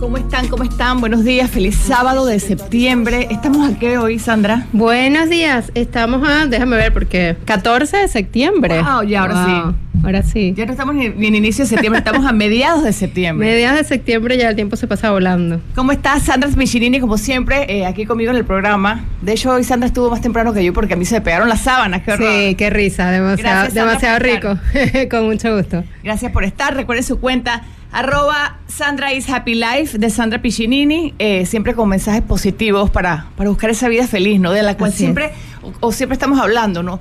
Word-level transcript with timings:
¿Cómo 0.00 0.16
están? 0.16 0.48
¿Cómo 0.48 0.62
están? 0.62 0.98
Buenos 0.98 1.24
días, 1.24 1.50
feliz 1.50 1.76
sábado 1.76 2.24
de 2.24 2.40
septiembre. 2.40 3.28
¿Estamos 3.30 3.68
aquí 3.68 3.84
hoy, 3.86 4.18
Sandra? 4.18 4.66
Buenos 4.72 5.28
días, 5.28 5.70
estamos 5.74 6.26
a, 6.26 6.46
déjame 6.46 6.78
ver, 6.78 6.90
porque 6.90 7.36
14 7.44 7.98
de 7.98 8.08
septiembre. 8.08 8.80
Wow, 8.80 9.02
ya 9.02 9.20
ahora 9.20 9.44
sí. 9.44 9.76
Ahora 10.02 10.22
sí. 10.22 10.54
Ya 10.56 10.64
no 10.64 10.72
estamos 10.72 10.94
ni, 10.94 11.10
ni 11.10 11.26
en 11.26 11.34
inicio 11.34 11.64
de 11.64 11.68
septiembre, 11.68 11.98
estamos 11.98 12.24
a 12.24 12.32
mediados 12.32 12.82
de 12.82 12.94
septiembre. 12.94 13.46
Mediados 13.46 13.76
de 13.76 13.84
septiembre 13.84 14.38
ya 14.38 14.48
el 14.48 14.56
tiempo 14.56 14.76
se 14.76 14.86
pasa 14.86 15.10
volando. 15.10 15.60
¿Cómo 15.74 15.92
estás, 15.92 16.22
Sandra 16.22 16.50
Smichirini? 16.50 16.98
Como 16.98 17.18
siempre, 17.18 17.66
eh, 17.68 17.84
aquí 17.84 18.06
conmigo 18.06 18.30
en 18.30 18.38
el 18.38 18.46
programa. 18.46 19.04
De 19.20 19.32
hecho, 19.32 19.50
hoy 19.50 19.64
Sandra 19.64 19.86
estuvo 19.86 20.08
más 20.08 20.22
temprano 20.22 20.54
que 20.54 20.64
yo 20.64 20.72
porque 20.72 20.94
a 20.94 20.96
mí 20.96 21.04
se 21.04 21.16
me 21.16 21.20
pegaron 21.20 21.46
las 21.46 21.60
sábanas. 21.60 22.00
Qué 22.04 22.12
horror. 22.12 22.26
Sí, 22.26 22.54
qué 22.54 22.70
risa, 22.70 23.10
demasiado, 23.10 23.66
Gracias, 23.66 23.74
demasiado 23.74 24.18
rico. 24.18 24.58
Con 25.10 25.26
mucho 25.26 25.54
gusto. 25.54 25.84
Gracias 26.02 26.32
por 26.32 26.44
estar. 26.44 26.74
Recuerden 26.74 27.04
su 27.04 27.20
cuenta 27.20 27.64
arroba 27.92 28.58
Sandra 28.66 29.12
is 29.12 29.28
Happy 29.28 29.54
Life 29.54 29.98
de 29.98 30.10
Sandra 30.10 30.40
Piccinini, 30.40 31.14
eh, 31.18 31.46
siempre 31.46 31.74
con 31.74 31.88
mensajes 31.88 32.22
positivos 32.22 32.90
para, 32.90 33.26
para 33.36 33.50
buscar 33.50 33.70
esa 33.70 33.88
vida 33.88 34.06
feliz, 34.06 34.40
¿no? 34.40 34.52
De 34.52 34.62
la 34.62 34.76
cual 34.76 34.90
Así 34.90 34.98
siempre, 34.98 35.32
o, 35.62 35.88
o 35.88 35.92
siempre 35.92 36.14
estamos 36.14 36.38
hablando, 36.40 36.82
¿no? 36.82 37.00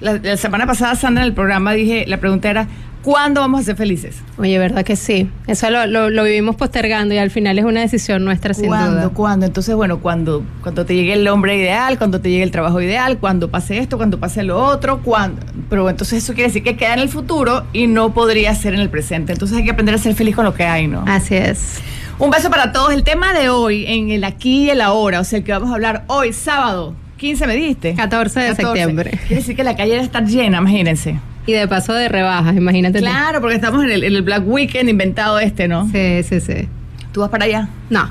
La, 0.00 0.14
la 0.14 0.36
semana 0.36 0.66
pasada, 0.66 0.94
Sandra, 0.94 1.22
en 1.24 1.28
el 1.28 1.34
programa 1.34 1.72
dije, 1.72 2.04
la 2.06 2.18
pregunta 2.18 2.48
era, 2.50 2.68
¿cuándo 3.02 3.40
vamos 3.40 3.60
a 3.60 3.64
ser 3.64 3.76
felices? 3.76 4.16
Oye, 4.38 4.58
¿verdad 4.58 4.84
que 4.84 4.96
sí? 4.96 5.30
Eso 5.46 5.70
lo, 5.70 5.86
lo, 5.86 6.10
lo 6.10 6.24
vivimos 6.24 6.56
postergando 6.56 7.14
y 7.14 7.18
al 7.18 7.30
final 7.30 7.58
es 7.58 7.64
una 7.64 7.80
decisión 7.80 8.24
nuestra, 8.24 8.54
sin 8.54 8.66
¿Cuándo? 8.66 8.92
duda. 8.92 9.08
¿Cuándo? 9.10 9.46
Entonces, 9.46 9.74
bueno, 9.74 10.00
cuando, 10.00 10.44
cuando 10.62 10.84
te 10.84 10.94
llegue 10.94 11.14
el 11.14 11.26
hombre 11.28 11.56
ideal, 11.56 11.98
cuando 11.98 12.20
te 12.20 12.30
llegue 12.30 12.42
el 12.42 12.50
trabajo 12.50 12.80
ideal, 12.80 13.18
cuando 13.18 13.50
pase 13.50 13.78
esto, 13.78 13.96
cuando 13.96 14.18
pase 14.18 14.42
lo 14.42 14.62
otro, 14.62 15.00
cuando. 15.02 15.42
Pero 15.68 15.88
entonces 15.88 16.22
eso 16.22 16.34
quiere 16.34 16.48
decir 16.48 16.62
que 16.62 16.76
queda 16.76 16.94
en 16.94 17.00
el 17.00 17.08
futuro 17.08 17.64
y 17.72 17.86
no 17.86 18.12
podría 18.14 18.54
ser 18.54 18.74
en 18.74 18.80
el 18.80 18.90
presente. 18.90 19.32
Entonces 19.32 19.58
hay 19.58 19.64
que 19.64 19.70
aprender 19.70 19.94
a 19.94 19.98
ser 19.98 20.14
feliz 20.14 20.34
con 20.36 20.44
lo 20.44 20.54
que 20.54 20.64
hay, 20.64 20.86
¿no? 20.86 21.04
Así 21.06 21.34
es. 21.36 21.80
Un 22.18 22.30
beso 22.30 22.50
para 22.50 22.70
todos. 22.72 22.92
El 22.92 23.02
tema 23.02 23.32
de 23.32 23.48
hoy, 23.48 23.86
en 23.86 24.10
el 24.10 24.24
aquí 24.24 24.64
y 24.64 24.70
el 24.70 24.82
ahora, 24.82 25.20
o 25.20 25.24
sea, 25.24 25.38
el 25.38 25.44
que 25.44 25.52
vamos 25.52 25.70
a 25.70 25.74
hablar 25.74 26.04
hoy, 26.06 26.32
sábado, 26.34 26.94
15 27.16 27.46
me 27.46 27.56
diste. 27.56 27.94
14 27.94 28.40
de 28.40 28.46
14. 28.48 28.62
septiembre. 28.66 29.10
Quiere 29.26 29.36
decir 29.36 29.56
que 29.56 29.64
la 29.64 29.74
calle 29.74 29.92
debe 29.92 30.04
estar 30.04 30.24
llena, 30.26 30.58
imagínense. 30.58 31.18
Y 31.46 31.52
de 31.52 31.66
paso 31.68 31.94
de 31.94 32.08
rebajas, 32.08 32.56
imagínate. 32.56 32.98
tú. 32.98 33.04
Claro, 33.04 33.40
porque 33.40 33.56
estamos 33.56 33.84
en 33.84 33.90
el, 33.90 34.04
en 34.04 34.14
el 34.14 34.22
Black 34.22 34.42
Weekend 34.46 34.88
inventado 34.88 35.38
este, 35.38 35.68
¿no? 35.68 35.90
Sí, 35.90 36.22
sí, 36.22 36.40
sí. 36.40 36.68
Tú 37.12 37.20
vas 37.20 37.30
para 37.30 37.44
allá. 37.46 37.68
No, 37.88 38.10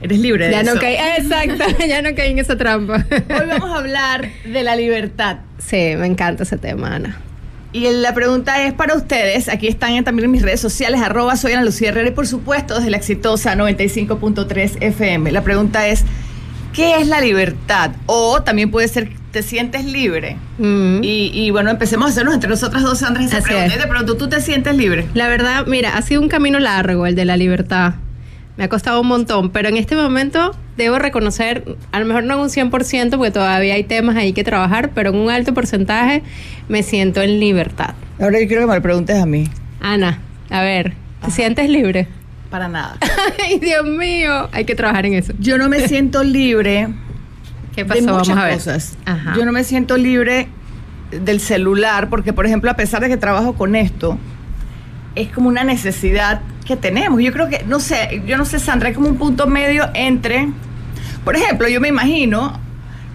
Eres 0.00 0.18
libre 0.20 0.46
de 0.46 0.52
ya 0.52 0.62
no 0.62 0.74
caí, 0.76 0.94
exacto, 1.18 1.64
ya 1.88 2.02
no 2.02 2.14
caí 2.14 2.30
en 2.30 2.38
esa 2.38 2.56
trampa. 2.56 3.04
Hoy 3.10 3.46
vamos 3.48 3.70
a 3.70 3.78
hablar 3.78 4.28
de 4.44 4.62
la 4.62 4.76
libertad. 4.76 5.38
Sí, 5.58 5.94
me 5.96 6.06
encanta 6.06 6.44
ese 6.44 6.56
tema, 6.56 6.94
Ana. 6.94 7.20
Y 7.72 7.90
la 7.90 8.14
pregunta 8.14 8.64
es 8.64 8.72
para 8.72 8.94
ustedes, 8.94 9.48
aquí 9.48 9.66
están 9.66 10.02
también 10.04 10.26
en 10.26 10.30
mis 10.30 10.42
redes 10.42 10.60
sociales, 10.60 11.02
arroba 11.02 11.36
soy 11.36 11.52
Ana 11.52 11.64
Lucía 11.64 11.88
Herrera 11.88 12.08
y 12.08 12.12
por 12.12 12.26
supuesto 12.26 12.76
desde 12.76 12.90
la 12.90 12.96
exitosa 12.96 13.56
95.3 13.56 14.78
FM. 14.80 15.32
La 15.32 15.42
pregunta 15.42 15.86
es, 15.88 16.04
¿qué 16.72 16.96
es 16.96 17.06
la 17.08 17.20
libertad? 17.20 17.92
O 18.06 18.42
también 18.42 18.70
puede 18.70 18.88
ser, 18.88 19.10
¿te 19.32 19.42
sientes 19.42 19.84
libre? 19.84 20.36
Mm. 20.58 21.02
Y, 21.02 21.30
y 21.34 21.50
bueno, 21.50 21.70
empecemos 21.70 22.06
a 22.06 22.10
hacernos 22.10 22.34
entre 22.34 22.50
nosotras 22.50 22.82
dos, 22.82 22.98
Sandra, 22.98 23.24
esa 23.24 23.38
Así 23.38 23.46
pregunta. 23.48 23.76
de 23.76 23.86
pronto, 23.86 24.16
¿tú 24.16 24.28
te 24.28 24.40
sientes 24.40 24.74
libre? 24.76 25.06
La 25.14 25.28
verdad, 25.28 25.66
mira, 25.66 25.96
ha 25.96 26.02
sido 26.02 26.20
un 26.20 26.28
camino 26.28 26.58
largo 26.58 27.06
el 27.06 27.14
de 27.14 27.24
la 27.24 27.36
libertad. 27.36 27.94
Me 28.56 28.64
ha 28.64 28.68
costado 28.68 29.00
un 29.00 29.06
montón, 29.06 29.50
pero 29.50 29.68
en 29.68 29.76
este 29.76 29.94
momento 29.94 30.54
debo 30.76 30.98
reconocer, 30.98 31.76
a 31.92 32.00
lo 32.00 32.06
mejor 32.06 32.24
no 32.24 32.34
en 32.34 32.40
un 32.40 32.48
100%, 32.48 33.10
porque 33.16 33.30
todavía 33.30 33.74
hay 33.74 33.84
temas 33.84 34.16
ahí 34.16 34.32
que 34.32 34.42
trabajar, 34.42 34.90
pero 34.94 35.10
en 35.10 35.16
un 35.16 35.30
alto 35.30 35.54
porcentaje 35.54 36.22
me 36.68 36.82
siento 36.82 37.22
en 37.22 37.38
libertad. 37.38 37.94
Ahora 38.20 38.40
yo 38.40 38.48
quiero 38.48 38.62
que 38.62 38.66
me 38.68 38.74
lo 38.74 38.82
preguntes 38.82 39.16
a 39.16 39.26
mí. 39.26 39.48
Ana, 39.80 40.18
a 40.50 40.62
ver, 40.62 40.90
¿te 41.20 41.26
Ajá. 41.26 41.30
sientes 41.30 41.70
libre? 41.70 42.08
Para 42.50 42.68
nada. 42.68 42.96
Ay, 43.44 43.58
Dios 43.58 43.84
mío, 43.84 44.48
hay 44.52 44.64
que 44.64 44.74
trabajar 44.74 45.06
en 45.06 45.14
eso. 45.14 45.32
Yo 45.38 45.58
no 45.58 45.68
me 45.68 45.86
siento 45.86 46.22
libre 46.24 46.88
¿Qué 47.74 47.84
de 47.84 47.88
pasó? 47.88 48.00
muchas 48.02 48.28
Vamos 48.28 48.42
a 48.42 48.46
ver. 48.46 48.54
cosas. 48.54 48.96
Ajá. 49.04 49.34
Yo 49.36 49.44
no 49.44 49.52
me 49.52 49.64
siento 49.64 49.96
libre 49.96 50.48
del 51.10 51.40
celular 51.40 52.08
porque, 52.08 52.32
por 52.32 52.46
ejemplo, 52.46 52.70
a 52.70 52.74
pesar 52.74 53.00
de 53.02 53.08
que 53.08 53.16
trabajo 53.16 53.54
con 53.54 53.76
esto, 53.76 54.18
es 55.14 55.28
como 55.28 55.48
una 55.48 55.64
necesidad 55.64 56.40
que 56.66 56.76
tenemos. 56.76 57.20
Yo 57.22 57.32
creo 57.32 57.48
que, 57.48 57.64
no 57.66 57.80
sé, 57.80 58.22
yo 58.26 58.36
no 58.38 58.44
sé, 58.44 58.58
Sandra, 58.58 58.88
es 58.90 58.94
como 58.94 59.08
un 59.08 59.16
punto 59.16 59.46
medio 59.46 59.88
entre, 59.94 60.48
por 61.24 61.36
ejemplo, 61.36 61.68
yo 61.68 61.80
me 61.80 61.88
imagino 61.88 62.60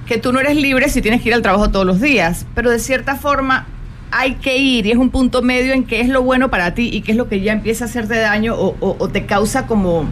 que 0.08 0.18
tú 0.18 0.34
no 0.34 0.40
eres 0.40 0.58
libre 0.58 0.90
si 0.90 1.02
tienes 1.02 1.22
que 1.22 1.30
ir 1.30 1.36
al 1.36 1.42
trabajo 1.42 1.70
todos 1.72 1.86
los 1.86 2.02
días, 2.02 2.46
pero 2.56 2.70
de 2.70 2.80
cierta 2.80 3.16
forma 3.16 3.68
hay 4.14 4.36
que 4.36 4.58
ir 4.58 4.86
y 4.86 4.92
es 4.92 4.98
un 4.98 5.10
punto 5.10 5.42
medio 5.42 5.74
en 5.74 5.86
qué 5.86 6.00
es 6.00 6.08
lo 6.08 6.22
bueno 6.22 6.50
para 6.50 6.74
ti 6.74 6.90
y 6.94 7.02
qué 7.02 7.12
es 7.14 7.18
lo 7.18 7.28
que 7.28 7.42
ya 7.42 7.52
empieza 7.52 7.86
a 7.86 7.88
hacerte 7.88 8.18
daño 8.18 8.56
o, 8.58 9.10
te 9.10 9.26
causa 9.26 9.66
como, 9.66 10.06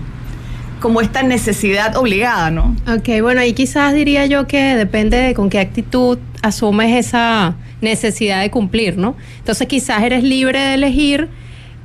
como 0.80 1.02
esta 1.02 1.22
necesidad 1.22 1.96
obligada, 1.96 2.50
¿no? 2.50 2.76
Ok, 2.88 3.22
bueno, 3.22 3.42
ahí 3.42 3.54
quizás 3.54 3.94
diría 3.94 4.26
yo 4.26 4.48
que 4.48 4.76
depende 4.76 5.18
de 5.18 5.34
con 5.36 5.50
qué 5.50 5.60
actitud 5.60 6.18
asumes 6.42 7.06
esa 7.06 7.56
necesidad 7.82 8.42
de 8.42 8.50
cumplir, 8.50 8.98
¿no? 8.98 9.16
Entonces 9.38 9.68
quizás 9.68 10.02
eres 10.04 10.24
libre 10.24 10.60
de 10.60 10.74
elegir 10.74 11.30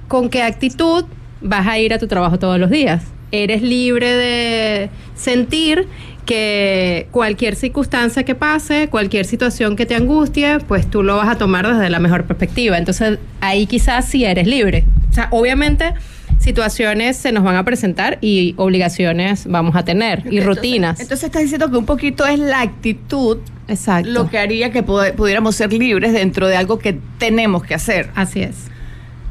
con 0.08 0.30
qué 0.30 0.42
actitud 0.42 1.04
vas 1.42 1.66
a 1.66 1.78
ir 1.78 1.92
a 1.92 1.98
tu 1.98 2.06
trabajo 2.06 2.38
todos 2.38 2.58
los 2.58 2.70
días. 2.70 3.02
Eres 3.30 3.60
libre 3.60 4.10
de 4.12 4.90
sentir 5.14 5.86
que 6.26 7.06
cualquier 7.12 7.56
circunstancia 7.56 8.24
que 8.24 8.34
pase, 8.34 8.88
cualquier 8.88 9.24
situación 9.24 9.76
que 9.76 9.86
te 9.86 9.94
angustie, 9.94 10.58
pues 10.68 10.86
tú 10.90 11.02
lo 11.02 11.16
vas 11.16 11.28
a 11.28 11.38
tomar 11.38 11.66
desde 11.66 11.88
la 11.88 12.00
mejor 12.00 12.24
perspectiva. 12.24 12.76
Entonces 12.76 13.18
ahí 13.40 13.66
quizás 13.66 14.04
sí 14.06 14.24
eres 14.24 14.46
libre. 14.46 14.84
O 15.10 15.14
sea, 15.14 15.28
obviamente 15.30 15.94
situaciones 16.38 17.16
se 17.16 17.32
nos 17.32 17.42
van 17.44 17.56
a 17.56 17.64
presentar 17.64 18.18
y 18.20 18.54
obligaciones 18.58 19.46
vamos 19.48 19.74
a 19.76 19.84
tener 19.84 20.22
y 20.30 20.40
rutinas. 20.40 21.00
Entonces 21.00 21.24
estás 21.24 21.42
diciendo 21.42 21.70
que 21.70 21.76
un 21.78 21.86
poquito 21.86 22.26
es 22.26 22.38
la 22.38 22.60
actitud 22.60 23.38
Exacto. 23.68 24.10
lo 24.10 24.28
que 24.28 24.38
haría 24.38 24.70
que 24.70 24.82
pudiéramos 24.82 25.56
ser 25.56 25.72
libres 25.72 26.12
dentro 26.12 26.46
de 26.46 26.56
algo 26.56 26.78
que 26.78 26.98
tenemos 27.18 27.62
que 27.64 27.74
hacer. 27.74 28.10
Así 28.14 28.42
es. 28.42 28.54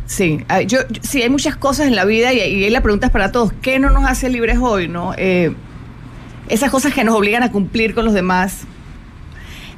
Sí, 0.07 0.39
yo, 0.67 0.79
yo- 0.89 1.01
sí, 1.01 1.22
hay 1.22 1.29
muchas 1.29 1.55
cosas 1.57 1.88
en 1.88 1.95
la 1.95 2.05
vida 2.05 2.31
y, 2.34 2.38
y 2.38 2.63
ahí 2.63 2.69
la 2.69 2.81
pregunta 2.81 3.07
es 3.07 3.11
para 3.11 3.31
todos. 3.31 3.51
¿Qué 3.61 3.79
no 3.79 3.89
nos 3.91 4.05
hace 4.05 4.29
libres 4.29 4.57
hoy, 4.61 4.88
no? 4.88 5.13
Eh, 5.17 5.51
esas 6.50 6.72
cosas 6.72 6.94
que 6.94 7.03
nos 7.03 7.16
obligan 7.16 7.44
a 7.44 7.51
cumplir 7.51 7.94
con 7.94 8.06
los 8.06 8.13
demás. 8.13 8.61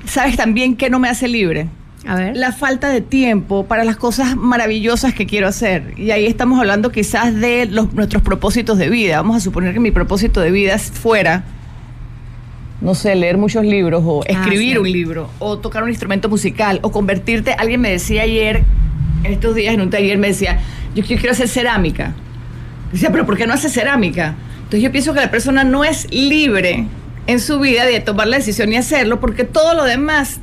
¿Sabes 0.05 0.37
también 0.37 0.75
qué 0.75 0.89
no 0.89 0.99
me 0.99 1.09
hace 1.09 1.27
libre? 1.27 1.67
A 2.05 2.15
ver. 2.15 2.37
La 2.37 2.51
falta 2.51 2.89
de 2.89 3.01
tiempo 3.01 3.65
para 3.65 3.83
las 3.83 3.97
cosas 3.97 4.35
maravillosas 4.35 5.13
que 5.13 5.25
quiero 5.25 5.47
hacer. 5.47 5.93
Y 5.97 6.11
ahí 6.11 6.25
estamos 6.25 6.59
hablando 6.59 6.91
quizás 6.91 7.35
de 7.35 7.65
los, 7.65 7.93
nuestros 7.93 8.21
propósitos 8.21 8.77
de 8.77 8.89
vida. 8.89 9.17
Vamos 9.17 9.37
a 9.37 9.39
suponer 9.39 9.73
que 9.73 9.79
mi 9.79 9.91
propósito 9.91 10.39
de 10.39 10.51
vida 10.51 10.77
fuera, 10.77 11.43
no 12.79 12.95
sé, 12.95 13.15
leer 13.15 13.37
muchos 13.37 13.65
libros 13.65 14.03
o 14.05 14.23
escribir 14.25 14.73
sí. 14.73 14.77
un 14.77 14.91
libro 14.91 15.29
o 15.39 15.57
tocar 15.57 15.83
un 15.83 15.89
instrumento 15.89 16.29
musical 16.29 16.79
o 16.81 16.91
convertirte. 16.91 17.53
Alguien 17.53 17.81
me 17.81 17.89
decía 17.89 18.23
ayer, 18.23 18.63
en 19.23 19.33
estos 19.33 19.55
días 19.55 19.73
en 19.73 19.81
un 19.81 19.89
taller, 19.89 20.17
me 20.17 20.27
decía, 20.27 20.59
yo, 20.95 21.03
yo 21.03 21.17
quiero 21.17 21.31
hacer 21.31 21.49
cerámica. 21.49 22.13
Decía, 22.91 23.11
pero 23.11 23.25
¿por 23.25 23.35
qué 23.35 23.47
no 23.47 23.53
hace 23.53 23.69
cerámica? 23.69 24.35
Entonces 24.67 24.83
yo 24.83 24.91
pienso 24.91 25.13
que 25.13 25.21
la 25.21 25.31
persona 25.31 25.63
no 25.63 25.85
es 25.85 26.11
libre 26.11 26.87
en 27.25 27.39
su 27.39 27.57
vida 27.57 27.85
de 27.85 28.01
tomar 28.01 28.27
la 28.27 28.35
decisión 28.35 28.73
y 28.73 28.75
hacerlo 28.75 29.21
porque 29.21 29.45
todo 29.45 29.73
lo 29.73 29.85
demás 29.85 30.41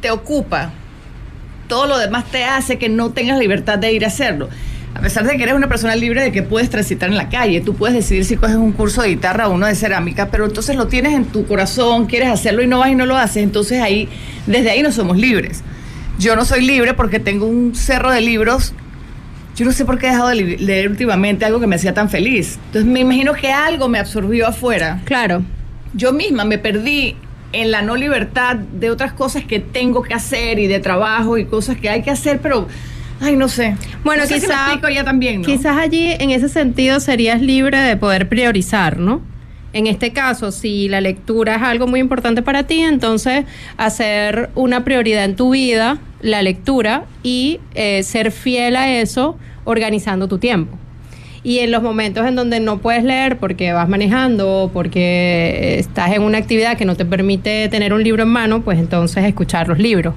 te 0.00 0.10
ocupa, 0.10 0.72
todo 1.68 1.86
lo 1.86 1.96
demás 1.96 2.24
te 2.32 2.42
hace 2.42 2.76
que 2.76 2.88
no 2.88 3.10
tengas 3.12 3.38
libertad 3.38 3.78
de 3.78 3.92
ir 3.92 4.04
a 4.04 4.08
hacerlo. 4.08 4.48
A 4.96 5.00
pesar 5.00 5.24
de 5.28 5.36
que 5.36 5.44
eres 5.44 5.54
una 5.54 5.68
persona 5.68 5.94
libre 5.94 6.24
de 6.24 6.32
que 6.32 6.42
puedes 6.42 6.70
transitar 6.70 7.08
en 7.08 7.16
la 7.16 7.28
calle, 7.28 7.60
tú 7.60 7.76
puedes 7.76 7.94
decidir 7.94 8.24
si 8.24 8.34
coges 8.34 8.56
un 8.56 8.72
curso 8.72 9.02
de 9.02 9.10
guitarra 9.10 9.46
o 9.46 9.52
uno 9.52 9.68
de 9.68 9.76
cerámica, 9.76 10.28
pero 10.32 10.46
entonces 10.46 10.74
lo 10.74 10.88
tienes 10.88 11.12
en 11.12 11.26
tu 11.26 11.46
corazón, 11.46 12.06
quieres 12.06 12.30
hacerlo 12.30 12.64
y 12.64 12.66
no 12.66 12.80
vas 12.80 12.90
y 12.90 12.96
no 12.96 13.06
lo 13.06 13.16
haces, 13.16 13.44
entonces 13.44 13.80
ahí, 13.80 14.08
desde 14.48 14.70
ahí 14.70 14.82
no 14.82 14.90
somos 14.90 15.16
libres. 15.16 15.62
Yo 16.18 16.34
no 16.34 16.44
soy 16.44 16.66
libre 16.66 16.94
porque 16.94 17.20
tengo 17.20 17.46
un 17.46 17.76
cerro 17.76 18.10
de 18.10 18.22
libros. 18.22 18.74
Yo 19.56 19.64
no 19.64 19.72
sé 19.72 19.84
por 19.84 19.98
qué 19.98 20.06
he 20.06 20.10
dejado 20.10 20.28
de 20.30 20.34
leer 20.58 20.88
últimamente 20.90 21.44
algo 21.44 21.60
que 21.60 21.66
me 21.66 21.76
hacía 21.76 21.94
tan 21.94 22.10
feliz. 22.10 22.58
Entonces 22.66 22.90
me 22.90 23.00
imagino 23.00 23.32
que 23.34 23.50
algo 23.52 23.88
me 23.88 23.98
absorbió 23.98 24.48
afuera 24.48 25.00
Claro. 25.04 25.42
yo 25.94 26.12
misma 26.12 26.44
me 26.44 26.58
perdí 26.58 27.16
en 27.52 27.70
la 27.70 27.82
no 27.82 27.94
libertad 27.94 28.56
de 28.56 28.90
otras 28.90 29.12
cosas 29.12 29.44
que 29.44 29.60
tengo 29.60 30.02
que 30.02 30.12
hacer 30.12 30.58
y 30.58 30.66
de 30.66 30.80
trabajo 30.80 31.38
y 31.38 31.44
cosas 31.44 31.76
que 31.76 31.88
hay 31.88 32.02
que 32.02 32.10
hacer, 32.10 32.40
pero 32.40 32.66
ay, 33.20 33.36
no 33.36 33.46
sé. 33.48 33.76
Bueno, 34.02 34.22
No 34.24 34.28
sé 34.28 34.40
si 34.40 34.46
me 34.48 34.52
quizá- 34.54 34.62
explico 34.64 34.88
ya 34.88 35.04
también, 35.04 35.40
¿no? 35.42 35.46
Quizás 35.46 35.76
allí 35.78 36.08
en 36.18 36.30
ese 36.30 36.48
sentido 36.48 36.98
serías 36.98 37.40
libre 37.40 37.78
de 37.78 37.96
poder 37.96 38.28
priorizar, 38.28 38.98
¿no? 38.98 39.20
En 39.74 39.88
este 39.88 40.12
caso, 40.12 40.52
si 40.52 40.88
la 40.88 41.00
lectura 41.00 41.56
es 41.56 41.62
algo 41.62 41.88
muy 41.88 41.98
importante 41.98 42.42
para 42.42 42.62
ti, 42.62 42.80
entonces 42.80 43.44
hacer 43.76 44.50
una 44.54 44.84
prioridad 44.84 45.24
en 45.24 45.34
tu 45.34 45.50
vida, 45.50 45.98
la 46.22 46.42
lectura, 46.42 47.06
y 47.24 47.58
eh, 47.74 48.04
ser 48.04 48.30
fiel 48.30 48.76
a 48.76 48.92
eso 48.92 49.36
organizando 49.64 50.28
tu 50.28 50.38
tiempo. 50.38 50.78
Y 51.42 51.58
en 51.58 51.72
los 51.72 51.82
momentos 51.82 52.24
en 52.24 52.36
donde 52.36 52.60
no 52.60 52.78
puedes 52.78 53.02
leer 53.02 53.36
porque 53.38 53.72
vas 53.72 53.88
manejando, 53.88 54.70
porque 54.72 55.80
estás 55.80 56.12
en 56.12 56.22
una 56.22 56.38
actividad 56.38 56.78
que 56.78 56.84
no 56.84 56.94
te 56.94 57.04
permite 57.04 57.68
tener 57.68 57.92
un 57.92 58.04
libro 58.04 58.22
en 58.22 58.28
mano, 58.28 58.62
pues 58.62 58.78
entonces 58.78 59.24
escuchar 59.24 59.66
los 59.66 59.80
libros. 59.80 60.14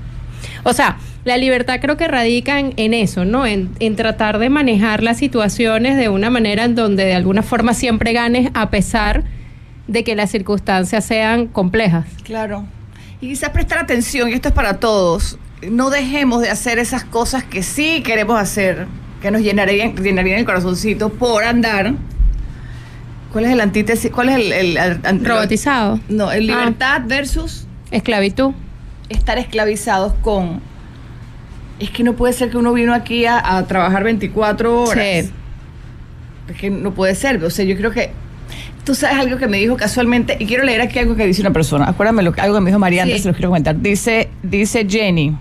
O 0.65 0.73
sea, 0.73 0.97
la 1.25 1.35
libertad 1.35 1.79
creo 1.81 1.97
que 1.97 2.07
radica 2.07 2.59
en, 2.59 2.73
en 2.77 2.93
eso, 2.93 3.25
¿no? 3.25 3.47
En, 3.47 3.71
en, 3.79 3.95
tratar 3.95 4.37
de 4.37 4.49
manejar 4.49 5.01
las 5.01 5.17
situaciones 5.17 5.97
de 5.97 6.09
una 6.09 6.29
manera 6.29 6.63
en 6.63 6.75
donde 6.75 7.05
de 7.05 7.15
alguna 7.15 7.41
forma 7.41 7.73
siempre 7.73 8.13
ganes 8.13 8.51
a 8.53 8.69
pesar 8.69 9.23
de 9.87 10.03
que 10.03 10.15
las 10.15 10.29
circunstancias 10.29 11.05
sean 11.05 11.47
complejas. 11.47 12.05
Claro. 12.23 12.65
Y 13.21 13.29
quizás 13.29 13.49
prestar 13.49 13.79
atención, 13.79 14.29
y 14.29 14.33
esto 14.33 14.49
es 14.49 14.53
para 14.53 14.79
todos, 14.79 15.39
no 15.69 15.89
dejemos 15.89 16.41
de 16.41 16.49
hacer 16.49 16.77
esas 16.77 17.03
cosas 17.03 17.43
que 17.43 17.63
sí 17.63 18.03
queremos 18.03 18.39
hacer, 18.39 18.87
que 19.21 19.31
nos 19.31 19.41
llenarían, 19.41 19.95
llenarían 19.95 20.39
el 20.39 20.45
corazoncito 20.45 21.09
por 21.09 21.43
andar. 21.43 21.95
¿Cuál 23.31 23.45
es 23.45 23.51
el 23.51 23.61
antítesis? 23.61 24.11
¿Cuál 24.11 24.29
es 24.29 24.35
el, 24.35 24.51
el, 24.51 24.77
el 24.77 25.25
robotizado? 25.25 25.99
No, 26.09 26.31
el 26.31 26.47
libertad 26.47 27.01
ah. 27.01 27.05
versus 27.05 27.67
esclavitud. 27.91 28.51
Estar 29.09 29.37
esclavizados 29.37 30.13
con 30.21 30.61
es 31.79 31.89
que 31.91 32.03
no 32.03 32.13
puede 32.13 32.33
ser 32.33 32.49
que 32.49 32.57
uno 32.57 32.73
vino 32.73 32.93
aquí 32.93 33.25
a, 33.25 33.57
a 33.57 33.65
trabajar 33.67 34.03
24 34.03 34.83
horas. 34.83 35.25
Sí. 35.25 35.31
Es 36.49 36.57
que 36.57 36.69
no 36.69 36.93
puede 36.93 37.15
ser. 37.15 37.43
O 37.43 37.49
sea, 37.49 37.65
yo 37.65 37.75
creo 37.77 37.91
que 37.91 38.11
tú 38.87 38.95
sabes 38.95 39.19
algo 39.19 39.37
que 39.37 39.47
me 39.47 39.57
dijo 39.57 39.75
casualmente, 39.75 40.37
y 40.39 40.45
quiero 40.45 40.63
leer 40.63 40.79
aquí 40.79 40.97
algo 40.97 41.17
que 41.17 41.25
dice 41.25 41.41
una 41.41 41.51
persona. 41.51 41.89
Acuérdame 41.89 42.23
lo 42.23 42.33
algo 42.37 42.55
que 42.55 42.61
me 42.61 42.69
dijo 42.69 42.79
María 42.79 43.03
antes, 43.03 43.21
se 43.21 43.27
lo 43.27 43.33
quiero 43.33 43.49
comentar. 43.49 43.77
Dice, 43.81 44.29
dice 44.41 44.87
Jenny 44.89 45.35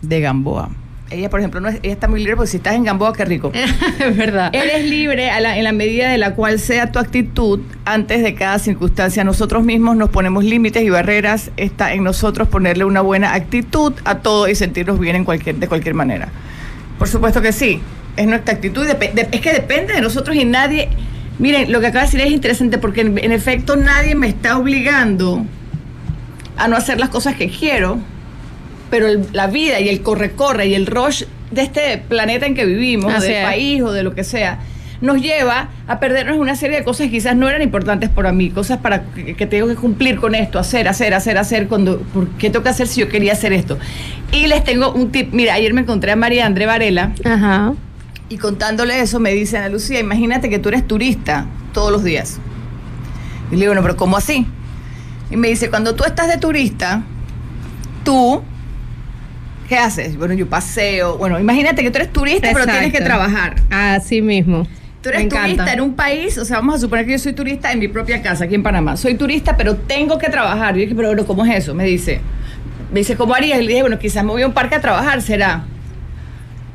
de 0.00 0.20
Gamboa. 0.22 0.70
Ella, 1.10 1.28
por 1.28 1.40
ejemplo, 1.40 1.60
no 1.60 1.68
es, 1.68 1.78
ella 1.82 1.92
está 1.92 2.08
muy 2.08 2.20
libre 2.20 2.36
porque 2.36 2.52
si 2.52 2.56
estás 2.56 2.74
en 2.76 2.84
Gamboa, 2.84 3.12
qué 3.12 3.26
rico. 3.26 3.52
es 3.98 4.16
verdad. 4.16 4.54
Eres 4.54 4.88
libre 4.88 5.28
la, 5.42 5.58
en 5.58 5.64
la 5.64 5.72
medida 5.72 6.08
de 6.08 6.16
la 6.16 6.34
cual 6.34 6.58
sea 6.58 6.90
tu 6.90 6.98
actitud 6.98 7.60
antes 7.84 8.22
de 8.22 8.34
cada 8.34 8.58
circunstancia. 8.58 9.24
Nosotros 9.24 9.62
mismos 9.62 9.94
nos 9.98 10.08
ponemos 10.08 10.42
límites 10.42 10.82
y 10.82 10.88
barreras. 10.88 11.50
Está 11.58 11.92
en 11.92 12.02
nosotros 12.02 12.48
ponerle 12.48 12.86
una 12.86 13.02
buena 13.02 13.34
actitud 13.34 13.92
a 14.06 14.20
todo 14.20 14.48
y 14.48 14.54
sentirnos 14.54 14.98
bien 14.98 15.16
en 15.16 15.26
cualquier, 15.26 15.56
de 15.56 15.68
cualquier 15.68 15.94
manera. 15.94 16.30
Por 16.98 17.08
supuesto 17.08 17.42
que 17.42 17.52
sí. 17.52 17.82
Es 18.16 18.26
nuestra 18.26 18.54
actitud. 18.54 18.86
es 18.86 19.40
que 19.42 19.52
depende 19.52 19.92
de 19.92 20.00
nosotros 20.00 20.34
y 20.34 20.46
nadie 20.46 20.88
Miren, 21.40 21.72
lo 21.72 21.80
que 21.80 21.86
acaba 21.86 22.04
de 22.04 22.06
decir 22.06 22.20
es 22.20 22.32
interesante 22.32 22.76
porque 22.76 23.00
en, 23.00 23.32
efecto 23.32 23.74
nadie 23.74 24.14
me 24.14 24.28
está 24.28 24.58
obligando 24.58 25.44
a 26.58 26.68
no 26.68 26.76
hacer 26.76 27.00
las 27.00 27.08
cosas 27.08 27.34
que 27.34 27.48
quiero, 27.48 27.98
pero 28.90 29.08
la 29.32 29.46
vida 29.46 29.80
y 29.80 29.88
el 29.88 30.02
corre-corre 30.02 30.66
y 30.66 30.74
el 30.74 30.84
rush 30.84 31.24
de 31.50 31.62
este 31.62 31.96
planeta 31.96 32.44
en 32.44 32.54
que 32.54 32.66
vivimos, 32.66 33.22
del 33.22 33.42
país 33.42 33.80
o 33.80 33.90
de 33.90 34.02
lo 34.02 34.14
que 34.14 34.22
sea, 34.22 34.58
nos 35.00 35.22
lleva 35.22 35.70
a 35.88 35.98
perdernos 35.98 36.36
una 36.36 36.56
serie 36.56 36.76
de 36.76 36.84
cosas 36.84 37.06
que 37.06 37.12
quizás 37.12 37.34
no 37.34 37.48
eran 37.48 37.62
importantes 37.62 38.10
para 38.10 38.32
mí, 38.32 38.50
cosas 38.50 38.76
para 38.80 39.04
que, 39.04 39.46
tengo 39.46 39.66
que 39.66 39.76
cumplir 39.76 40.20
con 40.20 40.34
esto, 40.34 40.58
hacer, 40.58 40.88
hacer, 40.88 41.14
hacer, 41.14 41.38
hacer, 41.38 41.68
cuando, 41.68 42.00
¿por 42.00 42.28
qué 42.32 42.50
tengo 42.50 42.62
que 42.62 42.68
hacer 42.68 42.86
si 42.86 43.00
yo 43.00 43.08
quería 43.08 43.32
hacer 43.32 43.54
esto? 43.54 43.78
Y 44.30 44.46
les 44.46 44.62
tengo 44.62 44.92
un 44.92 45.10
tip, 45.10 45.32
mira, 45.32 45.54
ayer 45.54 45.72
me 45.72 45.80
encontré 45.80 46.12
a 46.12 46.16
María 46.16 46.44
André 46.44 46.66
Varela. 46.66 47.12
Ajá 47.24 47.72
y 48.30 48.38
contándole 48.38 49.00
eso 49.00 49.18
me 49.18 49.32
dice 49.32 49.58
Ana 49.58 49.68
Lucía, 49.68 49.98
imagínate 49.98 50.48
que 50.48 50.60
tú 50.60 50.68
eres 50.70 50.86
turista 50.86 51.46
todos 51.74 51.90
los 51.90 52.04
días. 52.04 52.38
Y 53.50 53.56
le 53.56 53.62
digo, 53.62 53.70
bueno, 53.70 53.82
pero 53.82 53.96
¿cómo 53.96 54.16
así? 54.16 54.46
Y 55.32 55.36
me 55.36 55.48
dice, 55.48 55.68
cuando 55.68 55.96
tú 55.96 56.04
estás 56.04 56.28
de 56.28 56.38
turista, 56.38 57.02
tú, 58.04 58.42
¿qué 59.68 59.76
haces? 59.76 60.16
Bueno, 60.16 60.34
yo 60.34 60.48
paseo. 60.48 61.18
Bueno, 61.18 61.40
imagínate 61.40 61.82
que 61.82 61.90
tú 61.90 61.98
eres 61.98 62.12
turista, 62.12 62.50
pero 62.52 62.66
tienes 62.66 62.92
que 62.92 63.00
trabajar. 63.00 63.56
Así 63.68 64.22
mismo. 64.22 64.66
Tú 65.02 65.08
eres 65.08 65.28
turista 65.28 65.72
en 65.72 65.80
un 65.80 65.94
país, 65.94 66.38
o 66.38 66.44
sea, 66.44 66.58
vamos 66.58 66.76
a 66.76 66.78
suponer 66.78 67.06
que 67.06 67.12
yo 67.12 67.18
soy 67.18 67.32
turista 67.32 67.72
en 67.72 67.80
mi 67.80 67.88
propia 67.88 68.22
casa, 68.22 68.44
aquí 68.44 68.54
en 68.54 68.62
Panamá. 68.62 68.96
Soy 68.96 69.14
turista, 69.14 69.56
pero 69.56 69.74
tengo 69.74 70.18
que 70.18 70.28
trabajar. 70.28 70.74
Yo 70.74 70.82
dije, 70.82 70.94
pero 70.94 71.08
bueno, 71.08 71.26
¿cómo 71.26 71.44
es 71.44 71.56
eso? 71.56 71.74
Me 71.74 71.84
dice, 71.84 72.20
me 72.92 73.00
dice, 73.00 73.16
¿cómo 73.16 73.34
harías? 73.34 73.58
Y 73.58 73.62
le 73.62 73.68
dije, 73.70 73.80
bueno, 73.80 73.98
quizás 73.98 74.22
me 74.22 74.30
voy 74.30 74.42
a 74.42 74.46
un 74.46 74.54
parque 74.54 74.76
a 74.76 74.80
trabajar, 74.80 75.20
será. 75.20 75.64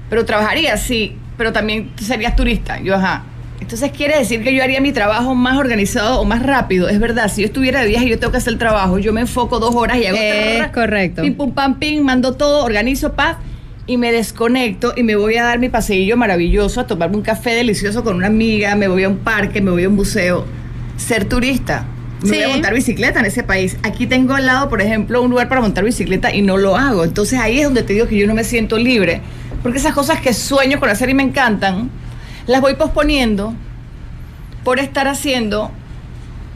Pero 0.09 0.25
trabajaría, 0.25 0.75
sí 0.75 1.17
pero 1.37 1.53
también 1.53 1.91
serías 1.97 2.35
turista. 2.35 2.79
Yo, 2.81 2.95
ajá. 2.95 3.23
Entonces 3.61 3.91
quiere 3.91 4.17
decir 4.17 4.43
que 4.43 4.53
yo 4.53 4.61
haría 4.63 4.81
mi 4.81 4.91
trabajo 4.91 5.33
más 5.33 5.57
organizado 5.57 6.19
o 6.19 6.25
más 6.25 6.43
rápido. 6.43 6.89
Es 6.89 6.99
verdad, 6.99 7.31
si 7.33 7.41
yo 7.41 7.47
estuviera 7.47 7.81
de 7.81 7.87
viaje 7.87 8.05
y 8.05 8.09
yo 8.09 8.19
tengo 8.19 8.31
que 8.31 8.37
hacer 8.37 8.53
el 8.53 8.59
trabajo, 8.59 8.99
yo 8.99 9.13
me 9.13 9.21
enfoco 9.21 9.59
dos 9.59 9.73
horas 9.75 9.97
y 9.97 10.05
hago... 10.05 10.17
Es 10.17 10.67
correcto. 10.71 11.21
Pim, 11.21 11.35
pum, 11.35 11.51
pam, 11.53 11.79
pim, 11.79 12.03
mando 12.03 12.33
todo, 12.33 12.65
organizo, 12.65 13.13
paz, 13.13 13.37
y 13.87 13.97
me 13.97 14.11
desconecto 14.11 14.93
y 14.95 15.03
me 15.03 15.15
voy 15.15 15.37
a 15.37 15.43
dar 15.43 15.59
mi 15.59 15.69
paseillo 15.69 16.17
maravilloso, 16.17 16.81
a 16.81 16.87
tomarme 16.87 17.17
un 17.17 17.21
café 17.21 17.51
delicioso 17.51 18.03
con 18.03 18.17
una 18.17 18.27
amiga, 18.27 18.75
me 18.75 18.87
voy 18.87 19.03
a 19.03 19.09
un 19.09 19.17
parque, 19.17 19.61
me 19.61 19.71
voy 19.71 19.83
a 19.83 19.89
un 19.89 19.95
museo. 19.95 20.45
Ser 20.97 21.25
turista. 21.25 21.85
Me 22.23 22.37
voy 22.37 22.43
a 22.43 22.49
montar 22.49 22.73
bicicleta 22.73 23.19
en 23.19 23.25
ese 23.25 23.43
país. 23.43 23.77
Aquí 23.83 24.07
tengo 24.07 24.33
al 24.33 24.47
lado, 24.47 24.69
por 24.69 24.81
ejemplo, 24.81 25.21
un 25.21 25.29
lugar 25.29 25.47
para 25.47 25.61
montar 25.61 25.83
bicicleta 25.83 26.33
y 26.33 26.41
no 26.41 26.57
lo 26.57 26.75
hago. 26.75 27.03
Entonces 27.03 27.39
ahí 27.39 27.59
es 27.59 27.65
donde 27.65 27.83
te 27.83 27.93
digo 27.93 28.07
que 28.07 28.17
yo 28.17 28.25
no 28.25 28.33
me 28.33 28.43
siento 28.43 28.77
libre 28.77 29.21
porque 29.65 29.79
esas 29.79 29.95
cosas 29.95 30.21
que 30.21 30.31
sueño 30.31 30.79
con 30.79 30.91
hacer 30.91 31.09
y 31.09 31.15
me 31.15 31.23
encantan, 31.23 31.89
las 32.45 32.61
voy 32.61 32.75
posponiendo 32.75 33.55
por 34.63 34.77
estar 34.77 35.07
haciendo 35.07 35.71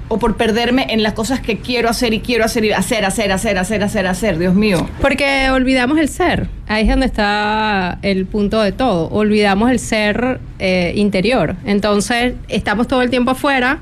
o 0.09 0.19
por 0.19 0.37
perderme 0.37 0.85
en 0.91 1.01
las 1.01 1.13
cosas 1.13 1.39
que 1.39 1.57
quiero 1.57 1.89
hacer 1.89 2.13
y 2.13 2.19
quiero 2.19 2.45
hacer 2.45 2.65
y 2.65 2.71
hacer, 2.71 3.05
hacer, 3.05 3.31
hacer, 3.31 3.57
hacer, 3.57 3.83
hacer, 3.83 4.05
hacer, 4.05 4.37
Dios 4.37 4.53
mío. 4.53 4.87
Porque 5.01 5.49
olvidamos 5.49 5.97
el 5.97 6.07
ser. 6.07 6.49
Ahí 6.67 6.83
es 6.83 6.89
donde 6.89 7.07
está 7.07 7.97
el 8.03 8.27
punto 8.27 8.61
de 8.61 8.73
todo. 8.73 9.09
Olvidamos 9.09 9.71
el 9.71 9.79
ser 9.79 10.39
eh, 10.59 10.93
interior. 10.95 11.55
Entonces, 11.65 12.35
estamos 12.47 12.87
todo 12.87 13.01
el 13.01 13.09
tiempo 13.09 13.31
afuera 13.31 13.79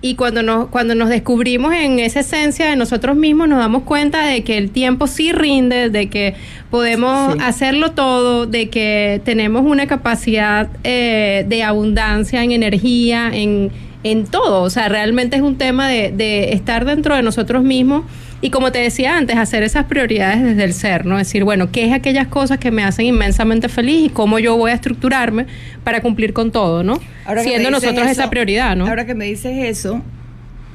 y 0.00 0.14
cuando 0.14 0.44
nos, 0.44 0.68
cuando 0.68 0.94
nos 0.94 1.08
descubrimos 1.08 1.74
en 1.74 1.98
esa 1.98 2.20
esencia 2.20 2.66
de 2.66 2.76
nosotros 2.76 3.16
mismos, 3.16 3.48
nos 3.48 3.58
damos 3.58 3.82
cuenta 3.82 4.26
de 4.26 4.44
que 4.44 4.56
el 4.56 4.70
tiempo 4.70 5.08
sí 5.08 5.32
rinde, 5.32 5.90
de 5.90 6.08
que 6.08 6.34
podemos 6.70 7.36
hacerlo 7.40 7.92
todo, 7.92 8.46
de 8.46 8.68
que 8.68 9.20
tenemos 9.24 9.62
una 9.66 9.88
capacidad 9.88 10.68
eh, 10.84 11.44
de 11.48 11.62
abundancia 11.64 12.44
en 12.44 12.52
energía, 12.52 13.30
en, 13.32 13.72
en 14.04 14.26
todo. 14.26 14.62
O 14.62 14.70
sea, 14.70 14.88
realmente 14.88 15.36
es 15.36 15.42
un 15.42 15.56
tema 15.56 15.88
de, 15.88 16.12
de 16.12 16.52
estar 16.52 16.84
dentro 16.84 17.14
de 17.16 17.22
nosotros 17.22 17.62
mismos 17.62 18.04
y 18.40 18.50
como 18.50 18.70
te 18.70 18.78
decía 18.78 19.16
antes, 19.16 19.36
hacer 19.36 19.64
esas 19.64 19.86
prioridades 19.86 20.42
desde 20.42 20.62
el 20.62 20.72
ser, 20.72 21.06
¿no? 21.06 21.18
Decir, 21.18 21.42
bueno, 21.42 21.72
¿qué 21.72 21.86
es 21.86 21.92
aquellas 21.92 22.28
cosas 22.28 22.58
que 22.58 22.70
me 22.70 22.84
hacen 22.84 23.06
inmensamente 23.06 23.68
feliz 23.68 24.06
y 24.06 24.08
cómo 24.10 24.38
yo 24.38 24.56
voy 24.56 24.70
a 24.70 24.74
estructurarme 24.74 25.46
para 25.82 26.00
cumplir 26.02 26.32
con 26.32 26.52
todo, 26.52 26.84
¿no? 26.84 27.00
Siendo 27.42 27.70
nosotros 27.70 28.06
esa 28.06 28.30
prioridad, 28.30 28.76
¿no? 28.76 28.86
Ahora 28.86 29.06
que 29.06 29.14
me 29.14 29.24
dices 29.24 29.56
eso, 29.58 30.02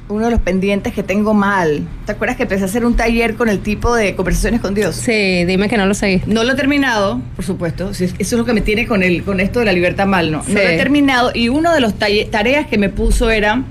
uno 0.08 0.26
de 0.26 0.30
los 0.30 0.40
pendientes 0.40 0.92
que 0.92 1.02
tengo 1.02 1.32
mal. 1.32 1.86
¿Te 2.04 2.12
acuerdas 2.12 2.36
que 2.36 2.42
empecé 2.42 2.62
a 2.62 2.66
hacer 2.66 2.84
un 2.84 2.94
taller 2.94 3.36
con 3.36 3.48
el 3.48 3.60
tipo 3.60 3.94
de 3.94 4.14
conversaciones 4.14 4.60
con 4.60 4.74
Dios? 4.74 4.96
Sí, 4.96 5.44
dime 5.44 5.68
que 5.68 5.76
no 5.76 5.86
lo 5.86 5.94
seguí. 5.94 6.22
No 6.26 6.44
lo 6.44 6.52
he 6.52 6.56
terminado, 6.56 7.20
por 7.36 7.44
supuesto. 7.44 7.90
Eso 7.90 8.04
es 8.18 8.32
lo 8.32 8.44
que 8.44 8.52
me 8.52 8.60
tiene 8.60 8.86
con 8.86 9.02
el, 9.02 9.24
con 9.24 9.40
esto 9.40 9.60
de 9.60 9.66
la 9.66 9.72
libertad 9.72 10.06
mal, 10.06 10.30
¿no? 10.30 10.42
No 10.46 10.54
lo 10.54 10.60
he 10.60 10.76
terminado. 10.76 11.30
Y 11.34 11.48
uno 11.48 11.72
de 11.72 11.80
los 11.80 11.94
tareas 11.94 12.66
que 12.66 12.76
me 12.76 12.90
puso 12.90 13.30
era 13.30 13.62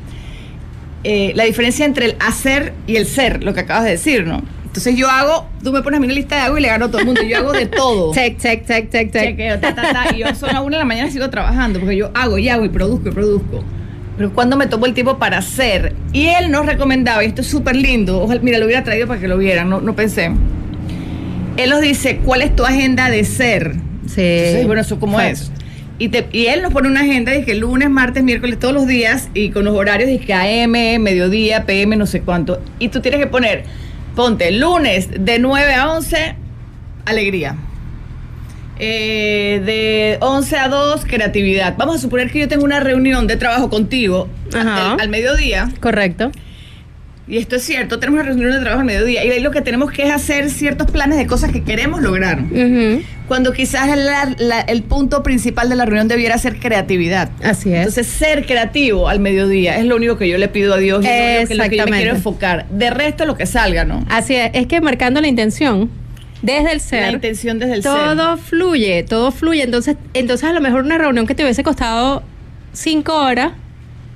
eh, 1.03 1.33
la 1.35 1.43
diferencia 1.43 1.85
entre 1.85 2.05
el 2.05 2.15
hacer 2.19 2.73
y 2.87 2.95
el 2.95 3.05
ser, 3.05 3.43
lo 3.43 3.53
que 3.53 3.61
acabas 3.61 3.83
de 3.83 3.91
decir, 3.91 4.25
¿no? 4.25 4.41
Entonces 4.65 4.95
yo 4.95 5.07
hago, 5.07 5.47
tú 5.63 5.71
me 5.71 5.83
pones 5.83 5.97
a 5.97 5.99
mí 5.99 6.07
una 6.07 6.15
lista 6.15 6.35
de 6.35 6.41
algo 6.41 6.57
y 6.57 6.61
le 6.61 6.67
gano 6.67 6.85
a 6.85 6.87
todo 6.87 7.01
el 7.01 7.05
mundo. 7.05 7.21
Yo 7.21 7.37
hago 7.37 7.53
de 7.53 7.67
todo. 7.67 8.11
check, 8.15 8.39
check, 8.39 8.65
check, 8.65 8.89
check, 8.89 9.11
check. 9.11 9.39
y 10.15 10.17
yo 10.17 10.33
son 10.33 10.55
a 10.55 10.61
una 10.61 10.77
de 10.77 10.81
la 10.81 10.85
mañana 10.85 11.11
sigo 11.11 11.29
trabajando 11.29 11.79
porque 11.79 11.95
yo 11.95 12.09
hago 12.15 12.39
y 12.39 12.49
hago 12.49 12.65
y 12.65 12.69
produzco 12.69 13.09
y 13.09 13.11
produzco. 13.11 13.63
Pero 14.17 14.33
cuando 14.33 14.55
me 14.57 14.67
tomo 14.67 14.85
el 14.85 14.93
tiempo 14.93 15.17
para 15.17 15.39
hacer. 15.39 15.95
Y 16.11 16.27
él 16.27 16.51
nos 16.51 16.65
recomendaba, 16.65 17.23
y 17.23 17.27
esto 17.27 17.41
es 17.41 17.47
súper 17.47 17.75
lindo, 17.75 18.21
ojalá, 18.21 18.41
mira, 18.41 18.59
lo 18.59 18.65
hubiera 18.65 18.83
traído 18.83 19.07
para 19.07 19.19
que 19.19 19.27
lo 19.27 19.37
vieran, 19.37 19.69
no, 19.69 19.81
no 19.81 19.95
pensé. 19.95 20.31
Él 21.57 21.69
nos 21.69 21.81
dice, 21.81 22.17
¿cuál 22.23 22.41
es 22.41 22.55
tu 22.55 22.65
agenda 22.65 23.09
de 23.09 23.23
ser? 23.23 23.75
Sí. 24.07 24.65
bueno, 24.65 24.81
eso 24.81 24.99
cómo 24.99 25.19
es. 25.19 25.51
Y, 25.99 26.11
y, 26.31 26.47
él 26.47 26.61
nos 26.61 26.73
pone 26.73 26.87
una 26.87 27.01
agenda 27.01 27.31
que 27.43 27.55
lunes, 27.55 27.89
martes, 27.89 28.23
miércoles, 28.23 28.59
todos 28.59 28.73
los 28.73 28.87
días 28.87 29.29
y 29.33 29.49
con 29.49 29.63
los 29.63 29.75
horarios 29.75 30.09
que 30.25 30.33
AM, 30.33 31.01
mediodía, 31.01 31.65
PM, 31.65 31.95
no 31.95 32.05
sé 32.05 32.21
cuánto. 32.21 32.61
Y 32.79 32.89
tú 32.89 32.99
tienes 33.01 33.19
que 33.19 33.27
poner, 33.27 33.63
ponte 34.15 34.51
lunes 34.51 35.09
de 35.17 35.39
9 35.39 35.73
a 35.73 35.91
11, 35.91 36.35
alegría. 37.05 37.55
Eh, 38.85 39.61
de 39.65 40.17
11 40.19 40.57
a 40.57 40.67
2, 40.67 41.05
creatividad. 41.05 41.75
Vamos 41.77 41.95
a 41.95 41.99
suponer 41.99 42.29
que 42.31 42.39
yo 42.39 42.47
tengo 42.47 42.63
una 42.65 42.79
reunión 42.81 43.27
de 43.27 43.37
trabajo 43.37 43.69
contigo 43.69 44.27
al, 44.99 45.09
mediodía. 45.09 45.69
Correcto. 45.79 46.31
Y 47.25 47.37
esto 47.37 47.55
es 47.55 47.63
cierto, 47.63 47.99
tenemos 47.99 48.19
una 48.19 48.29
reunión 48.29 48.51
de 48.51 48.59
trabajo 48.59 48.81
al 48.81 48.85
mediodía 48.85 49.23
y 49.23 49.29
ahí 49.29 49.39
lo 49.39 49.51
que 49.51 49.61
tenemos 49.61 49.91
que 49.93 50.03
es 50.03 50.11
hacer 50.11 50.49
ciertos 50.49 50.91
planes 50.91 51.17
de 51.17 51.25
cosas 51.25 51.53
que 51.53 51.63
queremos 51.63 52.01
lograr. 52.01 52.39
Cuando 53.29 53.53
quizás 53.53 53.87
la- 53.97 54.35
la- 54.37 54.59
el 54.59 54.83
punto 54.83 55.23
principal 55.23 55.69
de 55.69 55.77
la 55.77 55.85
reunión 55.85 56.09
debiera 56.09 56.37
ser 56.37 56.59
creatividad. 56.59 57.29
Así 57.41 57.69
es. 57.71 57.77
Entonces, 57.77 58.07
ser 58.07 58.45
creativo 58.45 59.07
al 59.07 59.21
mediodía 59.21 59.77
es 59.79 59.85
lo 59.85 59.95
único 59.95 60.17
que 60.17 60.27
yo 60.27 60.37
le 60.37 60.49
pido 60.49 60.73
a 60.73 60.77
Dios 60.77 61.05
y 61.05 61.07
es 61.07 61.13
lo 61.15 61.23
único 61.37 61.47
que- 61.47 61.55
lo 61.55 61.69
que 61.69 61.77
yo 61.77 61.85
me 61.87 61.97
quiero 62.01 62.15
enfocar. 62.17 62.65
De 62.69 62.89
resto, 62.89 63.25
lo 63.25 63.37
que 63.37 63.45
salga, 63.45 63.85
¿no? 63.85 64.05
Así 64.09 64.35
es, 64.35 64.51
es 64.53 64.67
que 64.67 64.81
marcando 64.81 65.21
la 65.21 65.27
intención 65.29 65.89
desde 66.43 66.71
el 66.73 66.79
ser. 66.79 67.01
La 67.01 67.11
intención 67.13 67.57
desde 67.57 67.73
el 67.75 67.83
ser. 67.83 67.91
todo 67.91 68.37
fluye, 68.37 69.01
todo 69.03 69.31
fluye. 69.31 69.63
Entonces, 69.63 69.97
entonces 70.13 70.47
a 70.47 70.53
lo 70.53 70.61
mejor 70.61 70.83
una 70.83 70.97
reunión 70.99 71.25
que 71.25 71.33
te 71.33 71.41
hubiese 71.43 71.63
costado 71.63 72.21
cinco 72.73 73.15
horas 73.15 73.53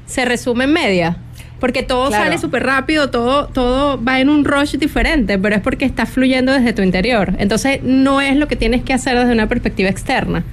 se 0.05 0.23
resume 0.25 0.65
en 0.65 0.73
media. 0.73 1.17
Porque 1.59 1.81
todo 1.81 2.09
Claro. 2.09 2.25
sale 2.25 2.37
súper 2.37 2.63
rápido, 2.63 3.09
todo, 3.09 3.47
todo 3.47 4.01
va 4.03 4.19
en 4.19 4.29
un 4.29 4.45
rush 4.45 4.75
diferente, 4.77 5.39
pero 5.39 5.55
es 5.55 5.61
porque 5.61 5.85
está 5.85 6.05
fluyendo 6.05 6.51
desde 6.53 6.71
tu 6.71 6.83
interior. 6.83 7.33
Entonces, 7.39 7.79
no 7.81 8.21
es 8.21 8.35
lo 8.35 8.47
que 8.47 8.55
tienes 8.55 8.83
que 8.83 8.93
hacer 8.93 9.17
desde 9.17 9.31
una 9.31 9.47
perspectiva 9.47 9.89
externa. 9.89 10.43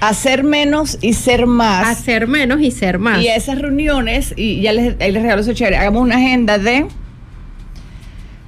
Hacer 0.00 0.44
menos 0.44 0.96
y 1.02 1.12
ser 1.12 1.46
más. 1.46 1.86
Hacer 1.86 2.26
menos 2.26 2.60
y 2.62 2.70
ser 2.70 2.98
más. 2.98 3.20
Y 3.20 3.28
esas 3.28 3.58
reuniones, 3.58 4.32
y 4.36 4.62
ya 4.62 4.72
les, 4.72 4.98
ahí 5.00 5.12
les 5.12 5.22
regalo 5.22 5.42
eso 5.42 5.52
chévere, 5.52 5.76
hagamos 5.76 6.00
una 6.02 6.16
agenda 6.16 6.56
de. 6.58 6.86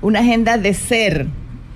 Una 0.01 0.21
agenda 0.21 0.57
de 0.59 0.75
ser, 0.75 1.27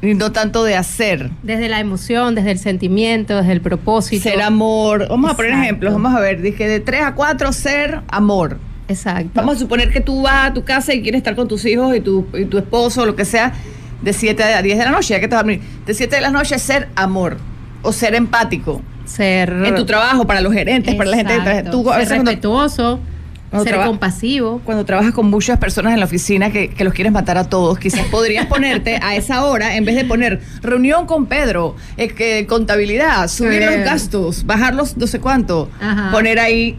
y 0.02 0.14
no 0.14 0.32
tanto 0.32 0.64
de 0.64 0.75
hacer. 0.76 1.30
Desde 1.42 1.68
la 1.68 1.78
emoción, 1.80 2.35
desde 2.35 2.50
el 2.50 2.59
sentimiento, 2.59 3.37
desde 3.37 3.52
el 3.52 3.61
propósito. 3.61 4.23
Ser 4.25 4.42
amor. 4.42 5.06
Vamos 5.09 5.30
a 5.30 5.37
poner 5.37 5.52
ejemplos. 5.52 5.92
Vamos 5.92 6.14
a 6.14 6.21
ver. 6.21 6.42
Dije 6.42 6.68
de 6.68 6.80
3 6.80 7.02
a 7.02 7.14
4, 7.14 7.52
ser 7.52 8.00
amor. 8.09 8.59
Exacto. 8.88 9.30
Vamos 9.35 9.56
a 9.56 9.59
suponer 9.61 9.90
que 9.90 10.00
tú 10.00 10.23
vas 10.23 10.50
a 10.50 10.52
tu 10.54 10.64
casa 10.64 10.92
y 10.92 11.02
quieres 11.02 11.21
estar 11.21 11.37
con 11.37 11.47
tus 11.49 11.64
hijos 11.64 11.97
y 11.97 12.00
tu, 12.00 12.26
y 12.35 12.44
tu 12.47 12.59
esposo 12.59 13.02
o 13.02 13.06
lo 13.06 13.14
que 13.14 13.25
sea, 13.25 13.52
de 14.02 14.12
7 14.12 14.42
a 14.42 14.61
10 14.61 14.76
de 14.78 14.85
la 14.85 14.90
noche, 14.90 15.14
ya 15.14 15.21
que 15.21 15.28
te 15.28 15.35
vas 15.37 15.44
a 15.44 15.47
dormir. 15.47 15.61
De 15.87 15.94
7 15.94 16.16
de 16.16 16.21
la 16.23 16.30
noche, 16.30 16.59
ser 16.59 16.88
amor. 16.97 17.37
O 17.82 17.92
ser 17.92 18.14
empático. 18.16 18.82
ser 19.04 19.50
En 19.64 19.75
tu 19.76 19.85
trabajo, 19.87 20.26
para 20.26 20.40
los 20.40 20.52
gerentes, 20.52 20.94
para 20.97 21.11
la 21.11 21.16
gente. 21.16 21.71
Tú 21.71 21.88
a 21.90 21.94
ser 21.94 22.00
veces 22.00 22.14
cuando- 22.16 22.30
respetuoso, 22.32 22.99
cuando 22.99 23.12
ser 23.61 23.76
compasivo. 23.85 24.61
cuando 24.64 24.85
trabajas 24.85 25.12
con 25.12 25.28
muchas 25.28 25.59
personas 25.59 25.92
en 25.92 26.00
la 26.00 26.06
oficina 26.06 26.50
que, 26.50 26.68
que 26.71 26.85
los 26.85 26.94
quieres 26.94 27.12
matar 27.12 27.37
a 27.38 27.44
todos, 27.49 27.78
quizás 27.78 28.06
podrías 28.11 28.47
ponerte 28.47 28.99
a 29.02 29.14
esa 29.14 29.44
hora, 29.44 29.76
en 29.76 29.85
vez 29.85 29.94
de 29.97 30.04
poner 30.04 30.40
reunión 30.62 31.06
con 31.06 31.26
Pedro, 31.26 31.76
eh, 31.97 32.09
que 32.09 32.47
contabilidad, 32.47 33.28
subir 33.28 33.62
los 33.64 33.76
gastos, 33.85 34.47
bajar 34.47 34.75
los 34.75 34.97
no 34.97 35.06
sé 35.06 35.21
cuánto, 35.21 35.68
Ajá. 35.80 36.11
poner 36.11 36.38
ahí 36.38 36.76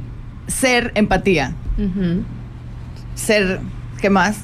ser 0.47 0.91
empatía, 0.95 1.53
ser, 3.15 3.59
¿qué 4.01 4.09
más? 4.09 4.37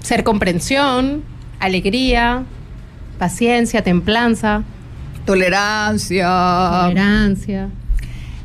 Ser 0.00 0.24
comprensión, 0.24 1.22
alegría, 1.60 2.42
paciencia, 3.18 3.82
templanza, 3.82 4.62
Tolerancia. 5.24 6.28
tolerancia. 6.82 7.68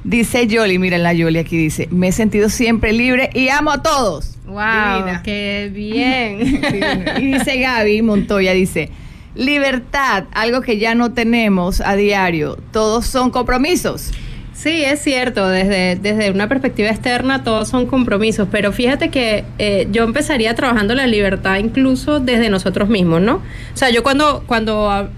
Dice 0.03 0.47
Yoli, 0.47 0.79
miren 0.79 1.03
la 1.03 1.13
Yoli 1.13 1.39
aquí 1.39 1.57
dice, 1.57 1.87
me 1.91 2.09
he 2.09 2.11
sentido 2.11 2.49
siempre 2.49 2.93
libre 2.93 3.29
y 3.33 3.49
amo 3.49 3.71
a 3.71 3.81
todos. 3.81 4.37
¡Wow! 4.45 4.55
Divina. 4.55 5.21
¡Qué 5.23 5.69
bien! 5.73 6.39
y 7.19 7.33
dice 7.33 7.59
Gaby 7.59 8.01
Montoya, 8.01 8.53
dice, 8.53 8.89
libertad, 9.35 10.25
algo 10.31 10.61
que 10.61 10.77
ya 10.77 10.95
no 10.95 11.13
tenemos 11.13 11.81
a 11.81 11.95
diario, 11.95 12.57
todos 12.71 13.05
son 13.05 13.31
compromisos. 13.31 14.11
Sí, 14.57 14.83
es 14.83 15.01
cierto, 15.03 15.47
desde, 15.49 15.97
desde 15.97 16.31
una 16.31 16.49
perspectiva 16.49 16.89
externa 16.89 17.43
todos 17.43 17.69
son 17.69 17.85
compromisos, 17.85 18.47
pero 18.51 18.71
fíjate 18.71 19.09
que 19.09 19.45
eh, 19.59 19.87
yo 19.91 20.03
empezaría 20.03 20.55
trabajando 20.55 20.95
la 20.95 21.05
libertad 21.05 21.57
incluso 21.57 22.19
desde 22.19 22.49
nosotros 22.49 22.89
mismos, 22.89 23.21
¿no? 23.21 23.35
O 23.35 23.77
sea, 23.77 23.91
yo 23.91 24.01
cuando, 24.01 24.43
cuando 24.47 24.89
ah, 24.89 25.09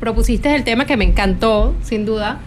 propusiste 0.00 0.54
el 0.54 0.64
tema 0.64 0.86
que 0.86 0.96
me 0.96 1.04
encantó, 1.04 1.74
sin 1.82 2.06
duda, 2.06 2.40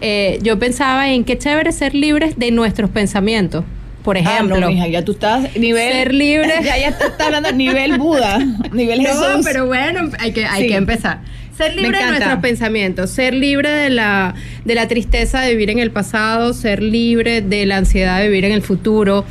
eh, 0.00 0.38
yo 0.42 0.58
pensaba 0.58 1.10
en 1.10 1.24
qué 1.24 1.38
chévere 1.38 1.72
ser 1.72 1.94
libres 1.94 2.38
de 2.38 2.50
nuestros 2.50 2.90
pensamientos, 2.90 3.64
por 4.02 4.16
ejemplo. 4.16 4.56
Ah, 4.56 4.60
no, 4.60 4.68
mija, 4.68 4.86
ya 4.88 5.04
tú 5.04 5.12
estás 5.12 5.56
nivel... 5.56 5.92
Ser 5.92 6.14
libre. 6.14 6.52
Ya, 6.64 6.78
ya 6.78 6.88
estás 6.88 7.12
hablando 7.20 7.52
nivel 7.52 7.98
Buda, 7.98 8.38
nivel 8.72 9.02
No, 9.02 9.08
Jesús. 9.08 9.44
pero 9.44 9.66
bueno, 9.66 10.10
hay 10.18 10.32
que, 10.32 10.44
hay 10.46 10.62
Sí. 10.64 10.68
que 10.68 10.76
empezar. 10.76 11.20
Ser 11.56 11.74
libre 11.74 11.98
de 11.98 12.06
nuestros 12.10 12.38
pensamientos, 12.40 13.08
ser 13.10 13.32
libre 13.32 13.70
de 13.70 13.88
la, 13.88 14.34
de 14.66 14.74
la 14.74 14.88
tristeza 14.88 15.40
de 15.40 15.52
vivir 15.52 15.70
en 15.70 15.78
el 15.78 15.90
pasado, 15.90 16.52
ser 16.52 16.82
libre 16.82 17.40
de 17.40 17.64
la 17.64 17.78
ansiedad 17.78 18.18
de 18.20 18.28
vivir 18.28 18.44
en 18.44 18.52
el 18.52 18.60
futuro, 18.60 19.24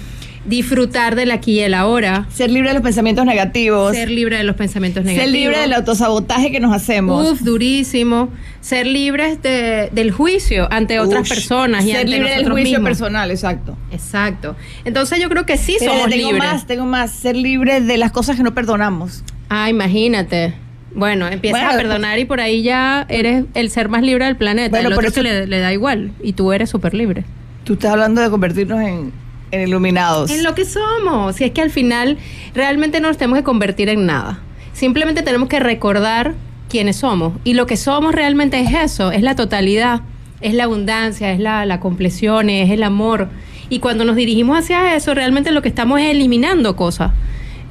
disfrutar 0.46 1.16
del 1.16 1.32
aquí 1.32 1.54
y 1.54 1.60
el 1.62 1.74
ahora, 1.74 2.25
Ser 2.34 2.52
libre 2.52 2.70
de 2.70 2.74
los 2.75 2.84
pensamientos 2.84 3.25
negativos. 3.25 3.96
ser 3.96 4.10
libre 4.10 4.38
de 4.38 4.44
los 4.44 4.56
pensamientos 4.56 5.04
Ser 5.04 5.14
negativos. 5.14 5.34
libre 5.40 5.60
del 5.60 5.74
autosabotaje 5.74 6.52
que 6.52 6.60
nos 6.60 6.74
hacemos. 6.74 7.32
Uf, 7.32 7.42
durísimo. 7.42 8.30
Ser 8.62 8.88
libres 8.88 9.42
de- 9.42 9.90
del 9.92 10.12
juicio 10.12 10.68
ante 10.72 11.00
otras 11.00 11.28
personas 11.30 11.84
y 11.86 11.92
Ser 11.92 12.02
ante 12.02 12.12
libre 12.12 12.30
del 12.36 12.50
juicio 12.52 12.80
mismos. 12.80 12.88
personal, 12.90 13.30
exacto. 13.32 13.78
Exacto. 13.92 14.56
Entonces 14.86 15.20
yo 15.20 15.30
creo 15.30 15.46
que 15.46 15.58
sí 15.58 15.75
Pero 15.80 15.92
somos 15.94 16.10
tengo 16.10 16.32
libres. 16.32 16.52
más, 16.52 16.68
tengo 16.68 16.86
más. 16.86 17.12
Ser 17.12 17.36
libre 17.36 17.82
de 17.82 17.98
las 17.98 18.12
cosas 18.12 18.38
que 18.38 18.44
no 18.44 18.54
perdonamos. 18.56 19.24
Ah, 19.50 19.70
imagínate. 19.70 20.54
Bueno, 20.96 21.28
empiezas 21.28 21.62
Bueno, 21.62 21.74
a 21.74 21.78
perdonar 21.82 22.20
y 22.20 22.25
por 22.25 22.40
ahí 22.40 22.64
ya 22.64 23.06
eres 23.10 23.44
el 23.54 23.70
ser 23.70 23.90
más 23.90 24.02
libre 24.02 24.25
del 24.25 24.38
planeta. 24.38 24.70
Bueno, 24.70 24.90
el 24.90 24.96
por 24.96 25.04
otro 25.06 25.10
eso- 25.12 25.16
que 25.22 25.24
le, 25.24 25.46
le 25.48 25.60
da 25.60 25.74
igual 25.74 26.12
y 26.24 26.34
tú 26.34 26.54
eres 26.54 26.70
súper 26.70 26.94
libre. 26.94 27.25
Tú 27.66 27.74
estás 27.74 27.92
hablando 27.92 28.22
de 28.22 28.30
convertirnos 28.30 28.80
en, 28.82 29.12
en 29.56 29.68
iluminados. 29.68 30.32
En 30.32 30.44
lo 30.44 30.54
que 30.56 30.66
somos. 30.66 31.36
Si 31.36 31.44
es 31.44 31.52
que 31.52 31.62
al 31.62 31.72
final 31.72 32.18
realmente 32.54 33.00
no 33.00 33.08
nos 33.08 33.18
tenemos 33.18 33.40
que 33.40 33.44
convertir 33.44 33.90
en 33.90 34.06
nada. 34.06 34.40
Simplemente 34.74 35.22
tenemos 35.22 35.50
que 35.50 35.60
recordar 35.60 36.34
quiénes 36.70 36.98
somos. 36.98 37.34
Y 37.44 37.54
lo 37.54 37.66
que 37.66 37.78
somos 37.78 38.14
realmente 38.14 38.60
es 38.60 38.74
eso, 38.74 39.12
es 39.12 39.22
la 39.22 39.36
totalidad, 39.36 40.02
es 40.42 40.54
la 40.54 40.66
abundancia, 40.66 41.32
es 41.32 41.40
la, 41.40 41.66
la 41.66 41.80
compleción, 41.80 42.50
es 42.50 42.70
el 42.70 42.84
amor. 42.84 43.30
Y 43.70 43.80
cuando 43.80 44.06
nos 44.06 44.16
dirigimos 44.16 44.60
hacia 44.60 44.96
eso, 44.96 45.14
realmente 45.14 45.52
lo 45.52 45.62
que 45.62 45.70
estamos 45.70 46.00
es 46.00 46.08
eliminando 46.08 46.76
cosas, 46.76 47.12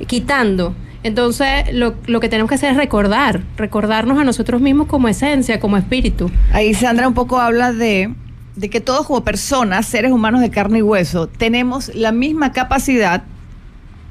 quitando. 0.06 0.74
Entonces, 1.02 1.72
lo, 1.72 1.94
lo 2.06 2.18
que 2.18 2.30
tenemos 2.30 2.48
que 2.48 2.54
hacer 2.54 2.70
es 2.70 2.76
recordar, 2.78 3.42
recordarnos 3.58 4.18
a 4.18 4.24
nosotros 4.24 4.62
mismos 4.62 4.86
como 4.86 5.08
esencia, 5.08 5.60
como 5.60 5.76
espíritu. 5.76 6.30
Ahí 6.52 6.72
Sandra 6.72 7.06
un 7.06 7.14
poco 7.14 7.38
habla 7.38 7.74
de, 7.74 8.14
de 8.56 8.70
que 8.70 8.80
todos 8.80 9.06
como 9.06 9.24
personas, 9.24 9.86
seres 9.86 10.12
humanos 10.12 10.40
de 10.40 10.50
carne 10.50 10.78
y 10.78 10.82
hueso, 10.82 11.26
tenemos 11.26 11.94
la 11.94 12.12
misma 12.12 12.52
capacidad, 12.52 13.24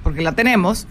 porque 0.04 0.22
la 0.22 0.34
tenemos, 0.34 0.88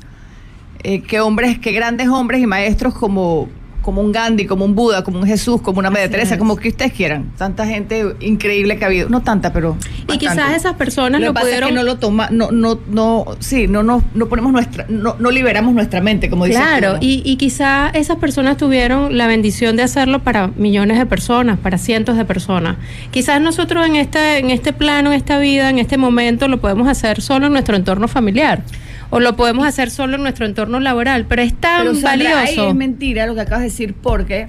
eh, 0.82 1.02
que 1.02 1.20
hombres, 1.20 1.58
que 1.58 1.72
grandes 1.72 2.08
hombres 2.08 2.40
y 2.40 2.46
maestros 2.46 2.94
como, 2.94 3.48
como 3.82 4.00
un 4.00 4.12
Gandhi, 4.12 4.46
como 4.46 4.64
un 4.64 4.74
Buda, 4.74 5.04
como 5.04 5.18
un 5.18 5.26
Jesús, 5.26 5.60
como 5.60 5.78
una 5.80 5.90
María 5.90 6.08
Teresa, 6.10 6.34
es. 6.34 6.38
como 6.38 6.56
que 6.56 6.68
ustedes 6.68 6.92
quieran. 6.92 7.32
Tanta 7.36 7.66
gente 7.66 8.16
increíble 8.20 8.78
que 8.78 8.84
ha 8.84 8.88
habido. 8.88 9.08
No 9.08 9.22
tanta, 9.22 9.52
pero. 9.52 9.76
Y 10.12 10.18
quizás 10.18 10.56
esas 10.56 10.74
personas 10.74 11.20
lo 11.20 11.28
lo, 11.28 11.34
pasa 11.34 11.46
pudieron... 11.46 11.68
es 11.68 11.74
que 11.74 11.78
no 11.78 11.82
lo 11.82 11.98
toma, 11.98 12.28
no, 12.30 12.50
no, 12.50 12.78
no, 12.88 13.26
sí, 13.40 13.66
no, 13.66 13.82
no, 13.82 14.02
no 14.14 14.28
ponemos 14.28 14.52
nuestra, 14.52 14.86
no, 14.88 15.16
no 15.18 15.30
liberamos 15.30 15.74
nuestra 15.74 16.00
mente, 16.00 16.30
como 16.30 16.44
dices 16.44 16.60
Claro, 16.60 16.88
tú, 16.88 16.94
¿no? 16.96 16.98
y, 17.02 17.22
y 17.24 17.36
quizá 17.36 17.90
esas 17.90 18.16
personas 18.18 18.56
tuvieron 18.56 19.16
la 19.16 19.26
bendición 19.26 19.76
de 19.76 19.82
hacerlo 19.82 20.20
para 20.20 20.48
millones 20.48 20.98
de 20.98 21.06
personas, 21.06 21.58
para 21.58 21.78
cientos 21.78 22.16
de 22.16 22.24
personas. 22.24 22.76
Quizás 23.10 23.40
nosotros 23.40 23.86
en 23.86 23.96
este, 23.96 24.38
en 24.38 24.50
este 24.50 24.72
plano, 24.72 25.12
en 25.12 25.16
esta 25.16 25.38
vida, 25.38 25.70
en 25.70 25.78
este 25.78 25.96
momento, 25.96 26.48
lo 26.48 26.60
podemos 26.60 26.88
hacer 26.88 27.20
solo 27.20 27.46
en 27.46 27.52
nuestro 27.52 27.76
entorno 27.76 28.08
familiar. 28.08 28.62
O 29.14 29.20
lo 29.20 29.36
podemos 29.36 29.66
hacer 29.66 29.90
solo 29.90 30.16
en 30.16 30.22
nuestro 30.22 30.46
entorno 30.46 30.80
laboral, 30.80 31.26
pero 31.28 31.42
es 31.42 31.52
tan 31.54 31.82
Pero 31.82 31.94
Sandra, 31.94 32.40
ahí 32.40 32.46
valioso. 32.46 32.68
es 32.70 32.74
mentira 32.74 33.26
lo 33.26 33.34
que 33.34 33.42
acabas 33.42 33.60
de 33.60 33.66
decir, 33.68 33.94
porque 33.94 34.48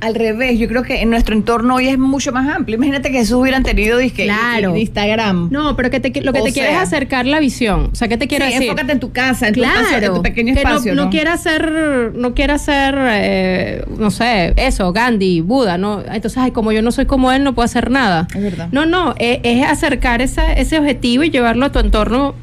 al 0.00 0.14
revés, 0.14 0.58
yo 0.58 0.68
creo 0.68 0.82
que 0.82 1.00
en 1.00 1.08
nuestro 1.08 1.34
entorno 1.34 1.76
hoy 1.76 1.88
es 1.88 1.96
mucho 1.98 2.30
más 2.30 2.54
amplio. 2.54 2.76
Imagínate 2.76 3.10
que 3.10 3.18
Jesús 3.18 3.36
hubieran 3.38 3.62
tenido 3.62 3.96
disque, 3.98 4.24
Claro. 4.24 4.76
Instagram. 4.76 5.48
No, 5.50 5.74
pero 5.76 5.90
que 5.90 5.98
te, 5.98 6.20
lo 6.20 6.32
que 6.32 6.40
O 6.42 6.44
te 6.44 6.52
quiere 6.52 6.72
es 6.72 6.76
acercar 6.78 7.24
la 7.26 7.40
visión. 7.40 7.88
O 7.90 7.94
sea, 7.94 8.06
¿qué 8.06 8.16
te 8.18 8.28
quiero 8.28 8.44
Sí, 8.44 8.52
decir? 8.52 8.68
enfócate 8.68 8.92
en 8.92 9.00
tu 9.00 9.12
casa, 9.12 9.48
en 9.48 9.54
tu, 9.54 9.64
espacio, 9.64 9.96
en 9.98 10.14
tu 10.14 10.22
pequeño 10.22 10.54
que 10.54 10.62
no- 10.62 10.68
espacio. 10.70 10.94
no, 10.94 11.04
¿no? 11.06 11.10
quiere 11.10 11.30
hacer, 11.30 12.12
no 12.14 12.34
quiere 12.34 12.52
hacer, 12.52 12.94
eh, 12.98 13.84
no 13.98 14.10
sé, 14.10 14.52
eso, 14.56 14.92
Gandhi, 14.92 15.40
Buda, 15.40 15.78
no. 15.78 16.00
Entonces, 16.02 16.36
ay, 16.36 16.50
como 16.50 16.70
yo 16.72 16.82
no 16.82 16.92
soy 16.92 17.06
como 17.06 17.32
él, 17.32 17.42
no 17.42 17.54
puedo 17.54 17.64
hacer 17.64 17.90
nada. 17.90 18.26
Es 18.34 18.42
verdad. 18.42 18.68
No, 18.72 18.84
no, 18.86 19.14
e- 19.18 19.40
es, 19.42 19.64
acercar 19.66 20.20
esa- 20.22 20.52
ese 20.52 20.78
objetivo 20.78 21.24
y 21.24 21.30
llevarlo 21.30 21.64
a 21.66 21.72
tu 21.72 21.78
entorno 21.78 22.34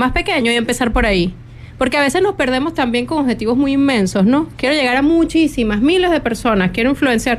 más 0.00 0.12
pequeño 0.12 0.50
y 0.50 0.56
empezar 0.56 0.92
por 0.92 1.06
ahí. 1.06 1.32
Porque 1.78 1.96
a 1.96 2.00
veces 2.02 2.20
nos 2.22 2.34
perdemos 2.34 2.74
también 2.74 3.06
con 3.06 3.18
objetivos 3.18 3.56
muy 3.56 3.72
inmensos, 3.72 4.24
¿no? 4.26 4.48
Quiero 4.56 4.74
llegar 4.74 4.96
a 4.96 5.02
muchísimas, 5.02 5.80
miles 5.80 6.10
de 6.10 6.20
personas, 6.20 6.72
quiero 6.72 6.90
influenciar, 6.90 7.38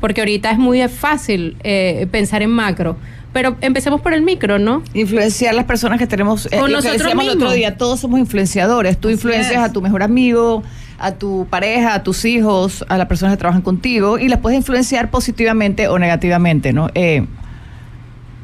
porque 0.00 0.20
ahorita 0.20 0.50
es 0.52 0.58
muy 0.58 0.86
fácil 0.88 1.56
eh, 1.64 2.06
pensar 2.12 2.42
en 2.42 2.50
macro. 2.50 2.96
Pero 3.32 3.56
empecemos 3.62 4.00
por 4.02 4.12
el 4.12 4.20
micro, 4.22 4.58
¿no? 4.58 4.82
Influenciar 4.92 5.54
las 5.54 5.64
personas 5.64 5.98
que 5.98 6.06
tenemos. 6.06 6.46
eh, 6.46 6.50
Con 6.50 6.70
lo 6.70 6.78
que 6.80 6.88
nosotros 6.88 6.98
decíamos 6.98 7.24
el 7.24 7.30
otro 7.30 7.40
mismos. 7.40 7.54
día, 7.54 7.76
todos 7.78 7.98
somos 7.98 8.20
influenciadores. 8.20 8.98
Tú 8.98 9.08
Así 9.08 9.14
influencias 9.14 9.52
es. 9.56 9.58
a 9.70 9.72
tu 9.72 9.80
mejor 9.80 10.02
amigo, 10.02 10.62
a 10.98 11.12
tu 11.12 11.46
pareja, 11.48 11.94
a 11.94 12.02
tus 12.02 12.24
hijos, 12.26 12.84
a 12.90 12.98
las 12.98 13.06
personas 13.08 13.34
que 13.34 13.38
trabajan 13.38 13.62
contigo 13.62 14.18
y 14.18 14.28
las 14.28 14.38
puedes 14.40 14.58
influenciar 14.58 15.10
positivamente 15.10 15.88
o 15.88 15.98
negativamente, 15.98 16.72
¿no? 16.74 16.88
Eh, 16.94 17.24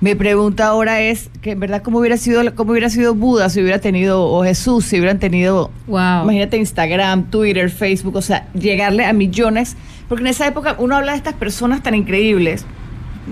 Mi 0.00 0.14
pregunta 0.14 0.67
ahora 0.69 1.00
es 1.00 1.28
que 1.43 1.52
en 1.52 1.61
verdad 1.61 1.83
cómo 1.83 1.99
hubiera 1.99 2.17
sido 2.19 2.55
cómo 2.55 2.71
hubiera 2.71 2.88
sido 2.88 3.14
Buda 3.17 3.49
si 3.50 3.61
hubiera 3.61 3.81
tenido 3.81 4.23
o 4.25 4.45
Jesús 4.45 4.85
si 4.85 4.97
hubieran 4.97 5.19
tenido 5.19 5.73
Wow. 5.88 6.23
imagínate 6.23 6.57
Instagram, 6.57 7.31
Twitter, 7.31 7.69
Facebook, 7.69 8.14
o 8.17 8.23
sea, 8.23 8.47
llegarle 8.55 9.05
a 9.05 9.12
millones, 9.12 9.76
porque 10.09 10.23
en 10.23 10.28
esa 10.28 10.47
época 10.47 10.76
uno 10.78 10.95
habla 10.97 11.12
de 11.12 11.19
estas 11.19 11.35
personas 11.35 11.83
tan 11.83 11.97
increíbles, 11.97 12.64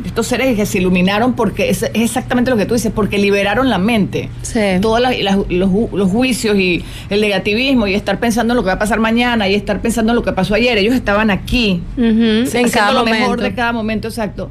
estos 0.05 0.27
seres 0.27 0.57
que 0.57 0.67
se 0.67 0.79
iluminaron 0.79 1.35
porque 1.35 1.71
es, 1.71 1.85
es 1.85 1.91
exactamente 1.95 2.51
lo 2.51 2.57
que 2.57 2.67
tú 2.67 2.75
dices, 2.75 2.91
porque 2.93 3.17
liberaron 3.19 3.71
la 3.71 3.79
mente. 3.79 4.29
Sí. 4.43 4.61
Todos 4.83 5.01
los, 5.01 5.13
ju- 5.13 5.91
los 5.93 6.11
juicios 6.11 6.57
y 6.59 6.85
el 7.11 7.21
negativismo 7.21 7.87
y 7.87 7.95
estar 7.95 8.19
pensando 8.19 8.53
en 8.55 8.57
lo 8.57 8.63
que 8.65 8.69
va 8.69 8.73
a 8.75 8.79
pasar 8.81 8.99
mañana 8.99 9.49
y 9.49 9.55
estar 9.55 9.81
pensando 9.81 10.13
en 10.13 10.17
lo 10.17 10.23
que 10.25 10.33
pasó 10.33 10.55
ayer, 10.55 10.77
ellos 10.79 10.95
estaban 10.95 11.31
aquí 11.31 11.81
Ujú, 11.97 12.03
en 12.05 12.43
haciendo 12.47 12.73
cada 12.73 12.93
lo 12.93 12.99
momento. 13.01 13.21
mejor 13.21 13.41
de 13.41 13.55
cada 13.55 13.73
momento, 13.73 14.09
exacto. 14.09 14.51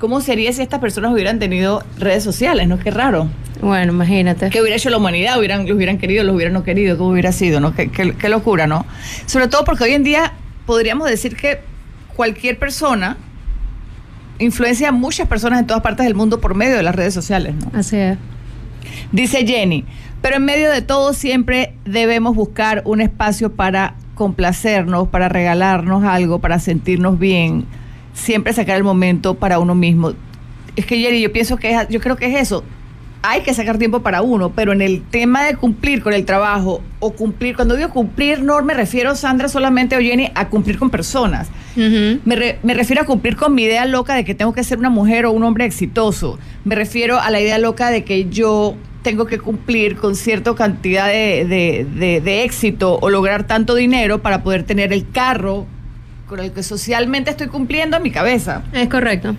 ¿Cómo 0.00 0.20
sería 0.20 0.52
si 0.52 0.62
estas 0.62 0.80
personas 0.80 1.12
hubieran 1.12 1.38
tenido 1.38 1.84
redes 1.98 2.24
sociales? 2.24 2.66
¿No? 2.66 2.78
Qué 2.78 2.90
raro. 2.90 3.28
Bueno, 3.60 3.92
imagínate. 3.92 4.48
¿Qué 4.50 4.60
hubiera 4.60 4.76
hecho 4.76 4.88
la 4.90 4.96
humanidad? 4.96 5.38
¿Hubieran, 5.38 5.66
¿Los 5.66 5.76
hubieran 5.76 5.98
querido? 5.98 6.24
¿Los 6.24 6.34
hubieran 6.34 6.54
no 6.54 6.64
querido? 6.64 6.96
¿Cómo 6.98 7.10
hubiera 7.10 7.30
sido? 7.32 7.60
¿no? 7.60 7.74
Qué, 7.74 7.90
qué- 7.90 8.14
qué 8.14 8.28
locura, 8.30 8.66
¿no? 8.66 8.86
Sobre 9.26 9.46
todo 9.48 9.64
porque 9.64 9.84
hoy 9.84 9.92
en 9.92 10.02
día 10.02 10.32
podríamos 10.66 11.08
decir 11.08 11.36
que 11.36 11.60
cualquier 12.16 12.58
persona 12.58 13.18
influencia 14.38 14.88
a 14.88 14.92
muchas 14.92 15.28
personas 15.28 15.60
en 15.60 15.66
todas 15.66 15.82
partes 15.82 16.06
del 16.06 16.14
mundo 16.14 16.40
por 16.40 16.54
medio 16.54 16.76
de 16.76 16.82
las 16.82 16.94
redes 16.94 17.12
sociales, 17.12 17.54
¿no? 17.54 17.78
Así 17.78 17.96
es. 17.96 18.16
Dice 19.12 19.46
Jenny, 19.46 19.84
pero 20.22 20.36
en 20.36 20.44
medio 20.46 20.70
de 20.70 20.80
todo 20.82 21.12
siempre 21.12 21.74
debemos 21.84 22.34
buscar 22.34 22.82
un 22.86 23.02
espacio 23.02 23.52
para 23.52 23.94
complacernos, 24.14 25.08
para 25.08 25.28
regalarnos 25.28 26.04
algo, 26.04 26.38
para 26.38 26.58
sentirnos 26.58 27.18
bien, 27.18 27.66
siempre 28.12 28.52
sacar 28.52 28.76
el 28.76 28.84
momento 28.84 29.34
para 29.34 29.58
uno 29.58 29.74
mismo. 29.74 30.12
Es 30.76 30.86
que 30.86 30.98
Jenny, 30.98 31.20
yo 31.20 31.32
pienso 31.32 31.56
que 31.56 31.70
es, 31.72 31.88
yo 31.88 32.00
creo 32.00 32.16
que 32.16 32.26
es 32.26 32.40
eso. 32.40 32.64
Hay 33.22 33.42
que 33.42 33.52
sacar 33.52 33.76
tiempo 33.76 34.00
para 34.00 34.22
uno, 34.22 34.50
pero 34.52 34.72
en 34.72 34.80
el 34.80 35.02
tema 35.02 35.44
de 35.44 35.54
cumplir 35.54 36.02
con 36.02 36.14
el 36.14 36.24
trabajo 36.24 36.80
o 37.00 37.10
cumplir, 37.12 37.54
cuando 37.54 37.76
digo 37.76 37.90
cumplir, 37.90 38.42
no 38.42 38.62
me 38.62 38.72
refiero, 38.72 39.14
Sandra, 39.14 39.48
solamente 39.48 39.94
o 39.94 40.00
Jenny, 40.00 40.30
a 40.34 40.48
cumplir 40.48 40.78
con 40.78 40.88
personas. 40.88 41.48
Me, 42.24 42.34
re- 42.36 42.58
me 42.62 42.72
refiero 42.72 43.02
a 43.02 43.04
cumplir 43.04 43.36
con 43.36 43.54
mi 43.54 43.64
idea 43.64 43.84
loca 43.84 44.14
de 44.14 44.24
que 44.24 44.34
tengo 44.34 44.54
que 44.54 44.64
ser 44.64 44.78
una 44.78 44.88
mujer 44.88 45.26
o 45.26 45.32
un 45.32 45.44
hombre 45.44 45.66
exitoso. 45.66 46.38
Me 46.64 46.74
refiero 46.74 47.20
a 47.20 47.30
la 47.30 47.40
idea 47.40 47.58
loca 47.58 47.90
de 47.90 48.04
que 48.04 48.30
yo 48.30 48.74
tengo 49.02 49.26
que 49.26 49.38
cumplir 49.38 49.96
con 49.96 50.16
cierta 50.16 50.54
cantidad 50.54 51.06
de, 51.08 51.44
de- 51.46 51.86
de- 51.94 52.20
de 52.22 52.42
éxito 52.44 52.98
o 53.02 53.10
lograr 53.10 53.44
tanto 53.46 53.74
dinero 53.74 54.22
para 54.22 54.42
poder 54.42 54.62
tener 54.62 54.94
el 54.94 55.10
carro 55.10 55.66
con 56.30 56.40
el 56.40 56.52
que 56.52 56.62
socialmente 56.62 57.30
estoy 57.30 57.48
cumpliendo 57.48 57.96
en 57.98 58.02
mi 58.04 58.10
cabeza. 58.10 58.62
Es 58.72 58.88
correcto. 58.88 59.34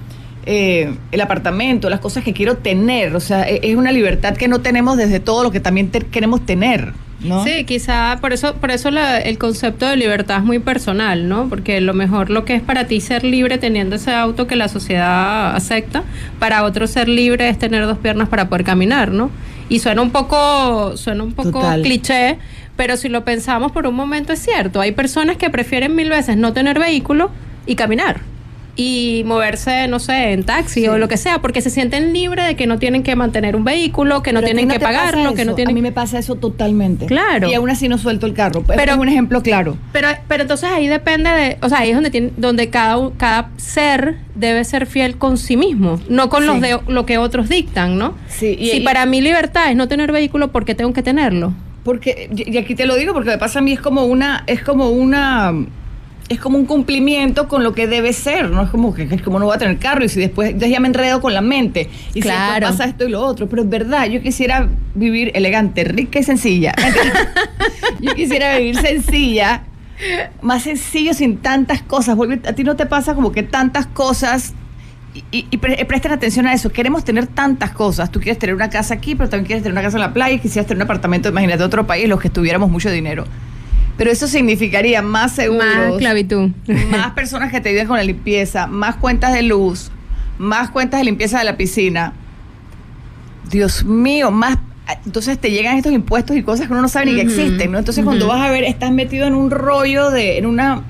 Eh, 0.45 0.93
el 1.11 1.21
apartamento, 1.21 1.89
las 1.89 1.99
cosas 2.01 2.23
que 2.23 2.33
quiero 2.33 2.57
tener. 2.57 3.15
O 3.15 3.19
sea, 3.19 3.47
e- 3.49 3.61
es 3.63 3.75
una 3.75 3.91
libertad 3.91 4.35
que 4.35 4.47
no 4.47 4.59
tenemos 4.59 4.97
desde 4.97 5.19
todo 5.19 5.41
lo 5.43 5.51
que 5.51 5.59
también 5.61 5.89
te- 5.89 6.01
queremos 6.01 6.45
tener. 6.45 6.93
¿no? 7.21 7.43
Sí, 7.43 7.65
quizá 7.65 8.17
por 8.19 8.33
eso, 8.33 8.55
por 8.55 8.71
eso 8.71 8.89
la- 8.89 9.19
el 9.19 9.37
concepto 9.37 9.87
de 9.87 9.95
libertad 9.95 10.37
es 10.39 10.43
muy 10.43 10.57
personal, 10.57 11.29
¿no? 11.29 11.47
Porque 11.49 11.79
lo 11.79 11.93
mejor 11.93 12.31
lo 12.31 12.45
que 12.45 12.55
es 12.55 12.61
para 12.63 12.87
ti 12.87 12.99
ser 12.99 13.23
libre 13.23 13.59
teniendo 13.59 13.95
ese 13.97 14.11
auto 14.11 14.47
que 14.47 14.55
la 14.55 14.67
sociedad 14.67 15.55
acepta, 15.55 16.01
para 16.39 16.63
otro 16.63 16.87
ser 16.87 17.07
libre 17.07 17.47
es 17.47 17.59
tener 17.59 17.85
dos 17.85 17.99
piernas 17.99 18.27
para 18.27 18.49
poder 18.49 18.65
caminar, 18.65 19.11
¿no? 19.11 19.29
Y 19.69 19.77
suena 19.79 20.01
un 20.01 20.09
poco, 20.09 20.97
suena 20.97 21.23
un 21.23 21.33
poco 21.33 21.51
Total. 21.61 21.83
cliché, 21.83 22.39
pero 22.75 22.97
si 22.97 23.09
lo 23.09 23.23
pensamos 23.25 23.71
por 23.71 23.87
un 23.87 23.95
momento 23.95 24.33
es 24.33 24.39
cierto. 24.39 24.81
Hay 24.81 24.91
personas 24.93 25.37
que 25.37 25.49
prefieren 25.49 25.95
mil 25.95 26.09
veces 26.09 26.37
no 26.37 26.53
tener 26.53 26.79
vehículo 26.79 27.29
y 27.65 27.75
caminar. 27.75 28.21
Y 28.73 29.23
moverse, 29.25 29.89
no 29.89 29.99
sé, 29.99 30.31
en 30.31 30.43
taxi 30.45 30.81
Sí. 30.81 30.87
o 30.87 30.97
lo 30.97 31.09
que 31.09 31.17
sea, 31.17 31.39
porque 31.41 31.59
se 31.61 31.69
sienten 31.69 32.13
libres 32.13 32.47
de 32.47 32.55
que 32.55 32.67
no 32.67 32.79
tienen 32.79 33.03
que 33.03 33.17
mantener 33.17 33.57
un 33.57 33.65
vehículo, 33.65 34.23
que 34.23 34.31
no 34.31 34.39
Pero 34.39 34.45
tienen 34.47 34.69
que 34.69 34.79
te 34.79 34.85
pasa 34.85 34.97
pagarlo, 35.11 35.33
que 35.33 35.43
no 35.43 35.55
tienen 35.55 35.73
A 35.73 35.75
mí 35.75 35.81
me 35.81 35.91
pasa 35.91 36.17
eso 36.17 36.35
totalmente. 36.37 37.05
Claro. 37.05 37.49
Y 37.49 37.53
aún 37.53 37.69
así 37.69 37.89
no 37.89 37.97
suelto 37.97 38.25
el 38.27 38.33
carro. 38.33 38.63
Pero 38.65 38.93
es 38.93 38.97
un 38.97 39.09
ejemplo 39.09 39.43
claro. 39.43 39.77
Pero, 39.91 40.07
pero 40.29 40.43
entonces 40.43 40.69
ahí 40.71 40.87
depende 40.87 41.29
de, 41.29 41.57
o 41.61 41.67
sea, 41.67 41.79
ahí 41.79 41.89
es 41.89 41.95
donde 41.95 42.11
tiene, 42.11 42.31
donde 42.37 42.69
cada, 42.69 43.11
cada 43.17 43.49
ser 43.57 44.15
debe 44.35 44.63
ser 44.63 44.85
fiel 44.85 45.17
con 45.17 45.37
sí 45.37 45.57
mismo, 45.57 45.99
no 46.07 46.29
con 46.29 46.45
los 46.47 46.61
de 46.61 46.79
lo 46.87 47.05
que 47.05 47.17
otros 47.17 47.49
dictan, 47.49 47.97
¿no? 47.97 48.15
Sí, 48.29 48.55
y- 48.57 48.69
si 48.69 48.77
y- 48.77 48.81
para 48.81 49.05
mí 49.05 49.19
libertad 49.19 49.69
es 49.69 49.75
no 49.75 49.89
tener 49.89 50.13
vehículo, 50.13 50.53
¿por 50.53 50.63
qué 50.63 50.75
tengo 50.75 50.93
que 50.93 51.03
tenerlo? 51.03 51.53
Porque, 51.83 52.29
y 52.35 52.57
aquí 52.57 52.75
te 52.75 52.85
lo 52.85 52.95
digo 52.95 53.13
porque 53.13 53.29
me 53.31 53.37
pasa 53.37 53.59
a 53.59 53.61
mí, 53.61 53.73
es 53.73 53.79
como 53.79 54.05
una, 54.05 54.43
es 54.45 54.61
como 54.61 54.89
una, 54.89 55.51
es 56.29 56.39
como 56.39 56.57
un 56.57 56.65
cumplimiento 56.65 57.47
con 57.47 57.63
lo 57.63 57.73
que 57.73 57.87
debe 57.87 58.13
ser, 58.13 58.49
¿no? 58.51 58.61
Es 58.61 58.69
como 58.69 58.93
que, 58.93 59.03
es 59.03 59.21
como 59.21 59.39
no 59.39 59.45
voy 59.45 59.55
a 59.55 59.57
tener 59.57 59.77
carro 59.79 60.05
y 60.05 60.09
si 60.09 60.19
después 60.19 60.55
ya 60.57 60.79
me 60.79 60.87
enredo 60.87 61.21
con 61.21 61.33
la 61.33 61.41
mente 61.41 61.89
y 62.09 62.13
si 62.13 62.21
Claro. 62.21 62.53
después 62.67 62.71
pasa 62.77 62.85
esto 62.89 63.07
y 63.07 63.11
lo 63.11 63.21
otro, 63.21 63.49
pero 63.49 63.63
es 63.63 63.69
verdad, 63.69 64.05
yo 64.07 64.21
quisiera 64.21 64.69
vivir 64.93 65.31
elegante, 65.33 65.83
rica 65.83 66.19
y 66.19 66.23
sencilla. 66.23 66.73
yo 67.99 68.13
quisiera 68.13 68.57
vivir 68.57 68.77
sencilla, 68.77 69.63
más 70.41 70.63
sencillo 70.63 71.13
sin 71.13 71.37
tantas 71.37 71.81
cosas. 71.81 72.15
A 72.45 72.53
ti 72.53 72.63
no 72.63 72.75
te 72.75 72.85
pasa 72.85 73.15
como 73.15 73.31
que 73.31 73.43
tantas 73.43 73.87
cosas 73.87 74.53
y, 75.13 75.23
y- 75.31 75.47
y 75.51 75.57
pre- 75.57 75.83
presten 75.85 76.11
atención 76.11 76.47
a 76.47 76.53
eso. 76.53 76.69
Queremos 76.71 77.03
tener 77.03 77.27
tantas 77.27 77.71
cosas. 77.71 78.11
Tú 78.11 78.19
quieres 78.19 78.39
tener 78.39 78.55
una 78.55 78.69
casa 78.69 78.93
aquí, 78.93 79.15
pero 79.15 79.29
también 79.29 79.45
quieres 79.45 79.63
tener 79.63 79.73
una 79.73 79.81
casa 79.81 79.97
en 79.97 80.01
la 80.01 80.13
playa 80.13 80.35
y 80.35 80.39
quisieras 80.39 80.67
tener 80.67 80.77
un 80.77 80.83
apartamento, 80.83 81.29
imagínate, 81.29 81.57
de 81.59 81.63
otro 81.65 81.85
país, 81.85 82.07
los 82.07 82.19
que 82.21 82.29
tuviéramos 82.29 82.69
mucho 82.69 82.89
dinero. 82.89 83.25
Pero 83.97 84.09
eso 84.09 84.27
significaría 84.27 85.01
más 85.01 85.33
seguros, 85.33 85.65
Más 85.65 85.91
esclavitud. 85.93 86.51
más 86.89 87.11
personas 87.15 87.51
que 87.51 87.59
te 87.61 87.69
ayuden 87.69 87.87
con 87.87 87.97
la 87.97 88.03
limpieza, 88.03 88.67
más 88.67 88.95
cuentas 88.95 89.33
de 89.33 89.43
luz, 89.43 89.91
más 90.39 90.69
cuentas 90.69 90.99
de 91.01 91.03
limpieza 91.05 91.39
de 91.39 91.43
la 91.45 91.57
piscina. 91.57 92.13
Dios 93.49 93.83
mío, 93.83 94.31
más. 94.31 94.57
Entonces 95.05 95.37
te 95.39 95.51
llegan 95.51 95.77
estos 95.77 95.93
impuestos 95.93 96.35
y 96.35 96.43
cosas 96.43 96.67
que 96.67 96.73
uno 96.73 96.81
no 96.81 96.89
sabe 96.89 97.05
ni 97.07 97.15
que 97.15 97.21
existen, 97.21 97.71
¿no? 97.71 97.77
Entonces 97.79 98.03
cuando 98.03 98.27
vas 98.27 98.41
a 98.41 98.49
ver, 98.49 98.63
estás 98.63 98.91
metido 98.91 99.25
en 99.27 99.35
un 99.35 99.51
rollo 99.51 100.09
de, 100.09 100.37
en 100.37 100.45
una 100.45 100.81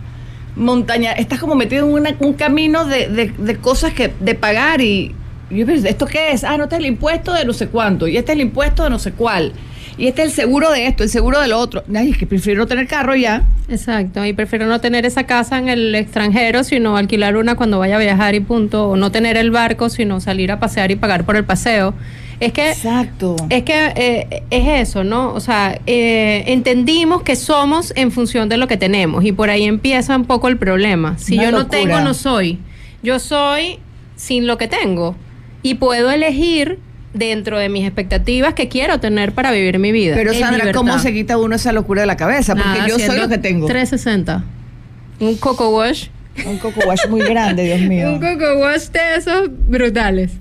montaña, 0.56 1.12
estás 1.14 1.40
como 1.40 1.56
metido 1.56 1.88
en 1.88 1.94
una- 1.94 2.16
un 2.20 2.34
camino 2.34 2.86
de, 2.86 3.08
de- 3.08 3.34
de 3.38 3.56
cosas 3.58 3.94
que, 3.94 4.12
de 4.20 4.36
pagar 4.36 4.82
y, 4.82 5.14
y 5.50 5.62
¿esto 5.88 6.06
qué 6.06 6.32
es? 6.32 6.44
Ah, 6.44 6.58
no, 6.58 6.64
este 6.66 6.76
es 6.76 6.80
el 6.80 6.86
impuesto 6.88 7.34
de 7.34 7.46
no 7.46 7.54
sé 7.54 7.68
cuánto, 7.68 8.08
y 8.08 8.18
este 8.18 8.32
es 8.32 8.36
el 8.36 8.42
impuesto 8.42 8.84
de 8.84 8.90
no 8.90 9.00
sé 9.00 9.12
cuál, 9.14 9.54
y 9.98 10.08
este 10.08 10.24
es 10.24 10.30
el 10.30 10.34
seguro 10.34 10.72
de 10.72 10.88
esto, 10.88 11.04
el 11.04 11.10
seguro 11.10 11.40
de 11.42 11.48
lo 11.48 11.60
otro. 11.60 11.84
Ay, 11.94 12.12
es 12.12 12.18
que 12.18 12.26
prefiero 12.26 12.60
no 12.62 12.68
tener 12.68 12.88
carro 12.88 13.16
ya. 13.16 13.44
Exacto, 13.70 14.26
y 14.26 14.34
prefiero 14.34 14.66
no 14.66 14.80
tener 14.82 15.06
esa 15.06 15.26
casa 15.26 15.58
en 15.58 15.70
el 15.70 15.94
extranjero, 15.96 16.64
sino 16.64 16.98
alquilar 16.98 17.36
una 17.38 17.56
cuando 17.56 17.80
vaya 17.80 17.96
a 17.98 18.00
viajar 18.00 18.36
y 18.36 18.40
punto, 18.40 18.90
o 18.90 18.96
no 18.98 19.12
tener 19.12 19.38
el 19.38 19.52
barco, 19.52 19.90
sino 19.90 20.20
salir 20.22 20.52
a 20.52 20.60
pasear 20.60 20.92
y 20.92 20.96
pagar 20.96 21.24
por 21.26 21.36
el 21.36 21.44
paseo. 21.44 21.94
Es 22.41 22.54
que 22.54 22.71
Exacto. 22.71 23.36
Es 23.51 23.63
que 23.63 23.93
eh, 23.95 24.43
es 24.49 24.89
eso, 24.89 25.04
¿no? 25.04 25.32
O 25.34 25.39
sea, 25.39 25.80
eh, 25.86 26.43
entendimos 26.47 27.21
que 27.21 27.36
somos 27.36 27.93
en 27.95 28.12
función 28.12 28.49
de 28.49 28.58
lo 28.58 28.67
que 28.67 28.77
tenemos 28.77 29.23
y 29.23 29.32
por 29.32 29.51
ahí 29.51 29.65
empieza 29.65 30.15
un 30.15 30.25
poco 30.25 30.47
el 30.47 30.58
problema. 30.58 31.19
Si 31.19 31.36
Una 31.36 31.43
yo 31.43 31.51
no 31.51 31.67
tengo, 31.67 32.01
no 32.01 32.15
soy. 32.15 32.58
Yo 33.04 33.19
soy 33.19 33.77
sin 34.15 34.47
lo 34.47 34.58
que 34.58 34.67
tengo 34.67 35.15
y 35.62 35.75
puedo 35.75 36.10
elegir 36.10 36.80
dentro 37.13 37.60
de 37.60 37.69
mis 37.69 37.86
expectativas 37.86 38.56
que 38.56 38.69
quiero 38.69 38.99
tener 38.99 39.34
para 39.34 39.51
vivir 39.51 39.77
mi 39.77 39.91
vida. 39.91 40.15
Pero 40.15 40.34
Sandra, 40.34 40.71
¿cómo 40.71 40.97
se 40.97 41.13
quita 41.13 41.38
uno 41.38 41.56
esa 41.56 41.71
locura 41.71 42.01
de 42.01 42.08
la 42.08 42.17
cabeza? 42.17 42.56
Porque 42.56 42.69
Nada, 42.69 42.88
yo 42.88 42.97
soy 42.97 43.19
lo 43.19 43.30
que 43.30 43.38
tengo. 43.38 43.67
360. 43.67 44.43
Un 45.19 45.36
coco 45.36 45.69
wash. 45.69 46.08
Un 46.43 46.58
coco 46.58 46.80
wash 46.88 47.08
muy 47.08 47.21
grande, 47.21 47.65
Dios 47.65 47.82
mío. 47.82 48.10
Un 48.13 48.19
coco 48.19 48.60
wash 48.62 48.88
de 48.88 49.15
esos 49.17 49.47
brutales. 49.67 50.32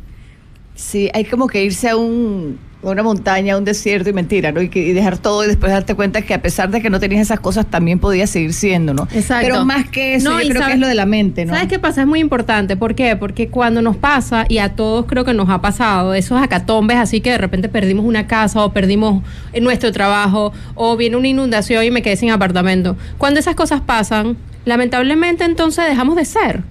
Sí, 0.80 1.10
hay 1.12 1.24
como 1.24 1.46
que 1.46 1.62
irse 1.62 1.88
a 1.90 1.96
un 1.96 2.58
a 2.82 2.88
una 2.88 3.02
montaña, 3.02 3.52
a 3.52 3.58
un 3.58 3.64
desierto 3.66 4.08
y 4.08 4.14
mentira, 4.14 4.52
¿no? 4.52 4.62
Y, 4.62 4.70
que- 4.70 4.80
y 4.80 4.94
dejar 4.94 5.18
todo 5.18 5.44
y 5.44 5.48
después 5.48 5.70
darte 5.70 5.94
cuenta 5.94 6.22
que 6.22 6.32
a 6.32 6.40
pesar 6.40 6.70
de 6.70 6.80
que 6.80 6.88
no 6.88 6.98
tenías 6.98 7.20
esas 7.20 7.38
cosas, 7.38 7.66
también 7.66 7.98
podías 7.98 8.30
seguir 8.30 8.54
siendo, 8.54 8.94
¿no? 8.94 9.06
Exacto. 9.12 9.46
Pero 9.46 9.66
más 9.66 9.90
que 9.90 10.14
eso, 10.14 10.30
No, 10.30 10.40
yo 10.40 10.48
creo 10.48 10.66
que 10.66 10.72
es 10.72 10.78
lo 10.78 10.86
de 10.88 10.94
la 10.94 11.04
mente, 11.04 11.44
¿no? 11.44 11.52
¿Sabes 11.52 11.68
qué 11.68 11.78
pasa? 11.78 12.00
Es 12.00 12.06
muy 12.06 12.20
importante. 12.20 12.78
¿Por 12.78 12.94
qué? 12.94 13.16
Porque 13.16 13.48
cuando 13.50 13.82
nos 13.82 13.98
pasa, 13.98 14.46
y 14.48 14.56
a 14.56 14.70
todos 14.76 15.04
creo 15.04 15.26
que 15.26 15.34
nos 15.34 15.50
ha 15.50 15.60
pasado, 15.60 16.14
esos 16.14 16.40
acatombes 16.40 16.96
así 16.96 17.20
que 17.20 17.32
de 17.32 17.36
repente 17.36 17.68
perdimos 17.68 18.06
una 18.06 18.26
casa 18.26 18.64
o 18.64 18.72
perdimos 18.72 19.22
eh, 19.52 19.60
nuestro 19.60 19.92
trabajo 19.92 20.54
o 20.74 20.96
viene 20.96 21.16
una 21.18 21.28
inundación 21.28 21.84
y 21.84 21.90
me 21.90 22.00
quedé 22.00 22.16
sin 22.16 22.30
apartamento. 22.30 22.96
Cuando 23.18 23.40
esas 23.40 23.54
cosas 23.56 23.82
pasan, 23.82 24.38
lamentablemente 24.64 25.44
entonces 25.44 25.84
dejamos 25.86 26.16
de 26.16 26.24
ser. 26.24 26.62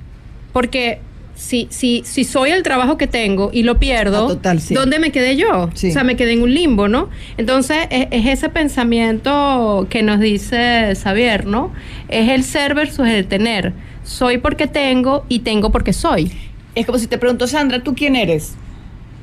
Porque 0.54 1.02
si, 1.40 1.68
si, 1.72 2.02
si 2.06 2.26
soy 2.26 2.52
el 2.52 2.64
trabajo 2.64 2.98
que 2.98 3.08
tengo 3.08 3.50
y 3.54 3.64
lo 3.64 3.80
pierdo, 3.80 4.26
Ah, 4.26 4.28
total, 4.28 4.60
sí. 4.60 4.74
¿dónde 4.74 5.00
me 5.00 5.10
quedé 5.12 5.38
yo? 5.38 5.70
Sí. 5.74 5.90
O 5.90 5.94
sea, 5.94 6.04
me 6.04 6.18
quedé 6.18 6.34
en 6.34 6.42
un 6.42 6.54
limbo, 6.54 6.90
¿no? 6.90 7.10
Entonces, 7.38 7.78
es, 7.90 8.08
es 8.12 8.26
ese 8.28 8.50
pensamiento 8.50 9.88
que 9.90 10.04
nos 10.04 10.20
dice 10.20 10.94
Xavier, 11.02 11.46
¿no? 11.46 11.72
Es 12.10 12.30
el 12.30 12.44
ser 12.44 12.74
versus 12.76 13.08
el 13.08 13.26
tener. 13.28 13.72
Soy 14.04 14.38
porque 14.40 14.68
tengo 14.68 15.24
y 15.30 15.40
tengo 15.40 15.72
porque 15.72 15.94
soy. 15.94 16.32
Es 16.76 16.86
como 16.86 16.98
si 17.00 17.08
te 17.08 17.18
pregunto, 17.18 17.48
Sandra, 17.48 17.82
¿tú 17.84 17.96
quién 17.96 18.16
eres? 18.16 18.56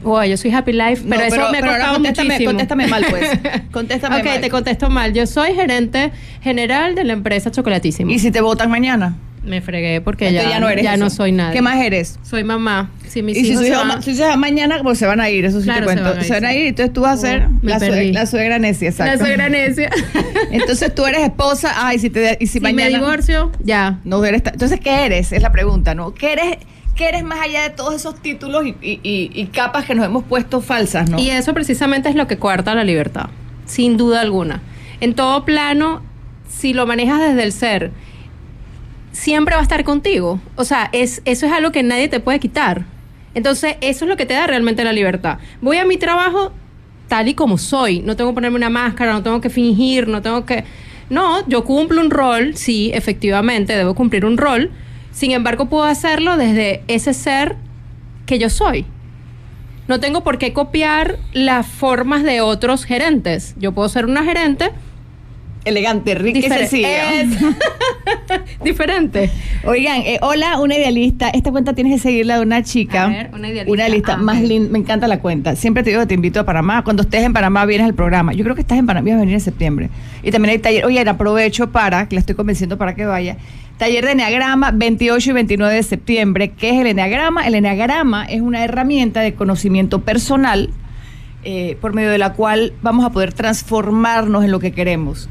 Oh, 0.04 0.22
yo 0.24 0.36
soy 0.36 0.52
Happy 0.52 0.72
Life, 0.72 1.02
pero 1.08 1.20
No, 1.20 1.26
eso 1.26 1.36
me 1.36 1.58
ha 1.58 1.60
pero 1.60 1.66
costado 1.72 1.94
contéstame, 1.94 2.28
muchísimo. 2.28 2.50
contéstame 2.50 2.86
mal, 2.86 3.06
pues. 3.10 3.30
Contéstame 3.72 4.16
ok, 4.20 4.24
mal. 4.24 4.40
te 4.40 4.50
contesto 4.50 4.88
mal. 4.90 5.12
Yo 5.12 5.26
soy 5.26 5.54
gerente 5.54 6.12
general 6.42 6.94
de 6.94 7.04
la 7.04 7.12
empresa 7.14 7.50
Chocolatísimo. 7.50 8.10
¿Y 8.10 8.18
si 8.18 8.30
te 8.30 8.40
votan 8.40 8.70
mañana? 8.70 9.16
Me 9.46 9.60
fregué 9.62 10.00
porque 10.00 10.28
Entonces 10.28 10.50
ya, 10.50 10.56
ya 10.56 10.60
no 10.60 10.68
eres 10.68 10.84
ya 10.84 10.94
eso. 10.94 11.04
no 11.04 11.08
soy 11.10 11.32
nada. 11.32 11.52
¿Qué 11.52 11.62
más 11.62 11.80
eres? 11.80 12.18
Soy 12.22 12.42
mamá. 12.44 12.90
Si 13.08 13.22
mis 13.22 13.36
y 13.38 13.44
si 13.44 13.52
sus 13.54 13.62
se 13.62 13.68
hijos 13.68 14.36
mañana 14.36 14.80
pues 14.82 14.98
se 14.98 15.06
van 15.06 15.20
a 15.20 15.30
ir, 15.30 15.44
eso 15.44 15.60
sí 15.60 15.64
Claro, 15.64 15.86
te 15.86 15.92
se 15.92 16.00
cuento. 16.00 16.14
van 16.16 16.24
Se 16.24 16.32
van 16.34 16.44
a 16.44 16.52
ir, 16.54 16.66
entonces 16.66 16.92
tú 16.92 17.00
vas 17.02 17.18
a 17.18 17.22
ser 17.28 17.46
Oh, 17.46 17.58
me 17.62 17.70
la, 17.70 17.78
sue- 17.78 17.88
perdí. 17.90 18.12
la 18.12 18.26
suegra 18.26 18.58
necia, 18.58 18.88
exacto. 18.90 19.12
La 19.12 19.18
suegra 19.18 19.48
necia. 19.48 19.90
Entonces 20.50 20.94
tú 20.94 21.06
eres 21.06 21.20
esposa, 21.22 21.72
ay, 21.76 21.98
si 21.98 22.10
te 22.10 22.36
y 22.40 22.46
si, 22.46 22.54
si 22.54 22.60
mañana 22.60 22.90
me 22.90 22.98
divorcio, 22.98 23.52
ya. 23.64 23.98
no 24.04 24.24
eres 24.24 24.42
entonces 24.44 24.80
¿qué 24.80 25.06
eres? 25.06 25.32
Es 25.32 25.42
la 25.42 25.52
pregunta, 25.52 25.94
¿no? 25.94 26.12
¿Qué 26.14 26.32
eres? 26.32 26.58
¿Qué 26.94 27.08
eres 27.08 27.24
más 27.24 27.40
allá 27.40 27.62
de 27.62 27.70
todos 27.70 27.94
esos 27.94 28.20
títulos 28.22 28.64
y, 28.66 28.70
y- 28.80 29.00
y- 29.02 29.30
y 29.34 29.46
capas 29.46 29.84
que 29.84 29.94
nos 29.94 30.04
hemos 30.06 30.24
puesto 30.24 30.60
falsas, 30.60 31.08
no? 31.10 31.18
Y 31.18 31.30
eso 31.30 31.52
precisamente 31.54 32.08
es 32.08 32.14
lo 32.14 32.26
que 32.26 32.38
coarta 32.38 32.74
la 32.74 32.84
libertad, 32.84 33.26
sin 33.66 33.96
duda 33.96 34.20
alguna. 34.22 34.62
En 35.00 35.14
todo 35.14 35.44
plano, 35.44 36.02
si 36.48 36.72
lo 36.72 36.86
manejas 36.86 37.20
desde 37.20 37.42
el 37.42 37.52
ser, 37.52 37.90
siempre 39.16 39.54
va 39.54 39.60
a 39.60 39.64
estar 39.64 39.82
contigo. 39.82 40.40
O 40.56 40.64
sea, 40.64 40.90
es, 40.92 41.22
eso 41.24 41.46
es 41.46 41.52
algo 41.52 41.72
que 41.72 41.82
nadie 41.82 42.08
te 42.08 42.20
puede 42.20 42.38
quitar. 42.38 42.84
Entonces, 43.34 43.76
eso 43.80 44.04
es 44.04 44.08
lo 44.08 44.16
que 44.16 44.26
te 44.26 44.34
da 44.34 44.46
realmente 44.46 44.84
la 44.84 44.92
libertad. 44.92 45.38
Voy 45.62 45.78
a 45.78 45.86
mi 45.86 45.96
trabajo 45.96 46.52
tal 47.08 47.28
y 47.28 47.34
como 47.34 47.56
soy. 47.56 48.00
No 48.00 48.14
tengo 48.14 48.30
que 48.30 48.34
ponerme 48.34 48.56
una 48.56 48.68
máscara, 48.68 49.12
no 49.12 49.22
tengo 49.22 49.40
que 49.40 49.50
fingir, 49.50 50.06
no 50.06 50.20
tengo 50.20 50.44
que... 50.44 50.64
No, 51.08 51.46
yo 51.48 51.64
cumplo 51.64 52.00
un 52.00 52.10
rol, 52.10 52.56
sí, 52.56 52.90
efectivamente, 52.92 53.74
debo 53.76 53.94
cumplir 53.94 54.26
un 54.26 54.36
rol. 54.36 54.70
Sin 55.12 55.30
embargo, 55.30 55.66
puedo 55.66 55.84
hacerlo 55.84 56.36
desde 56.36 56.82
ese 56.88 57.14
ser 57.14 57.56
que 58.26 58.38
yo 58.38 58.50
soy. 58.50 58.84
No 59.88 59.98
tengo 59.98 60.24
por 60.24 60.36
qué 60.36 60.52
copiar 60.52 61.18
las 61.32 61.66
formas 61.66 62.22
de 62.22 62.42
otros 62.42 62.84
gerentes. 62.84 63.54
Yo 63.56 63.72
puedo 63.72 63.88
ser 63.88 64.04
una 64.04 64.24
gerente 64.24 64.72
Elegante, 65.66 66.14
rica 66.14 66.38
y 66.38 66.42
difer- 66.42 66.58
sencilla. 66.60 67.20
Es- 67.20 67.28
diferente. 68.64 69.30
Oigan, 69.64 70.00
eh, 70.02 70.18
hola, 70.22 70.58
una 70.60 70.76
idealista. 70.76 71.28
Esta 71.30 71.50
cuenta 71.50 71.74
tienes 71.74 71.94
que 71.94 71.98
seguirla 71.98 72.36
de 72.36 72.42
una 72.42 72.62
chica. 72.62 73.04
A 73.04 73.08
ver, 73.08 73.30
una 73.32 73.48
idealista. 73.48 73.72
Una 73.72 73.82
idealista 73.86 74.12
Ah, 74.14 74.16
más 74.18 74.40
linda. 74.42 74.70
Me 74.70 74.78
encanta 74.78 75.08
la 75.08 75.18
cuenta. 75.18 75.56
Siempre 75.56 75.82
te 75.82 75.90
digo 75.90 76.00
que 76.02 76.06
te 76.06 76.14
invito 76.14 76.40
a 76.40 76.44
Panamá. 76.44 76.82
Cuando 76.84 77.02
estés 77.02 77.22
en 77.24 77.32
Panamá, 77.32 77.64
vienes 77.66 77.86
al 77.86 77.94
programa. 77.94 78.32
Yo 78.32 78.44
creo 78.44 78.54
que 78.54 78.60
estás 78.62 78.78
en 78.78 78.86
Panamá, 78.86 79.06
vas 79.10 79.16
a 79.16 79.20
venir 79.20 79.34
en 79.34 79.40
septiembre. 79.40 79.90
Y 80.22 80.30
también 80.30 80.52
hay 80.52 80.58
taller. 80.58 80.84
Oye, 80.86 81.00
aprovecho 81.00 81.70
para, 81.70 82.08
que 82.08 82.16
la 82.16 82.20
estoy 82.20 82.34
convenciendo 82.36 82.78
para 82.78 82.94
que 82.94 83.04
vaya. 83.04 83.36
Taller 83.78 84.06
de 84.06 84.12
Enneagrama 84.12 84.70
28 84.70 85.30
y 85.30 85.32
29 85.34 85.74
de 85.74 85.82
septiembre. 85.82 86.52
¿Qué 86.56 86.70
es 86.70 86.80
el 86.80 86.86
Enneagrama? 86.86 87.46
El 87.46 87.54
Enneagrama 87.56 88.24
es 88.24 88.40
una 88.40 88.64
herramienta 88.64 89.20
de 89.20 89.34
conocimiento 89.34 90.00
personal 90.00 90.70
eh, 91.44 91.76
por 91.80 91.92
medio 91.92 92.10
de 92.10 92.18
la 92.18 92.32
cual 92.32 92.72
vamos 92.82 93.04
a 93.04 93.10
poder 93.10 93.32
transformarnos 93.34 94.44
en 94.44 94.50
lo 94.50 94.60
que 94.60 94.72
queremos 94.72 95.28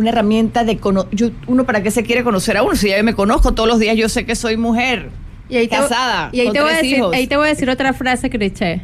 una 0.00 0.10
herramienta 0.10 0.64
de 0.64 0.78
cono 0.78 1.06
yo, 1.12 1.30
uno 1.46 1.64
para 1.64 1.82
qué 1.82 1.90
se 1.90 2.02
quiere 2.02 2.24
conocer 2.24 2.56
a 2.56 2.62
uno 2.62 2.74
si 2.76 2.88
ya 2.88 2.96
yo 2.98 3.04
me 3.04 3.14
conozco 3.14 3.52
todos 3.52 3.68
los 3.68 3.78
días 3.78 3.96
yo 3.96 4.08
sé 4.08 4.24
que 4.26 4.34
soy 4.34 4.56
mujer 4.56 5.10
Y 5.48 5.56
ahí 5.56 5.68
te, 5.68 5.76
casada 5.76 6.30
y 6.32 6.40
ahí 6.40 6.46
con 6.46 6.54
te 6.54 6.60
voy 6.60 6.70
a 6.70 6.72
tres 6.72 6.82
decir, 6.82 6.98
hijos. 6.98 7.14
ahí 7.14 7.26
te 7.26 7.36
voy 7.36 7.46
a 7.46 7.48
decir 7.50 7.70
otra 7.70 7.92
frase 7.92 8.30
cliché. 8.30 8.82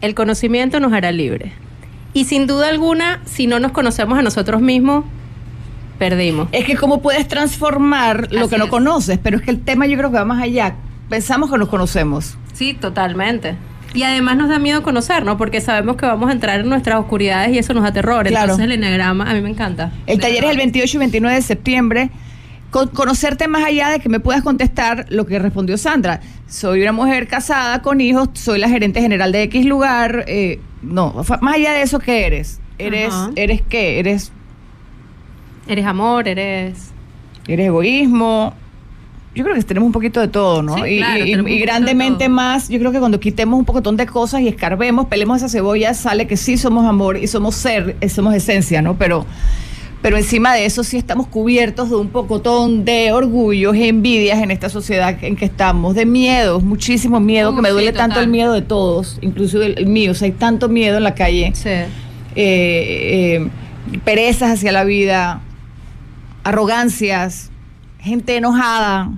El 0.00 0.14
conocimiento 0.14 0.78
nos 0.80 0.92
hará 0.92 1.10
libre. 1.12 1.52
Y 2.14 2.24
sin 2.24 2.46
duda 2.46 2.68
alguna, 2.68 3.20
si 3.24 3.46
no 3.46 3.58
nos 3.60 3.72
conocemos 3.72 4.18
a 4.18 4.22
nosotros 4.22 4.60
mismos, 4.60 5.04
perdimos. 5.98 6.48
es 6.52 6.64
que 6.64 6.76
cómo 6.76 7.02
puedes 7.02 7.26
transformar 7.28 8.28
lo 8.32 8.42
Así 8.42 8.50
que 8.50 8.58
no 8.58 8.64
es. 8.64 8.70
conoces 8.70 9.18
pero 9.22 9.36
es 9.38 9.42
que 9.42 9.50
el 9.50 9.60
tema 9.60 9.86
yo 9.86 9.96
creo 9.98 10.10
que 10.10 10.16
va 10.16 10.24
más 10.24 10.42
allá 10.42 10.74
pensamos 11.08 11.50
que 11.50 11.58
nos 11.58 11.68
conocemos 11.68 12.36
Sí, 12.52 12.74
totalmente. 12.74 13.56
Y 13.94 14.02
además 14.02 14.36
nos 14.36 14.48
da 14.48 14.58
miedo 14.58 14.82
conocernos 14.82 15.36
porque 15.36 15.60
sabemos 15.60 15.96
que 15.96 16.06
vamos 16.06 16.28
a 16.28 16.32
entrar 16.32 16.60
en 16.60 16.68
nuestras 16.68 17.00
oscuridades 17.00 17.52
y 17.54 17.58
eso 17.58 17.72
nos 17.74 17.84
aterrora. 17.84 18.28
Claro. 18.28 18.44
Entonces 18.52 18.64
el 18.66 18.72
enneagrama 18.72 19.30
a 19.30 19.34
mí 19.34 19.40
me 19.40 19.48
encanta. 19.50 19.92
el 20.06 20.20
taller 20.20 20.44
es 20.44 20.50
el 20.50 20.56
28 20.58 20.96
y 20.96 20.98
29 20.98 21.36
de 21.36 21.42
septiembre 21.42 22.10
Con- 22.70 22.88
conocerte 22.88 23.48
más 23.48 23.64
allá 23.64 23.88
de 23.88 23.98
que 23.98 24.10
me 24.10 24.20
puedas 24.20 24.42
contestar 24.42 25.06
lo 25.08 25.24
que 25.26 25.38
respondió 25.38 25.78
Sandra. 25.78 26.20
Soy 26.46 26.82
una 26.82 26.92
mujer 26.92 27.26
casada 27.28 27.80
con 27.80 28.00
hijos, 28.02 28.28
soy 28.34 28.58
la 28.58 28.68
gerente 28.68 29.00
general 29.00 29.32
de 29.32 29.42
X 29.44 29.64
lugar. 29.64 30.24
eh, 30.28 30.60
no, 30.82 31.14
más 31.40 31.54
allá 31.54 31.72
de 31.72 31.82
eso, 31.82 31.98
¿qué 31.98 32.26
eres? 32.26 32.60
¿Eres, 32.78 33.12
Ajá. 33.12 33.30
eres 33.36 33.62
qué? 33.68 33.98
¿Eres 33.98 34.32
Eres 35.66 35.84
amor, 35.86 36.28
eres... 36.28 36.92
eres 37.46 37.66
egoísmo. 37.66 38.54
Yo 39.34 39.44
creo 39.44 39.54
que 39.54 39.62
tenemos 39.62 39.86
un 39.86 39.92
poquito 39.92 40.20
de 40.20 40.28
todo, 40.28 40.62
¿no? 40.62 40.76
Sí, 40.84 40.94
y, 40.94 40.98
claro, 40.98 41.44
grandemente 41.60 42.28
más, 42.28 42.68
yo 42.68 42.78
creo 42.78 42.90
que 42.92 42.98
cuando 42.98 43.20
quitemos 43.20 43.58
un 43.58 43.64
pocotón 43.64 43.96
de 43.96 44.06
cosas 44.06 44.40
y 44.40 44.48
escarbemos, 44.48 45.06
pelemos 45.06 45.36
esa 45.36 45.48
cebolla, 45.48 45.94
sale 45.94 46.26
que 46.26 46.36
sí 46.36 46.56
somos 46.56 46.86
amor 46.86 47.16
y 47.18 47.26
somos 47.28 47.54
ser, 47.54 47.96
eh, 48.00 48.08
somos 48.08 48.34
esencia, 48.34 48.82
¿no? 48.82 48.96
Pero, 48.98 49.26
pero 50.02 50.16
encima 50.16 50.54
de 50.54 50.64
eso 50.64 50.82
sí 50.82 50.96
estamos 50.96 51.26
cubiertos 51.28 51.90
de 51.90 51.96
un 51.96 52.08
pocotón 52.08 52.84
de 52.84 53.12
orgullos 53.12 53.76
y 53.76 53.86
envidias 53.88 54.40
en 54.42 54.50
esta 54.50 54.68
sociedad 54.70 55.16
en 55.22 55.36
que 55.36 55.44
estamos, 55.44 55.94
de 55.94 56.06
miedos, 56.06 56.62
muchísimo 56.64 57.20
miedo, 57.20 57.52
Uh, 57.52 57.56
que 57.56 57.62
me 57.62 57.68
sí, 57.68 57.74
duele 57.74 57.92
tanto 57.92 58.18
el 58.20 58.28
miedo 58.28 58.52
de 58.54 58.62
todos, 58.62 59.18
inclusive 59.20 59.66
el, 59.66 59.78
el 59.78 59.86
mío, 59.86 60.12
o 60.12 60.14
sea, 60.14 60.26
hay 60.26 60.32
tanto 60.32 60.68
miedo 60.68 60.96
en 60.96 61.04
la 61.04 61.14
calle 61.14 61.52
Sí. 61.54 61.68
eh, 61.68 61.86
eh, 62.34 63.48
perezas 64.04 64.52
hacia 64.52 64.72
la 64.72 64.84
vida, 64.84 65.42
arrogancias, 66.44 67.47
gente 68.08 68.36
enojada. 68.36 69.10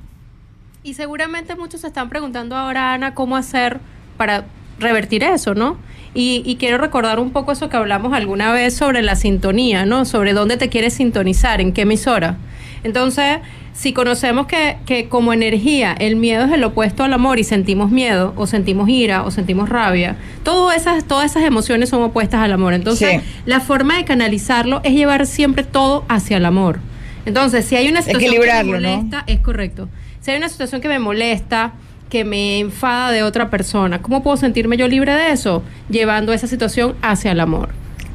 Y 0.82 0.94
seguramente 0.94 1.56
muchos 1.56 1.82
se 1.82 1.86
están 1.88 2.08
preguntando 2.08 2.56
ahora, 2.56 2.92
Ana, 2.94 3.14
cómo 3.14 3.36
hacer 3.36 3.80
para 4.16 4.44
revertir 4.78 5.22
eso, 5.22 5.54
¿no? 5.54 5.76
Y, 6.14 6.42
y 6.44 6.56
quiero 6.56 6.78
recordar 6.78 7.20
un 7.20 7.30
poco 7.30 7.52
eso 7.52 7.68
que 7.68 7.76
hablamos 7.76 8.12
alguna 8.12 8.52
vez 8.52 8.74
sobre 8.76 9.02
la 9.02 9.14
sintonía, 9.14 9.84
¿no? 9.86 10.04
Sobre 10.04 10.32
dónde 10.32 10.56
te 10.56 10.68
quieres 10.68 10.94
sintonizar, 10.94 11.60
en 11.60 11.72
qué 11.72 11.82
emisora. 11.82 12.36
Entonces, 12.82 13.38
si 13.74 13.92
conocemos 13.92 14.46
que, 14.46 14.78
que 14.86 15.08
como 15.08 15.32
energía 15.32 15.92
el 15.98 16.16
miedo 16.16 16.46
es 16.46 16.52
el 16.52 16.64
opuesto 16.64 17.04
al 17.04 17.12
amor 17.12 17.38
y 17.38 17.44
sentimos 17.44 17.90
miedo, 17.90 18.32
o 18.36 18.46
sentimos 18.46 18.88
ira, 18.88 19.22
o 19.24 19.30
sentimos 19.30 19.68
rabia, 19.68 20.16
todo 20.42 20.72
esas, 20.72 21.04
todas 21.04 21.30
esas 21.30 21.44
emociones 21.44 21.90
son 21.90 22.02
opuestas 22.02 22.40
al 22.42 22.52
amor. 22.52 22.72
Entonces, 22.72 23.20
Sí. 23.22 23.28
la 23.46 23.60
forma 23.60 23.96
de 23.96 24.04
canalizarlo 24.06 24.80
es 24.82 24.92
llevar 24.94 25.26
siempre 25.26 25.62
todo 25.62 26.04
hacia 26.08 26.38
el 26.38 26.46
amor. 26.46 26.80
Entonces, 27.26 27.64
si 27.64 27.76
hay 27.76 27.88
una 27.88 28.02
situación 28.02 28.32
que 28.32 28.48
me 28.48 28.64
molesta, 28.64 29.24
es 29.26 29.40
correcto. 29.40 29.88
Si 30.20 30.30
hay 30.30 30.36
una 30.38 30.48
situación 30.48 30.80
que 30.80 30.88
me 30.88 30.98
molesta, 30.98 31.72
que 32.08 32.24
me 32.24 32.58
enfada 32.58 33.12
de 33.12 33.22
otra 33.22 33.50
persona, 33.50 34.02
¿cómo 34.02 34.22
puedo 34.22 34.36
sentirme 34.36 34.76
yo 34.76 34.88
libre 34.88 35.14
de 35.14 35.32
eso? 35.32 35.62
Llevando 35.88 36.32
esa 36.32 36.46
situación 36.46 36.94
hacia 37.02 37.32
el 37.32 37.40
amor. 37.40 37.68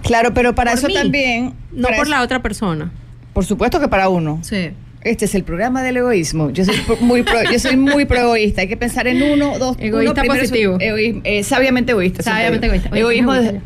Claro, 0.03 0.33
pero 0.33 0.53
para 0.53 0.71
Por 0.71 0.77
eso 0.79 0.87
mí, 0.87 0.93
también... 0.93 1.53
No 1.71 1.87
por 1.87 1.93
eso- 1.95 2.05
la 2.05 2.21
otra 2.21 2.41
persona. 2.41 2.91
por 3.33 3.45
supuesto 3.45 3.79
que 3.79 3.87
para 3.87 4.09
uno. 4.09 4.39
Sí. 4.43 4.71
Este 5.01 5.25
es 5.25 5.35
el 5.35 5.43
programa 5.43 5.83
del 5.83 5.97
egoísmo. 5.97 6.49
Yo 6.49 6.65
soy 6.65 6.75
muy 6.99 7.21
pro, 7.23 7.43
yo 7.51 7.59
soy 7.59 7.77
muy 7.77 8.05
pro 8.05 8.19
egoísta. 8.21 8.61
Hay 8.61 8.67
que 8.67 8.75
pensar 8.77 9.07
en 9.07 9.21
uno, 9.21 9.57
dos, 9.59 9.77
Egoísta 9.79 10.23
uno, 10.23 10.33
positivo. 10.33 10.77
egoísmo, 10.79 11.21
eh, 11.23 11.43
sabiamente 11.43 11.91
egoísta. 11.91 12.23
Sabiamente 12.23 12.65
egoísta. 12.67 12.89
Egoísmo 12.91 13.33
desde, 13.33 13.61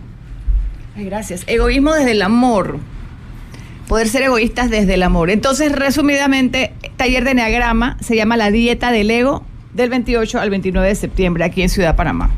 Ay, 0.98 1.06
gracias. 1.06 1.44
Egoísmo 1.48 1.94
desde 1.94 2.12
el 2.12 2.22
amor. 2.24 2.80
Poder 3.90 4.08
ser 4.08 4.22
egoístas 4.22 4.70
desde 4.70 4.94
el 4.94 5.04
amor. 5.04 5.30
Entonces, 5.32 5.72
resumidamente, 5.74 6.72
taller 6.96 7.24
de 7.26 7.32
Enneagrama 7.32 7.98
se 8.02 8.16
llama 8.16 8.38
La 8.38 8.52
Dieta 8.52 8.92
del 8.92 9.10
Ego 9.12 9.44
del 9.74 9.90
28 9.90 10.40
al 10.40 10.50
29 10.52 10.88
de 10.88 10.96
septiembre 10.96 11.44
aquí 11.44 11.62
en 11.64 11.70
Ciudad 11.70 11.96
Panamá. 11.98 12.30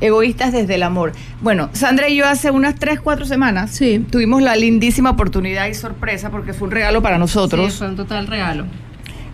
Egoístas 0.00 0.52
desde 0.52 0.74
el 0.74 0.82
amor. 0.82 1.12
Bueno, 1.40 1.70
Sandra 1.72 2.08
y 2.08 2.16
yo 2.16 2.26
hace 2.28 2.50
unas 2.50 2.74
3, 2.74 3.00
4 3.00 3.24
semanas 3.26 3.70
Sí. 3.70 4.04
tuvimos 4.10 4.42
la 4.42 4.56
lindísima 4.56 5.10
oportunidad 5.10 5.66
y 5.68 5.74
sorpresa 5.74 6.30
porque 6.30 6.52
fue 6.52 6.66
un 6.66 6.72
regalo 6.72 7.00
para 7.00 7.16
nosotros 7.16 7.72
Sí, 7.72 7.78
fue 7.78 7.88
un 7.88 7.96
total 7.96 8.26
regalo. 8.26 8.66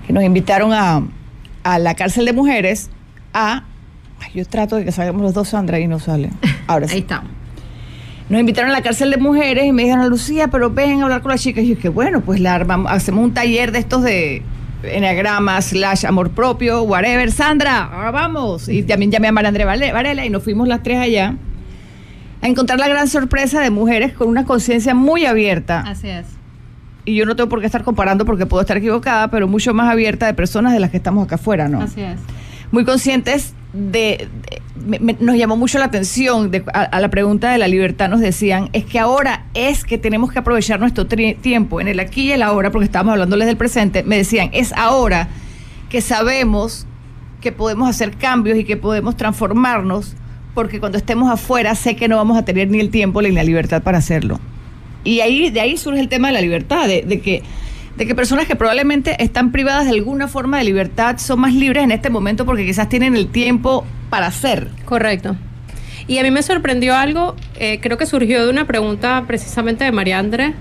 que 0.06 0.12
nos 0.12 0.22
invitaron 0.22 0.72
a, 0.74 1.02
a 1.64 1.78
la 1.78 1.94
cárcel 1.94 2.26
de 2.26 2.34
mujeres 2.34 2.90
a... 3.32 3.64
Ay, 4.20 4.32
yo 4.34 4.44
trato 4.44 4.76
de 4.76 4.84
que 4.84 4.92
salgamos 4.92 5.22
los 5.22 5.32
dos, 5.32 5.48
Sandra, 5.48 5.80
y 5.80 5.86
no 5.88 5.98
salen. 5.98 6.30
Ahora 6.66 6.86
sí. 6.88 6.94
Ahí 6.96 7.00
está. 7.00 7.22
Nos 8.30 8.40
invitaron 8.40 8.70
a 8.70 8.72
la 8.72 8.80
cárcel 8.82 9.10
de 9.10 9.16
mujeres 9.18 9.64
y 9.66 9.72
me 9.72 9.82
dijeron, 9.82 10.08
Lucía, 10.08 10.48
pero 10.48 10.70
ven 10.70 11.00
a 11.00 11.02
hablar 11.04 11.20
con 11.20 11.32
las 11.32 11.42
chicas. 11.42 11.64
Y 11.64 11.68
yo 11.70 11.74
dije, 11.74 11.88
bueno, 11.88 12.20
pues 12.20 12.40
la 12.40 12.54
armamos, 12.54 12.90
hacemos 12.90 13.24
un 13.24 13.34
taller 13.34 13.72
de 13.72 13.80
estos 13.80 14.02
de 14.02 14.42
enneagrama, 14.84 15.60
slash 15.60 16.06
amor 16.06 16.30
propio, 16.30 16.82
whatever. 16.82 17.30
Sandra, 17.32 17.84
ahora 17.84 18.10
vamos. 18.12 18.68
Y 18.68 18.82
también 18.84 19.10
llamé 19.10 19.28
a 19.28 19.32
Vale- 19.32 19.92
Varela 19.92 20.24
y 20.24 20.30
nos 20.30 20.42
fuimos 20.44 20.68
las 20.68 20.82
tres 20.82 20.98
allá 20.98 21.34
a 22.42 22.46
encontrar 22.48 22.78
la 22.78 22.88
gran 22.88 23.08
sorpresa 23.08 23.60
de 23.60 23.70
mujeres 23.70 24.12
con 24.14 24.28
una 24.28 24.44
conciencia 24.46 24.94
muy 24.94 25.26
abierta. 25.26 25.80
Así 25.80 26.08
es. 26.08 26.26
Y 27.04 27.14
yo 27.16 27.26
no 27.26 27.34
tengo 27.34 27.48
por 27.48 27.60
qué 27.60 27.66
estar 27.66 27.82
comparando 27.82 28.24
porque 28.24 28.46
puedo 28.46 28.60
estar 28.60 28.76
equivocada, 28.76 29.28
pero 29.28 29.48
mucho 29.48 29.74
más 29.74 29.90
abierta 29.90 30.26
de 30.26 30.34
personas 30.34 30.72
de 30.72 30.80
las 30.80 30.90
que 30.90 30.98
estamos 30.98 31.24
acá 31.26 31.34
afuera, 31.34 31.68
¿no? 31.68 31.82
Así 31.82 32.00
es. 32.00 32.18
muy 32.70 32.84
conscientes 32.84 33.54
de, 33.72 34.28
nos 35.20 35.36
llamó 35.36 35.56
mucho 35.56 35.78
la 35.78 35.84
atención 35.84 36.50
a, 36.72 37.00
la 37.00 37.08
pregunta 37.08 37.52
de 37.52 37.58
la 37.58 37.68
libertad 37.68 38.08
nos 38.08 38.20
decían 38.20 38.68
es 38.72 38.84
que 38.84 38.98
ahora 38.98 39.46
es 39.54 39.84
que 39.84 39.96
tenemos 39.96 40.32
que 40.32 40.40
aprovechar 40.40 40.80
nuestro 40.80 41.06
tiempo 41.06 41.80
en 41.80 41.86
el 41.86 42.00
aquí 42.00 42.28
y 42.28 42.32
el 42.32 42.42
ahora 42.42 42.72
porque 42.72 42.86
estábamos 42.86 43.12
hablándoles 43.12 43.46
del 43.46 43.56
presente 43.56 44.02
me 44.02 44.16
decían 44.16 44.50
es 44.52 44.72
ahora 44.72 45.28
que 45.88 46.00
sabemos 46.00 46.86
que 47.40 47.52
podemos 47.52 47.88
hacer 47.88 48.16
cambios 48.16 48.58
y 48.58 48.64
que 48.64 48.76
podemos 48.76 49.16
transformarnos 49.16 50.14
porque 50.52 50.80
cuando 50.80 50.98
estemos 50.98 51.30
afuera 51.30 51.76
sé 51.76 51.94
que 51.94 52.08
no 52.08 52.16
vamos 52.16 52.36
a 52.36 52.44
tener 52.44 52.68
ni 52.70 52.80
el 52.80 52.90
tiempo 52.90 53.22
ni 53.22 53.30
la 53.30 53.44
libertad 53.44 53.82
para 53.82 53.98
hacerlo 53.98 54.40
y 55.04 55.20
ahí 55.20 55.50
de 55.50 55.60
ahí 55.60 55.76
surge 55.76 56.00
el 56.00 56.08
tema 56.08 56.28
de 56.28 56.34
la 56.34 56.40
libertad 56.40 56.88
de 56.88 57.20
que 57.20 57.44
de 57.96 58.06
que 58.06 58.14
personas 58.14 58.46
que 58.46 58.56
probablemente 58.56 59.22
están 59.22 59.52
privadas 59.52 59.84
de 59.84 59.90
alguna 59.90 60.28
forma 60.28 60.58
de 60.58 60.64
libertad 60.64 61.18
son 61.18 61.40
más 61.40 61.54
libres 61.54 61.84
en 61.84 61.90
este 61.90 62.10
momento 62.10 62.46
porque 62.46 62.64
quizás 62.64 62.88
tienen 62.88 63.16
el 63.16 63.28
tiempo 63.28 63.84
para 64.08 64.26
hacer. 64.26 64.68
Correcto. 64.84 65.36
Y 66.06 66.18
a 66.18 66.22
mí 66.22 66.30
me 66.30 66.42
sorprendió 66.42 66.96
algo, 66.96 67.36
eh, 67.56 67.78
creo 67.80 67.98
que 67.98 68.06
surgió 68.06 68.44
de 68.44 68.50
una 68.50 68.66
pregunta 68.66 69.24
precisamente 69.26 69.84
de 69.84 69.92
María 69.92 70.18
André, 70.18 70.54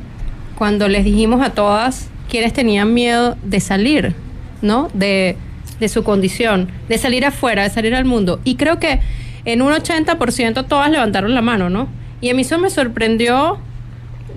cuando 0.55 0.87
les 0.87 1.05
dijimos 1.05 1.41
a 1.41 1.51
todas 1.51 2.09
quienes 2.29 2.53
tenían 2.53 2.93
miedo 2.93 3.37
de 3.43 3.59
salir, 3.59 4.13
¿no? 4.61 4.89
De, 4.93 5.37
de 5.79 5.89
su 5.89 6.03
condición, 6.03 6.69
de 6.87 6.97
salir 6.97 7.25
afuera, 7.25 7.63
de 7.63 7.69
salir 7.69 7.95
al 7.95 8.05
mundo. 8.05 8.41
Y 8.43 8.55
creo 8.55 8.79
que 8.79 8.99
en 9.45 9.61
un 9.61 9.71
80% 9.71 10.67
todas 10.67 10.91
levantaron 10.91 11.33
la 11.33 11.41
mano, 11.41 11.69
¿no? 11.69 11.87
Y 12.21 12.29
a 12.29 12.33
mí 12.33 12.41
eso 12.41 12.59
me 12.59 12.69
sorprendió 12.69 13.59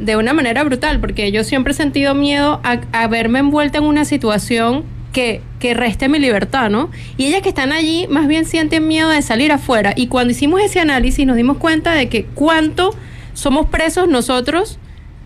de 0.02 0.16
una 0.16 0.32
manera 0.32 0.62
brutal, 0.64 1.00
porque 1.00 1.32
yo 1.32 1.44
siempre 1.44 1.72
he 1.72 1.76
sentido 1.76 2.14
miedo 2.14 2.60
a, 2.64 2.80
a 2.92 3.06
verme 3.08 3.38
envuelta 3.38 3.78
en 3.78 3.84
una 3.84 4.04
situación 4.04 4.84
que, 5.12 5.40
que 5.60 5.74
reste 5.74 6.08
mi 6.08 6.18
libertad, 6.18 6.70
¿no? 6.70 6.90
Y 7.16 7.26
ellas 7.26 7.42
que 7.42 7.50
están 7.50 7.72
allí 7.72 8.06
más 8.08 8.26
bien 8.26 8.44
sienten 8.44 8.88
miedo 8.88 9.08
de 9.10 9.22
salir 9.22 9.52
afuera. 9.52 9.92
Y 9.96 10.08
cuando 10.08 10.32
hicimos 10.32 10.60
ese 10.60 10.80
análisis 10.80 11.26
nos 11.26 11.36
dimos 11.36 11.58
cuenta 11.58 11.92
de 11.92 12.08
que 12.08 12.24
cuánto 12.24 12.94
somos 13.34 13.66
presos 13.66 14.08
nosotros 14.08 14.78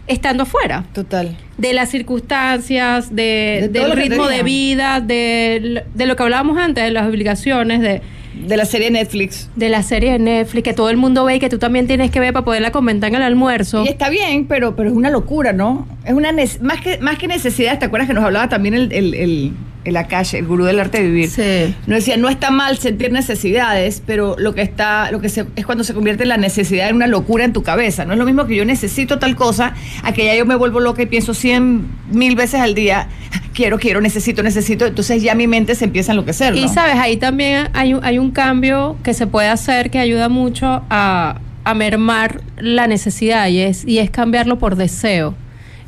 estando 0.07 0.45
afuera. 0.45 0.85
Total. 0.93 1.37
De 1.59 1.73
las 1.73 1.91
circunstancias, 1.91 3.15
de, 3.15 3.69
del 3.73 3.93
ritmo 3.93 4.29
de 4.29 4.43
vida, 4.43 5.01
de, 5.01 5.85
de 5.95 6.07
lo 6.07 6.17
que 6.17 6.23
hablábamos 6.23 6.59
antes, 6.59 6.85
de 6.85 6.91
las 6.91 7.09
obligaciones, 7.09 7.81
de, 7.81 8.03
De 8.37 8.57
la 8.57 8.65
serie 8.65 8.91
Netflix. 8.91 9.49
de 9.57 9.69
la 9.69 9.83
serie 9.83 10.19
Netflix 10.19 10.63
que 10.63 10.75
todo 10.75 10.91
el 10.91 10.97
mundo 10.97 11.25
ve 11.25 11.37
y 11.37 11.39
que 11.39 11.49
tú 11.49 11.59
también 11.59 11.87
tienes 11.87 12.11
que 12.11 12.21
ver 12.21 12.33
para 12.33 12.45
poderla 12.45 12.71
comentar 12.71 13.09
en 13.11 13.17
el 13.17 13.23
almuerzo. 13.23 13.85
Y 13.85 13.89
está 13.89 14.11
bien, 14.11 14.47
pero, 14.47 14.77
pero 14.77 14.91
es 14.91 14.95
una 14.95 15.11
locura, 15.11 15.53
¿no? 15.53 15.87
Es 16.05 16.13
una 16.13 16.33
más 16.61 16.81
que 16.81 16.99
más 16.99 17.19
que 17.19 17.29
necesidad, 17.29 17.79
¿te 17.79 17.87
acuerdas 17.87 18.09
que 18.09 18.15
nos 18.15 18.25
hablaba 18.25 18.49
también 18.49 18.75
el, 18.75 18.93
el, 18.93 19.15
el, 19.15 19.53
el 19.87 19.97
Akash, 19.97 20.35
el 20.35 20.47
gurú 20.47 20.65
del 20.65 20.81
arte 20.81 21.03
de 21.03 21.09
vivir? 21.09 21.31
Sí. 21.31 21.75
Nos 21.87 21.99
decía, 21.99 22.17
no 22.17 22.29
está 22.29 22.51
mal 22.51 22.77
sentir 22.79 23.13
necesidades, 23.13 24.03
pero 24.05 24.37
lo 24.39 24.55
que 24.55 24.63
está, 24.63 25.11
lo 25.13 25.21
que 25.21 25.29
se, 25.29 25.47
es 25.55 25.65
cuando 25.65 25.85
se 25.85 25.95
convierte 25.95 26.27
la 26.27 26.37
necesidad 26.37 26.89
en 26.89 26.97
una 26.97 27.07
locura 27.07 27.45
en 27.45 27.53
tu 27.53 27.63
cabeza. 27.63 28.05
No 28.05 28.13
es 28.13 28.19
lo 28.19 28.25
mismo 28.25 28.47
que 28.47 28.57
yo 28.57 28.65
necesito 28.65 29.19
tal 29.19 29.37
cosa, 29.37 29.75
a 30.03 30.13
que 30.13 30.25
ya 30.25 30.35
yo 30.35 30.45
me 30.45 30.57
vuelvo 30.57 30.81
loca 30.81 31.03
y 31.03 31.07
pienso 31.07 31.35
cien 31.35 31.87
mil 32.11 32.35
veces 32.35 32.61
al 32.61 32.75
día, 32.75 33.09
quiero, 33.55 33.79
quiero, 33.79 34.01
necesito, 34.01 34.43
necesito. 34.43 34.87
Entonces 34.87 35.23
ya 35.23 35.35
mi 35.35 35.47
mente 35.47 35.75
se 35.75 35.85
empieza 35.85 36.13
a 36.13 36.15
enloquecer, 36.15 36.55
¿no? 36.55 36.61
Y 36.61 36.69
sabes, 36.69 36.97
ahí 36.97 37.17
también 37.17 37.69
hay 37.73 37.95
un, 37.95 38.05
hay 38.05 38.19
un 38.19 38.33
cambio 38.33 38.97
que 39.03 39.15
se 39.15 39.27
puede 39.27 39.49
hacer 39.49 39.91
que 39.91 39.99
ayuda 39.99 40.29
mucho 40.29 40.83
a, 40.91 41.41
a 41.65 41.75
mermar 41.75 42.43
la 42.59 42.87
necesidad 42.87 43.49
y 43.49 43.61
es, 43.61 43.85
y 43.87 43.99
es 43.99 44.11
cambiarlo 44.11 44.59
por 44.59 44.77
deseo. 44.77 45.35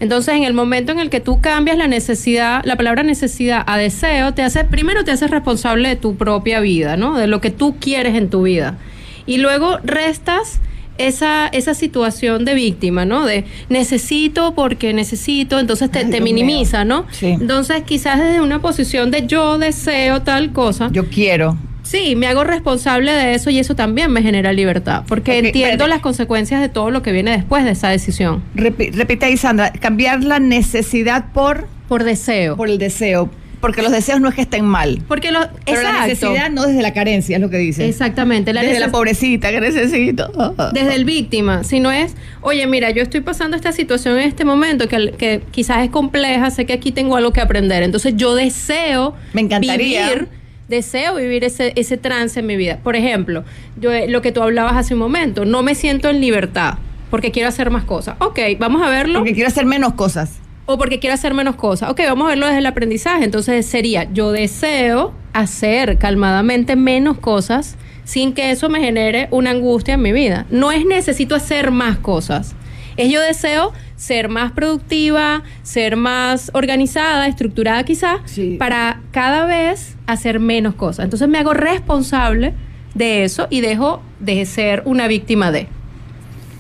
Entonces, 0.00 0.34
en 0.34 0.44
el 0.44 0.54
momento 0.54 0.92
en 0.92 1.00
el 1.00 1.10
que 1.10 1.20
tú 1.20 1.40
cambias 1.40 1.76
la 1.76 1.88
necesidad, 1.88 2.62
la 2.64 2.76
palabra 2.76 3.02
necesidad 3.02 3.64
a 3.66 3.76
deseo, 3.76 4.32
te 4.34 4.42
hace, 4.42 4.64
primero 4.64 5.04
te 5.04 5.10
haces 5.10 5.30
responsable 5.30 5.88
de 5.88 5.96
tu 5.96 6.16
propia 6.16 6.60
vida, 6.60 6.96
¿no? 6.96 7.16
De 7.16 7.26
lo 7.26 7.40
que 7.40 7.50
tú 7.50 7.76
quieres 7.80 8.14
en 8.14 8.30
tu 8.30 8.42
vida. 8.42 8.78
Y 9.26 9.38
luego 9.38 9.78
restas 9.82 10.60
esa, 10.98 11.48
esa 11.48 11.74
situación 11.74 12.44
de 12.44 12.54
víctima, 12.54 13.04
¿no? 13.04 13.24
De 13.24 13.44
necesito 13.68 14.54
porque 14.54 14.92
necesito, 14.92 15.58
entonces 15.58 15.90
te, 15.90 16.00
Ay, 16.00 16.04
te 16.06 16.10
Dios 16.10 16.22
mío. 16.22 16.34
minimiza, 16.34 16.84
¿no? 16.84 17.06
Sí. 17.10 17.26
Entonces, 17.26 17.82
quizás 17.84 18.18
desde 18.20 18.40
una 18.40 18.60
posición 18.60 19.10
de 19.10 19.26
yo 19.26 19.58
deseo 19.58 20.22
tal 20.22 20.52
cosa, 20.52 20.88
Yo 20.92 21.08
quiero. 21.08 21.56
Sí, 21.90 22.16
me 22.16 22.26
hago 22.26 22.44
responsable 22.44 23.12
de 23.12 23.34
eso 23.34 23.48
y 23.48 23.58
eso 23.58 23.74
también 23.74 24.10
me 24.12 24.20
genera 24.20 24.52
libertad, 24.52 25.04
porque 25.08 25.38
entiendo 25.38 25.86
las 25.86 26.00
consecuencias 26.00 26.60
de 26.60 26.68
todo 26.68 26.90
lo 26.90 27.00
que 27.02 27.12
viene 27.12 27.30
después 27.30 27.64
de 27.64 27.70
esa 27.70 27.88
decisión. 27.88 28.42
Repi- 28.54 28.92
repite 28.92 29.24
ahí, 29.24 29.36
Sandra, 29.38 29.72
cambiar 29.72 30.22
la 30.22 30.38
necesidad 30.38 31.32
por, 31.32 31.66
Por 31.88 32.04
deseo. 32.04 32.56
por 32.56 32.68
el 32.68 32.76
deseo. 32.78 33.30
Porque 33.60 33.82
los 33.82 33.90
deseos 33.90 34.20
no 34.20 34.28
es 34.28 34.36
que 34.36 34.42
estén 34.42 34.64
mal. 34.66 35.00
porque 35.08 35.32
lo, 35.32 35.40
Pero 35.64 35.82
la 35.82 35.88
exacto. 35.88 36.06
necesidad 36.08 36.50
no 36.50 36.64
desde 36.66 36.80
la 36.80 36.92
carencia, 36.92 37.36
es 37.38 37.42
lo 37.42 37.50
que 37.50 37.56
dice. 37.56 37.88
Exactamente. 37.88 38.52
La 38.52 38.62
desde 38.62 38.78
la 38.78 38.90
pobrecita 38.92 39.50
que 39.50 39.60
necesito. 39.60 40.30
desde 40.74 40.94
el 40.94 41.04
víctima, 41.04 41.64
si 41.64 41.80
no 41.80 41.90
es, 41.90 42.14
oye, 42.42 42.64
mira, 42.68 42.90
yo 42.90 43.02
estoy 43.02 43.20
pasando 43.22 43.56
esta 43.56 43.72
situación 43.72 44.16
en 44.18 44.28
este 44.28 44.44
momento 44.44 44.86
que, 44.88 45.12
que 45.18 45.40
quizás 45.50 45.82
es 45.84 45.90
compleja, 45.90 46.50
sé 46.50 46.66
que 46.66 46.72
aquí 46.74 46.92
tengo 46.92 47.16
algo 47.16 47.32
que 47.32 47.40
aprender, 47.40 47.82
entonces 47.82 48.12
yo 48.16 48.34
deseo 48.36 49.14
Me 49.32 49.40
encantaría. 49.40 50.06
vivir, 50.10 50.28
deseo 50.68 51.16
vivir 51.16 51.44
ese, 51.44 51.72
ese 51.76 51.96
trance 51.96 52.40
en 52.40 52.46
mi 52.46 52.56
vida. 52.56 52.78
Por 52.82 52.96
ejemplo, 52.96 53.44
yo 53.80 53.92
eh, 53.92 54.08
lo 54.08 54.22
que 54.22 54.32
tú 54.32 54.42
hablabas 54.42 54.76
hace 54.76 54.94
un 54.94 55.00
momento, 55.00 55.44
no 55.44 55.62
me 55.62 55.74
siento 55.74 56.08
en 56.08 56.20
libertad 56.20 56.78
porque 57.10 57.30
quiero 57.30 57.48
hacer 57.48 57.70
más 57.70 57.84
cosas. 57.84 58.16
Ok, 58.20 58.38
vamos 58.58 58.82
a 58.82 58.88
verlo. 58.88 59.20
Porque 59.20 59.34
quiero 59.34 59.48
hacer 59.48 59.66
menos 59.66 59.94
cosas. 59.94 60.40
O 60.66 60.76
porque 60.76 60.98
quiero 60.98 61.14
hacer 61.14 61.32
menos 61.32 61.56
cosas. 61.56 61.90
Ok, 61.90 62.00
vamos 62.06 62.26
a 62.26 62.30
verlo 62.30 62.46
desde 62.46 62.58
el 62.58 62.66
aprendizaje. 62.66 63.24
Entonces 63.24 63.64
sería, 63.64 64.04
yo 64.12 64.32
deseo 64.32 65.14
hacer 65.32 65.98
calmadamente 65.98 66.76
menos 66.76 67.18
cosas 67.18 67.76
sin 68.04 68.32
que 68.32 68.50
eso 68.50 68.68
me 68.68 68.80
genere 68.80 69.28
una 69.30 69.50
angustia 69.50 69.94
en 69.94 70.02
mi 70.02 70.12
vida. 70.12 70.46
No 70.50 70.70
es 70.70 70.84
necesito 70.84 71.34
hacer 71.34 71.70
más 71.70 71.98
cosas. 71.98 72.54
Es 72.98 73.10
yo 73.10 73.20
deseo 73.20 73.72
ser 73.96 74.28
más 74.28 74.52
productiva, 74.52 75.42
ser 75.62 75.96
más 75.96 76.50
organizada, 76.52 77.26
estructurada 77.28 77.84
quizás, 77.84 78.18
Sí. 78.26 78.56
para 78.58 79.00
cada 79.12 79.46
vez 79.46 79.96
hacer 80.06 80.40
menos 80.40 80.74
cosas. 80.74 81.04
Entonces 81.04 81.28
me 81.28 81.38
hago 81.38 81.54
responsable 81.54 82.54
de 82.94 83.24
eso 83.24 83.46
y 83.50 83.60
dejo 83.60 84.02
de 84.20 84.44
ser 84.44 84.82
una 84.84 85.06
víctima 85.08 85.50
de. 85.52 85.68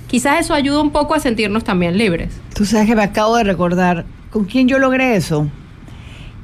Quizás 0.06 0.40
eso 0.40 0.54
ayuda 0.54 0.80
un 0.80 0.90
poco 0.90 1.14
a 1.14 1.20
sentirnos 1.20 1.64
también 1.64 1.98
libres. 1.98 2.32
Tú 2.54 2.64
sabes 2.64 2.86
que 2.86 2.96
me 2.96 3.02
acabo 3.02 3.36
de 3.36 3.44
recordar 3.44 4.06
con 4.30 4.44
quién 4.44 4.68
yo 4.68 4.78
logré 4.78 5.16
eso. 5.16 5.48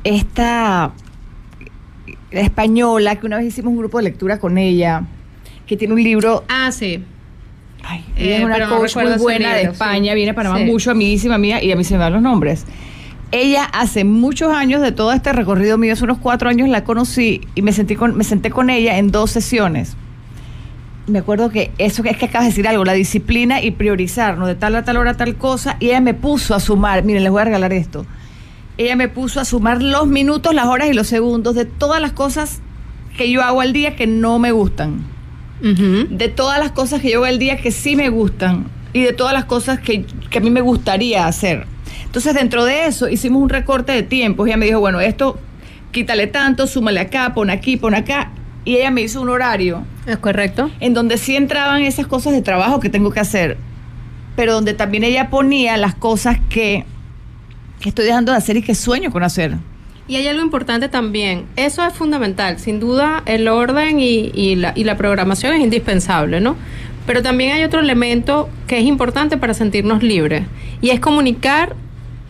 Esta 0.02 0.92
la 2.30 2.40
española, 2.40 3.16
que 3.16 3.26
una 3.26 3.36
vez 3.38 3.46
hicimos 3.46 3.70
un 3.70 3.78
grupo 3.78 3.98
de 3.98 4.04
lectura 4.04 4.38
con 4.40 4.58
ella, 4.58 5.04
que 5.66 5.76
tiene 5.76 5.94
un 5.94 6.02
libro. 6.02 6.42
Ah, 6.48 6.72
sí. 6.72 7.04
Ay, 7.86 8.04
Eh, 8.16 8.26
ella 8.26 8.36
es 8.38 8.44
una 8.44 8.58
no 8.58 8.68
coach 8.78 8.96
muy 8.96 9.12
buena 9.18 9.54
de 9.54 9.62
España, 9.64 10.12
sí. 10.12 10.14
viene 10.16 10.30
a 10.30 10.34
Panamá 10.34 10.58
Sí. 10.58 10.64
mucho, 10.64 10.90
amiguísima 10.90 11.38
mía, 11.38 11.62
y 11.62 11.70
a 11.72 11.76
mí 11.76 11.84
se 11.84 11.94
me 11.94 12.00
van 12.00 12.12
los 12.14 12.22
nombres. 12.22 12.64
Ella 13.32 13.64
hace 13.64 14.04
muchos 14.04 14.52
años 14.52 14.80
de 14.80 14.92
todo 14.92 15.12
este 15.12 15.32
recorrido 15.32 15.76
mío, 15.76 15.92
hace 15.92 16.04
unos 16.04 16.18
cuatro 16.18 16.48
años 16.48 16.68
la 16.68 16.84
conocí 16.84 17.40
y 17.54 17.62
me 17.62 17.72
sentí 17.72 17.96
con, 17.96 18.16
me 18.16 18.22
senté 18.24 18.50
con 18.50 18.70
ella 18.70 18.96
en 18.98 19.10
dos 19.10 19.30
sesiones. 19.32 19.96
Me 21.06 21.18
acuerdo 21.18 21.50
que 21.50 21.70
eso 21.78 22.02
que 22.02 22.10
es 22.10 22.16
que 22.16 22.26
acabas 22.26 22.44
de 22.46 22.50
decir 22.50 22.66
algo, 22.68 22.84
la 22.84 22.92
disciplina 22.94 23.60
y 23.60 23.72
priorizar, 23.72 24.38
¿no? 24.38 24.46
De 24.46 24.54
tal 24.54 24.74
a 24.76 24.84
tal 24.84 24.96
hora 24.96 25.14
tal 25.14 25.34
cosa, 25.36 25.76
y 25.80 25.86
ella 25.86 26.00
me 26.00 26.14
puso 26.14 26.54
a 26.54 26.60
sumar, 26.60 27.02
miren, 27.04 27.22
les 27.24 27.32
voy 27.32 27.42
a 27.42 27.44
regalar 27.44 27.72
esto. 27.72 28.06
Ella 28.78 28.96
me 28.96 29.08
puso 29.08 29.40
a 29.40 29.44
sumar 29.44 29.82
los 29.82 30.06
minutos, 30.06 30.54
las 30.54 30.66
horas 30.66 30.88
y 30.88 30.94
los 30.94 31.06
segundos 31.08 31.54
de 31.54 31.64
todas 31.64 32.00
las 32.00 32.12
cosas 32.12 32.60
que 33.18 33.30
yo 33.30 33.42
hago 33.42 33.60
al 33.60 33.72
día 33.72 33.96
que 33.96 34.06
no 34.06 34.38
me 34.38 34.50
gustan 34.52 35.02
De 35.60 36.28
todas 36.28 36.58
las 36.58 36.72
cosas 36.72 37.00
que 37.00 37.10
yo 37.10 37.18
hago 37.18 37.24
al 37.26 37.38
día 37.38 37.56
que 37.56 37.70
sí 37.70 37.96
me 37.96 38.08
gustan 38.10 38.66
y 38.92 39.02
de 39.02 39.12
todas 39.12 39.32
las 39.32 39.44
cosas 39.46 39.80
que, 39.80 40.04
que 40.30 40.38
a 40.38 40.40
mí 40.40 40.50
me 40.50 40.60
gustaría 40.60 41.26
hacer. 41.26 41.66
Entonces, 42.04 42.34
dentro 42.34 42.64
de 42.64 42.86
eso, 42.86 43.08
hicimos 43.08 43.42
un 43.42 43.48
recorte 43.48 43.92
de 43.92 44.02
tiempos. 44.02 44.46
Ella 44.46 44.56
me 44.56 44.66
dijo, 44.66 44.80
bueno, 44.80 45.00
esto, 45.00 45.38
quítale 45.90 46.26
tanto, 46.26 46.66
súmale 46.66 47.00
acá, 47.00 47.34
pon 47.34 47.50
aquí, 47.50 47.76
pon 47.76 47.94
acá. 47.94 48.30
Y 48.64 48.76
ella 48.76 48.90
me 48.90 49.02
hizo 49.02 49.20
un 49.20 49.28
horario 49.28 49.84
Es 50.06 50.16
correcto. 50.18 50.70
en 50.80 50.94
donde 50.94 51.18
sí 51.18 51.36
entraban 51.36 51.82
esas 51.82 52.06
cosas 52.06 52.32
de 52.32 52.40
trabajo 52.42 52.80
que 52.80 52.88
tengo 52.88 53.10
que 53.10 53.20
hacer, 53.20 53.56
pero 54.36 54.54
donde 54.54 54.74
también 54.74 55.04
ella 55.04 55.28
ponía 55.28 55.76
las 55.76 55.94
cosas 55.94 56.38
que, 56.48 56.84
que 57.80 57.88
estoy 57.90 58.04
dejando 58.06 58.32
de 58.32 58.38
hacer 58.38 58.56
y 58.56 58.62
que 58.62 58.74
sueño 58.74 59.10
con 59.10 59.22
hacer. 59.22 59.56
Y 60.06 60.16
hay 60.16 60.26
algo 60.28 60.42
importante 60.42 60.88
también. 60.88 61.46
Eso 61.56 61.84
es 61.84 61.94
fundamental. 61.94 62.58
Sin 62.58 62.78
duda, 62.78 63.22
el 63.26 63.48
orden 63.48 64.00
y, 64.00 64.30
y 64.34 64.56
la, 64.56 64.72
y 64.76 64.84
la 64.84 64.96
programación 64.96 65.54
es 65.54 65.60
indispensable, 65.60 66.40
¿no? 66.40 66.56
Pero 67.06 67.22
también 67.22 67.52
hay 67.52 67.64
otro 67.64 67.80
elemento 67.80 68.48
que 68.66 68.78
es 68.78 68.84
importante 68.84 69.36
para 69.36 69.54
sentirnos 69.54 70.02
libres. 70.02 70.44
Y 70.80 70.90
es 70.90 71.00
comunicar 71.00 71.74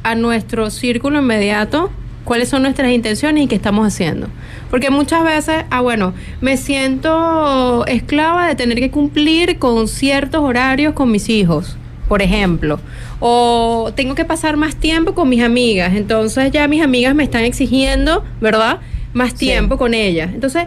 a 0.02 0.14
nuestro 0.14 0.70
círculo 0.70 1.20
inmediato 1.20 1.90
cuáles 2.24 2.48
son 2.48 2.62
nuestras 2.62 2.90
intenciones 2.90 3.44
y 3.44 3.46
qué 3.46 3.54
estamos 3.54 3.86
haciendo. 3.86 4.28
Porque 4.70 4.90
muchas 4.90 5.24
veces, 5.24 5.64
ah, 5.70 5.80
bueno, 5.80 6.14
me 6.40 6.56
siento 6.56 7.86
esclava 7.86 8.48
de 8.48 8.54
tener 8.54 8.78
que 8.78 8.90
cumplir 8.90 9.58
con 9.58 9.88
ciertos 9.88 10.42
horarios 10.42 10.94
con 10.94 11.10
mis 11.10 11.28
hijos, 11.28 11.76
por 12.08 12.22
ejemplo. 12.22 12.80
O 13.20 13.92
tengo 13.94 14.14
que 14.14 14.24
pasar 14.24 14.56
más 14.56 14.76
tiempo 14.76 15.14
con 15.14 15.28
mis 15.28 15.42
amigas. 15.42 15.94
Entonces 15.94 16.50
ya 16.52 16.68
mis 16.68 16.82
amigas 16.82 17.14
me 17.14 17.24
están 17.24 17.44
exigiendo, 17.44 18.24
¿verdad? 18.40 18.78
Más 19.12 19.30
Sí. 19.30 19.36
tiempo 19.46 19.76
con 19.78 19.94
ellas. 19.94 20.30
Entonces, 20.34 20.64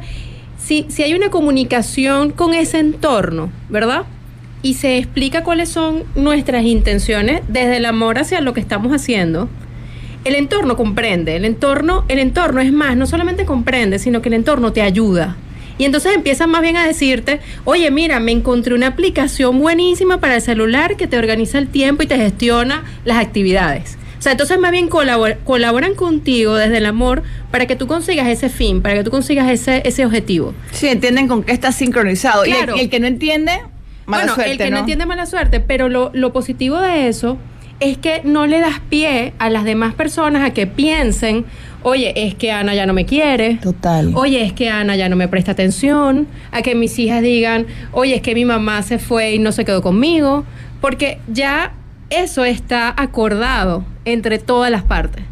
si, 0.58 0.86
si 0.90 1.04
hay 1.04 1.14
una 1.14 1.30
comunicación 1.30 2.32
con 2.32 2.54
ese 2.54 2.80
entorno, 2.80 3.50
¿verdad? 3.70 4.04
Y 4.64 4.74
se 4.74 4.98
explica 4.98 5.44
cuáles 5.44 5.70
son 5.70 6.04
nuestras 6.16 6.64
intenciones 6.66 7.42
desde 7.48 7.78
el 7.78 7.86
amor 7.86 8.18
hacia 8.18 8.42
lo 8.42 8.54
que 8.54 8.60
estamos 8.60 8.92
haciendo, 8.92 9.50
el 10.26 10.36
entorno 10.36 10.76
comprende, 10.76 11.36
el 11.36 11.46
entorno, 11.46 12.04
el 12.10 12.20
entorno 12.20 12.60
es 12.60 12.74
más, 12.74 12.98
no 12.98 13.06
solamente 13.06 13.46
comprende, 13.46 14.00
sino 14.00 14.22
que 14.22 14.30
el 14.30 14.34
entorno 14.34 14.74
te 14.74 14.82
ayuda. 14.82 15.38
Y 15.78 15.86
entonces 15.86 16.14
empiezan 16.16 16.50
más 16.50 16.62
bien 16.62 16.78
a 16.78 16.86
decirte, 16.86 17.40
oye, 17.66 17.92
mira, 17.92 18.20
me 18.20 18.32
encontré 18.32 18.74
una 18.74 18.88
aplicación 18.88 19.60
buenísima 19.60 20.20
para 20.20 20.36
el 20.36 20.42
celular 20.42 20.98
que 20.98 21.08
te 21.08 21.18
organiza 21.18 21.58
el 21.60 21.68
tiempo 21.68 22.04
y 22.04 22.08
te 22.08 22.18
gestiona 22.18 22.84
las 23.06 23.18
actividades. 23.18 23.98
O 24.18 24.22
sea, 24.22 24.32
entonces 24.32 24.58
más 24.60 24.72
bien 24.72 24.90
colabor- 24.90 25.38
colaboran 25.44 25.94
contigo 25.94 26.56
desde 26.56 26.78
el 26.78 26.88
amor 26.88 27.22
para 27.52 27.68
que 27.68 27.76
tú 27.76 27.86
consigas 27.86 28.28
ese 28.28 28.50
fin, 28.50 28.82
para 28.82 28.96
que 28.96 29.04
tú 29.04 29.12
consigas 29.12 29.48
ese, 29.52 29.84
ese 29.86 30.06
objetivo. 30.06 30.56
Sí, 30.72 30.88
entienden 30.88 31.28
con 31.28 31.44
qué 31.44 31.52
está 31.52 31.72
sincronizado. 31.72 32.44
Y 32.46 32.52
el-. 32.52 32.76
Y, 32.76 32.80
el, 32.82 32.90
que 32.90 33.00
no 33.00 33.06
entiende, 33.06 33.52
mala 34.08 34.24
bueno, 34.24 34.34
suerte, 34.36 34.52
el 34.54 34.58
que 34.58 34.70
¿no? 34.72 34.72
no 34.72 34.80
entiende 34.80 35.06
mala 35.06 35.28
suerte, 35.28 35.60
pero 35.60 35.88
lo, 35.90 36.10
lo 36.16 36.34
positivo 36.34 36.80
de 36.80 37.08
eso 37.08 37.38
es 37.80 38.00
que 38.00 38.22
no 38.24 38.48
le 38.48 38.60
das 38.60 38.80
pie 38.90 39.34
a 39.38 39.52
las 39.52 39.64
demás 39.64 39.94
personas 39.94 40.44
a 40.44 40.52
que 40.52 40.66
piensen, 40.66 41.46
oye, 41.84 42.14
es 42.16 42.36
que 42.36 42.52
Ana 42.52 42.76
ya 42.76 42.86
no 42.86 42.94
me 42.94 43.06
quiere. 43.06 43.56
Total. 43.62 44.12
Oye, 44.16 44.44
es 44.44 44.54
que 44.54 44.70
Ana 44.70 44.96
ya 44.96 45.10
no 45.10 45.16
me 45.16 45.28
presta 45.28 45.52
atención. 45.52 46.28
A 46.52 46.62
que 46.62 46.76
mis 46.76 46.98
hijas 47.00 47.22
digan, 47.22 47.66
oye, 47.92 48.16
es 48.16 48.22
que 48.22 48.36
mi 48.36 48.46
mamá 48.46 48.82
se 48.84 49.00
fue 49.00 49.34
y 49.34 49.40
no 49.40 49.52
se 49.52 49.66
quedó 49.66 49.82
conmigo. 49.82 50.44
Porque 50.82 51.20
ya 51.28 51.74
eso 52.10 52.46
está 52.46 52.94
acordado 52.98 53.84
entre 54.06 54.38
todas 54.40 54.72
las 54.72 54.84
partes. 54.84 55.24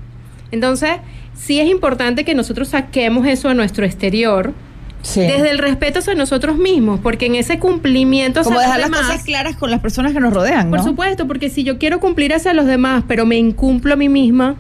Entonces, 0.52 0.92
sí 1.34 1.60
es 1.60 1.70
importante 1.70 2.24
que 2.26 2.36
nosotros 2.36 2.70
saquemos 2.70 3.28
eso 3.28 3.50
a 3.50 3.54
nuestro 3.54 3.86
exterior. 3.86 4.54
Sí. 5.02 5.20
Desde 5.22 5.52
el 5.52 5.60
respeto 5.60 6.00
hacia 6.00 6.16
nosotros 6.16 6.58
mismos, 6.58 7.00
porque 7.04 7.28
en 7.28 7.36
ese 7.36 7.60
cumplimiento 7.60 8.42
Como 8.42 8.60
dejar 8.60 8.80
las 8.80 8.90
demás- 8.90 9.06
cosas 9.06 9.24
claras 9.24 9.56
con 9.56 9.70
las 9.70 9.80
personas 9.80 10.14
que 10.14 10.20
nos 10.20 10.34
rodean, 10.34 10.72
por 10.72 10.80
¿no? 10.80 10.84
supuesto, 10.86 11.28
porque 11.28 11.50
si 11.52 11.64
yo 11.64 11.78
quiero 11.78 12.00
cumplir 12.00 12.34
hacia 12.34 12.56
los 12.56 12.66
demás, 12.66 13.04
pero 13.08 13.24
me 13.28 13.38
incumplo 13.38 13.94
a 13.94 13.98
mí 13.98 14.10
misma, 14.10 14.56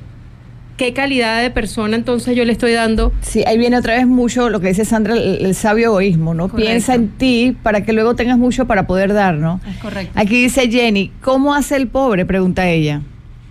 ¿qué 0.78 0.94
calidad 0.94 1.42
de 1.42 1.50
persona 1.52 1.96
entonces 1.96 2.36
yo 2.36 2.44
le 2.46 2.52
estoy 2.52 2.74
dando? 2.74 3.14
Sí, 3.22 3.44
ahí 3.48 3.58
viene 3.58 3.78
otra 3.78 3.96
vez 3.96 4.08
mucho 4.08 4.50
lo 4.50 4.60
que 4.60 4.68
dice 4.70 4.86
Sandra, 4.86 5.14
el, 5.14 5.46
el 5.46 5.56
sabio 5.56 5.88
egoísmo, 5.88 6.34
¿no? 6.34 6.50
Correcto. 6.50 6.70
Piensa 6.70 6.96
en 6.96 7.10
ti 7.10 7.56
para 7.64 7.84
que 7.84 7.94
luego 7.94 8.16
tengas 8.16 8.38
mucho 8.38 8.66
para 8.66 8.86
poder 8.88 9.14
dar, 9.14 9.36
¿no? 9.36 9.62
Es 9.70 9.78
correcto. 9.78 10.12
Aquí 10.20 10.44
dice 10.44 10.70
Jenny, 10.70 11.12
¿cómo 11.22 11.54
hace 11.54 11.76
el 11.78 11.88
pobre? 11.88 12.26
Pregunta 12.26 12.68
ella. 12.70 13.02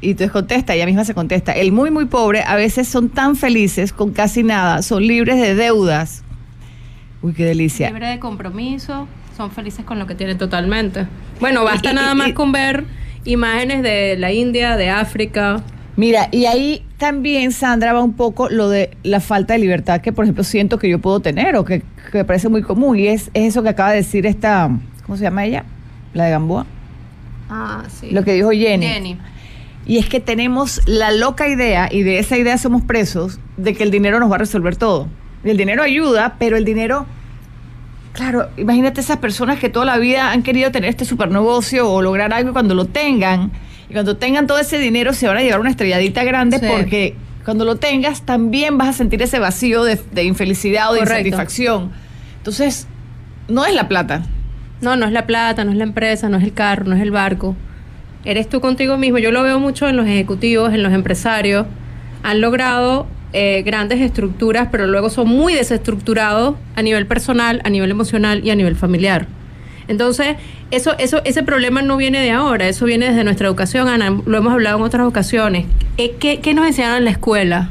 Y 0.00 0.10
entonces 0.10 0.32
contesta, 0.32 0.74
ella 0.74 0.84
misma 0.84 1.04
se 1.06 1.14
contesta, 1.14 1.52
el 1.52 1.72
muy, 1.72 1.90
muy 1.90 2.04
pobre 2.04 2.42
a 2.46 2.56
veces 2.56 2.86
son 2.88 3.08
tan 3.08 3.36
felices 3.36 3.92
con 3.94 4.12
casi 4.12 4.42
nada, 4.42 4.82
son 4.82 5.06
libres 5.06 5.40
de 5.40 5.54
deudas. 5.54 6.22
Uy, 7.22 7.32
qué 7.32 7.46
delicia. 7.46 7.88
Libre 7.88 8.08
de 8.08 8.18
compromiso, 8.18 9.08
son 9.34 9.50
felices 9.50 9.82
con 9.86 9.98
lo 9.98 10.06
que 10.06 10.14
tienen 10.14 10.36
totalmente. 10.36 11.06
Bueno, 11.40 11.64
basta 11.64 11.92
Y- 11.92 11.94
nada 11.94 12.12
y- 12.12 12.16
más 12.16 12.32
con 12.34 12.52
ver 12.52 12.84
imágenes 13.24 13.82
de 13.82 14.16
la 14.18 14.30
India, 14.30 14.76
de 14.76 14.90
África. 14.90 15.62
Mira, 15.96 16.28
y 16.32 16.46
ahí 16.46 16.84
también, 16.98 17.52
Sandra, 17.52 17.92
va 17.92 18.02
un 18.02 18.14
poco 18.14 18.48
lo 18.48 18.68
de 18.68 18.96
la 19.04 19.20
falta 19.20 19.54
de 19.54 19.60
libertad 19.60 20.00
que, 20.00 20.12
por 20.12 20.24
ejemplo, 20.24 20.42
siento 20.42 20.78
que 20.78 20.88
yo 20.88 20.98
puedo 20.98 21.20
tener 21.20 21.56
o 21.56 21.64
que, 21.64 21.82
que 22.10 22.18
me 22.18 22.24
parece 22.24 22.48
muy 22.48 22.62
común. 22.62 22.98
Y 22.98 23.06
es, 23.06 23.30
es 23.34 23.48
eso 23.48 23.62
que 23.62 23.68
acaba 23.68 23.90
de 23.90 23.96
decir 23.98 24.26
esta, 24.26 24.70
¿cómo 25.04 25.16
se 25.16 25.22
llama 25.22 25.44
ella? 25.44 25.64
La 26.12 26.24
de 26.24 26.30
Gamboa. 26.30 26.66
Ah, 27.48 27.84
sí. 27.88 28.10
Lo 28.10 28.24
que 28.24 28.32
dijo 28.32 28.50
Jenny. 28.50 28.86
Jenny. 28.86 29.18
Y 29.86 29.98
es 29.98 30.08
que 30.08 30.18
tenemos 30.18 30.80
la 30.86 31.12
loca 31.12 31.46
idea, 31.46 31.88
y 31.92 32.02
de 32.02 32.18
esa 32.18 32.38
idea 32.38 32.56
somos 32.56 32.82
presos, 32.82 33.38
de 33.56 33.74
que 33.74 33.82
el 33.82 33.90
dinero 33.90 34.18
nos 34.18 34.30
va 34.30 34.36
a 34.36 34.38
resolver 34.38 34.76
todo. 34.76 35.08
Y 35.44 35.50
el 35.50 35.58
dinero 35.58 35.82
ayuda, 35.82 36.36
pero 36.38 36.56
el 36.56 36.64
dinero, 36.64 37.06
claro, 38.14 38.48
imagínate 38.56 39.02
esas 39.02 39.18
personas 39.18 39.58
que 39.58 39.68
toda 39.68 39.84
la 39.84 39.98
vida 39.98 40.32
han 40.32 40.42
querido 40.42 40.72
tener 40.72 40.88
este 40.88 41.04
super 41.04 41.30
negocio 41.30 41.90
o 41.90 42.00
lograr 42.00 42.32
algo 42.32 42.50
y 42.50 42.52
cuando 42.54 42.74
lo 42.74 42.86
tengan, 42.86 43.52
y 43.88 43.92
cuando 43.92 44.16
tengan 44.16 44.46
todo 44.46 44.58
ese 44.58 44.78
dinero 44.78 45.12
se 45.12 45.26
van 45.28 45.36
a 45.36 45.42
llevar 45.42 45.60
una 45.60 45.70
estrelladita 45.70 46.24
grande 46.24 46.58
Sí. 46.58 46.66
porque 46.70 47.14
cuando 47.44 47.64
lo 47.64 47.76
tengas 47.76 48.22
también 48.22 48.78
vas 48.78 48.88
a 48.88 48.92
sentir 48.92 49.20
ese 49.22 49.38
vacío 49.38 49.84
de, 49.84 50.00
de 50.12 50.24
infelicidad 50.24 50.90
o 50.90 50.94
de 50.94 51.00
Correcto. 51.00 51.28
insatisfacción. 51.28 51.90
Entonces, 52.38 52.86
no 53.48 53.66
es 53.66 53.74
la 53.74 53.88
plata. 53.88 54.22
No, 54.80 54.96
no 54.96 55.06
es 55.06 55.12
la 55.12 55.26
plata, 55.26 55.64
no 55.64 55.70
es 55.70 55.76
la 55.76 55.84
empresa, 55.84 56.28
no 56.28 56.36
es 56.38 56.44
el 56.44 56.52
carro, 56.54 56.84
no 56.86 56.94
es 56.96 57.02
el 57.02 57.10
barco. 57.10 57.54
Eres 58.24 58.48
tú 58.48 58.60
contigo 58.60 58.96
mismo. 58.96 59.18
Yo 59.18 59.30
lo 59.30 59.42
veo 59.42 59.60
mucho 59.60 59.88
en 59.88 59.96
los 59.96 60.06
ejecutivos, 60.06 60.72
en 60.72 60.82
los 60.82 60.92
empresarios. 60.92 61.66
Han 62.22 62.40
logrado 62.40 63.06
eh, 63.34 63.62
grandes 63.66 64.00
estructuras, 64.00 64.68
pero 64.70 64.86
luego 64.86 65.10
son 65.10 65.28
muy 65.28 65.52
desestructurados 65.54 66.56
a 66.76 66.82
nivel 66.82 67.06
personal, 67.06 67.60
a 67.64 67.70
nivel 67.70 67.90
emocional 67.90 68.42
y 68.44 68.50
a 68.50 68.54
nivel 68.56 68.76
familiar. 68.76 69.26
Entonces, 69.88 70.36
eso, 70.70 70.96
eso, 70.98 71.20
ese 71.24 71.42
problema 71.42 71.82
no 71.82 71.96
viene 71.96 72.20
de 72.20 72.30
ahora, 72.30 72.68
eso 72.68 72.84
viene 72.86 73.06
desde 73.06 73.24
nuestra 73.24 73.46
educación, 73.46 73.88
Ana, 73.88 74.10
lo 74.24 74.38
hemos 74.38 74.52
hablado 74.52 74.78
en 74.78 74.82
otras 74.84 75.06
ocasiones. 75.06 75.66
Eh, 75.98 76.14
¿Qué, 76.18 76.40
qué 76.40 76.54
nos 76.54 76.66
enseñaron 76.66 76.98
en 76.98 77.04
la 77.04 77.10
escuela? 77.10 77.70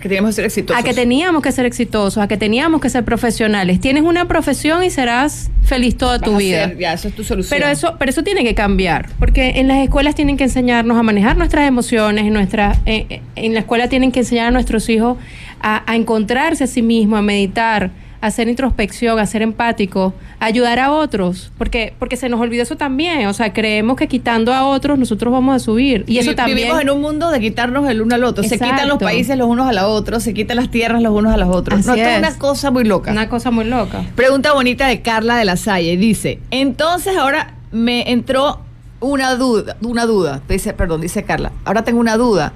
Que 0.00 0.08
tenemos 0.08 0.30
que 0.30 0.34
ser 0.36 0.44
exitosos. 0.46 0.80
A 0.80 0.84
que 0.86 0.94
teníamos 0.94 1.42
que 1.42 1.52
ser 1.52 1.66
exitosos, 1.66 2.22
a 2.22 2.28
que 2.28 2.36
teníamos 2.38 2.80
que 2.80 2.88
ser 2.88 3.04
profesionales. 3.04 3.80
Tienes 3.80 4.02
una 4.04 4.26
profesión 4.28 4.82
y 4.82 4.88
serás 4.88 5.50
feliz 5.64 5.96
toda 5.98 6.12
Vas 6.18 6.22
tu 6.22 6.36
vida. 6.38 6.68
ser- 6.68 6.78
ya, 6.78 6.92
eso 6.94 7.08
es 7.08 7.14
tu 7.14 7.22
solución. 7.24 7.58
Pero 7.58 7.70
eso, 7.70 7.96
pero 7.98 8.10
eso 8.10 8.22
tiene 8.22 8.42
que 8.42 8.54
cambiar, 8.54 9.08
porque 9.18 9.54
en 9.56 9.68
las 9.68 9.78
escuelas 9.78 10.14
tienen 10.14 10.36
que 10.38 10.44
enseñarnos 10.44 10.96
a 10.96 11.02
manejar 11.02 11.36
nuestras 11.36 11.68
emociones, 11.68 12.24
en, 12.24 12.32
nuestra, 12.32 12.78
eh, 12.86 13.06
eh, 13.10 13.20
en 13.36 13.52
la 13.52 13.60
escuela 13.60 13.88
tienen 13.88 14.10
que 14.12 14.20
enseñar 14.20 14.46
a 14.46 14.50
nuestros 14.52 14.88
hijos 14.88 15.18
a, 15.60 15.82
a 15.90 15.96
encontrarse 15.96 16.64
a 16.64 16.66
sí 16.66 16.80
mismos, 16.80 17.18
a 17.18 17.22
meditar, 17.22 17.90
hacer 18.20 18.48
introspección, 18.48 19.18
a 19.18 19.26
ser 19.26 19.42
empático, 19.42 20.12
ayudar 20.38 20.78
a 20.78 20.92
otros, 20.92 21.50
porque, 21.56 21.94
porque 21.98 22.16
se 22.16 22.28
nos 22.28 22.40
olvida 22.40 22.62
eso 22.62 22.76
también, 22.76 23.26
o 23.26 23.32
sea, 23.32 23.52
creemos 23.52 23.96
que 23.96 24.08
quitando 24.08 24.52
a 24.52 24.66
otros 24.66 24.98
nosotros 24.98 25.32
vamos 25.32 25.56
a 25.56 25.58
subir. 25.58 26.04
Y 26.06 26.18
eso 26.18 26.34
también... 26.34 26.56
Vivimos 26.56 26.80
en 26.80 26.90
un 26.90 27.00
mundo 27.00 27.30
de 27.30 27.40
quitarnos 27.40 27.88
el 27.88 28.02
uno 28.02 28.14
al 28.14 28.24
otro. 28.24 28.44
Se 28.44 28.58
quitan 28.58 28.88
los 28.88 28.98
países 28.98 29.36
los 29.38 29.48
unos 29.48 29.68
a 29.68 29.72
los 29.72 29.84
otros, 29.84 30.22
se 30.22 30.34
quitan 30.34 30.56
las 30.56 30.70
tierras 30.70 31.02
los 31.02 31.12
unos 31.12 31.32
a 31.32 31.36
los 31.36 31.54
otros. 31.54 31.80
Así 31.80 31.88
no, 31.88 31.94
esto 31.94 32.08
es 32.08 32.18
una 32.18 32.38
cosa 32.38 32.70
muy 32.70 32.84
loca. 32.84 33.10
Una 33.10 33.28
cosa 33.28 33.50
muy 33.50 33.64
loca. 33.64 34.04
Pregunta 34.16 34.52
bonita 34.52 34.86
de 34.86 35.00
Carla 35.00 35.36
de 35.36 35.44
la 35.44 35.56
Salle. 35.56 35.96
Dice, 35.96 36.40
entonces 36.50 37.16
ahora 37.16 37.54
me 37.72 38.10
entró 38.10 38.60
una 39.00 39.34
duda, 39.36 39.76
una 39.80 40.04
duda. 40.04 40.42
Dice, 40.48 40.74
perdón, 40.74 41.00
dice 41.00 41.22
Carla. 41.22 41.52
Ahora 41.64 41.84
tengo 41.84 42.00
una 42.00 42.16
duda. 42.16 42.52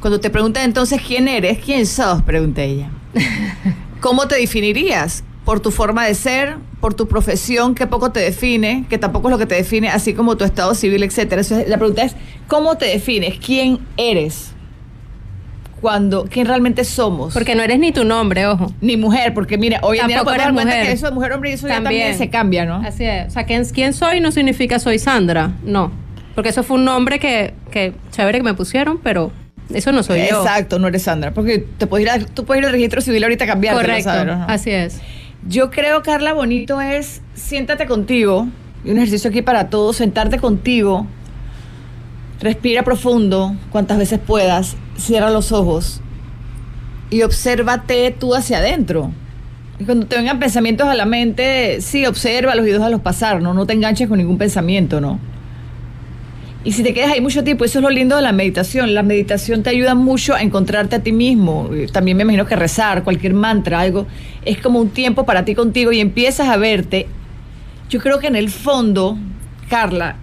Cuando 0.00 0.20
te 0.20 0.30
preguntan 0.30 0.62
entonces 0.62 1.00
quién 1.04 1.26
eres, 1.26 1.58
quién 1.58 1.86
sos, 1.86 2.22
pregunta 2.22 2.62
ella. 2.62 2.88
¿Cómo 4.00 4.28
te 4.28 4.36
definirías? 4.36 5.24
¿Por 5.44 5.60
tu 5.60 5.70
forma 5.70 6.04
de 6.06 6.14
ser? 6.14 6.56
¿Por 6.80 6.94
tu 6.94 7.08
profesión 7.08 7.74
que 7.74 7.86
poco 7.86 8.12
te 8.12 8.20
define? 8.20 8.84
Que 8.90 8.98
tampoco 8.98 9.28
es 9.28 9.32
lo 9.32 9.38
que 9.38 9.46
te 9.46 9.54
define, 9.56 9.88
así 9.88 10.12
como 10.14 10.36
tu 10.36 10.44
estado 10.44 10.74
civil, 10.74 11.02
etcétera. 11.02 11.40
Eso 11.40 11.58
es- 11.58 11.68
la 11.68 11.78
pregunta 11.78 12.02
es, 12.02 12.14
¿cómo 12.46 12.76
te 12.76 12.86
defines? 12.86 13.38
¿Quién 13.44 13.78
eres? 13.96 14.52
Cuando, 15.80 16.24
¿quién 16.28 16.46
realmente 16.46 16.82
somos? 16.84 17.32
Porque 17.34 17.54
no 17.54 17.62
eres 17.62 17.78
ni 17.78 17.92
tu 17.92 18.04
nombre, 18.04 18.46
ojo. 18.48 18.72
Ni 18.80 18.96
mujer, 18.96 19.32
porque 19.32 19.56
mira, 19.58 19.78
hoy 19.82 19.98
en 20.00 20.08
día 20.08 20.16
Tampoco 20.16 20.36
podemos 20.36 20.36
dar 20.36 20.48
eres 20.48 20.54
cuenta 20.54 20.74
mujer. 20.74 20.86
que 20.86 20.92
eso 20.92 21.06
de 21.06 21.12
mujer 21.12 21.32
hombre 21.32 21.50
y 21.50 21.52
eso 21.54 21.68
ya 21.68 21.74
también 21.74 22.18
se 22.18 22.30
cambia, 22.30 22.64
¿no? 22.66 22.76
Así 22.84 23.04
es. 23.04 23.28
O 23.28 23.30
sea, 23.30 23.44
¿quién, 23.46 23.64
quién 23.66 23.92
soy 23.92 24.20
no 24.20 24.32
significa 24.32 24.80
soy 24.80 24.98
Sandra. 24.98 25.52
No. 25.64 25.92
Porque 26.34 26.50
eso 26.50 26.62
fue 26.64 26.76
un 26.78 26.84
nombre 26.84 27.20
que, 27.20 27.54
que 27.70 27.92
chévere 28.10 28.38
que 28.38 28.44
me 28.44 28.54
pusieron, 28.54 28.98
pero 28.98 29.30
eso 29.72 29.92
no 29.92 30.02
soy 30.02 30.20
yo. 30.30 30.42
Exacto, 30.42 30.78
no 30.78 30.88
eres 30.88 31.02
Sandra, 31.02 31.32
porque 31.32 31.58
te 31.78 31.86
puedes 31.86 32.06
ir 32.06 32.10
a- 32.10 32.24
tú 32.26 32.44
puedes 32.44 32.62
ir 32.62 32.66
al 32.66 32.72
registro 32.72 33.00
civil 33.00 33.22
ahorita 33.22 33.44
a 33.44 33.46
cambiarte, 33.48 33.80
Correcto. 33.80 34.24
¿no? 34.24 34.44
Así 34.48 34.70
es. 34.70 35.00
Yo 35.46 35.70
creo, 35.70 36.02
Carla, 36.02 36.32
bonito 36.32 36.80
es 36.80 37.20
siéntate 37.34 37.86
contigo, 37.86 38.48
y 38.84 38.90
un 38.90 38.96
ejercicio 38.98 39.30
aquí 39.30 39.42
para 39.42 39.68
todos, 39.70 39.96
sentarte 39.96 40.38
contigo, 40.38 41.06
respira 42.40 42.82
profundo 42.82 43.54
cuantas 43.70 43.98
veces 43.98 44.18
puedas, 44.24 44.76
cierra 44.96 45.30
los 45.30 45.52
ojos 45.52 46.00
y 47.10 47.22
obsérvate 47.22 48.14
tú 48.18 48.34
hacia 48.34 48.58
adentro. 48.58 49.10
Y 49.80 49.84
cuando 49.84 50.06
te 50.06 50.16
vengan 50.16 50.38
pensamientos 50.40 50.88
a 50.88 50.94
la 50.94 51.04
mente, 51.04 51.80
sí, 51.80 52.04
obsérvalos 52.06 52.66
y 52.66 52.70
déjalos 52.70 53.00
pasar, 53.00 53.40
¿no? 53.40 53.54
No 53.54 53.64
te 53.66 53.72
enganches 53.74 54.08
con 54.08 54.18
ningún 54.18 54.36
pensamiento, 54.38 55.00
¿no? 55.00 55.18
Y 56.64 56.72
si 56.72 56.82
te 56.82 56.92
quedas 56.92 57.12
ahí 57.12 57.20
mucho 57.20 57.44
tiempo, 57.44 57.64
eso 57.64 57.78
es 57.78 57.82
lo 57.82 57.90
lindo 57.90 58.16
de 58.16 58.22
la 58.22 58.32
meditación. 58.32 58.92
La 58.92 59.02
meditación 59.02 59.62
te 59.62 59.70
ayuda 59.70 59.94
mucho 59.94 60.34
a 60.34 60.42
encontrarte 60.42 60.96
a 60.96 61.02
ti 61.02 61.12
mismo. 61.12 61.70
Eh, 61.72 61.86
También 61.92 62.16
me 62.16 62.24
imagino 62.24 62.46
que 62.46 62.56
rezar, 62.56 63.04
cualquier 63.04 63.32
mantra, 63.32 63.80
algo, 63.80 64.06
es 64.44 64.58
como 64.58 64.80
un 64.80 64.90
tiempo 64.90 65.24
para 65.24 65.44
ti 65.44 65.54
contigo 65.54 65.92
y 65.92 66.00
empiezas 66.00 66.48
a 66.48 66.56
verte. 66.56 67.06
Yo 67.88 68.00
creo 68.00 68.18
que 68.18 68.26
en 68.26 68.36
el 68.36 68.50
fondo, 68.50 69.16
Carla, 69.70 70.16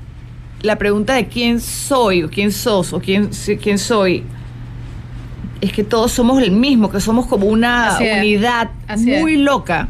la 0.61 0.77
pregunta 0.77 1.13
de 1.13 1.27
quién 1.27 1.61
soy, 1.61 2.23
o 2.23 2.29
quién 2.29 2.51
sos, 2.51 2.91
o 2.93 2.99
quién, 2.99 3.29
quién 3.61 3.79
soy, 3.79 4.23
es 5.61 5.71
que 5.71 5.83
todos 5.83 6.11
somos 6.11 6.41
el 6.41 6.51
mismo, 6.51 6.91
que 6.91 6.99
somos 6.99 7.27
como 7.27 7.47
una 7.47 7.95
Así 7.95 8.03
unidad 8.03 8.71
muy 8.97 9.37
loca. 9.37 9.87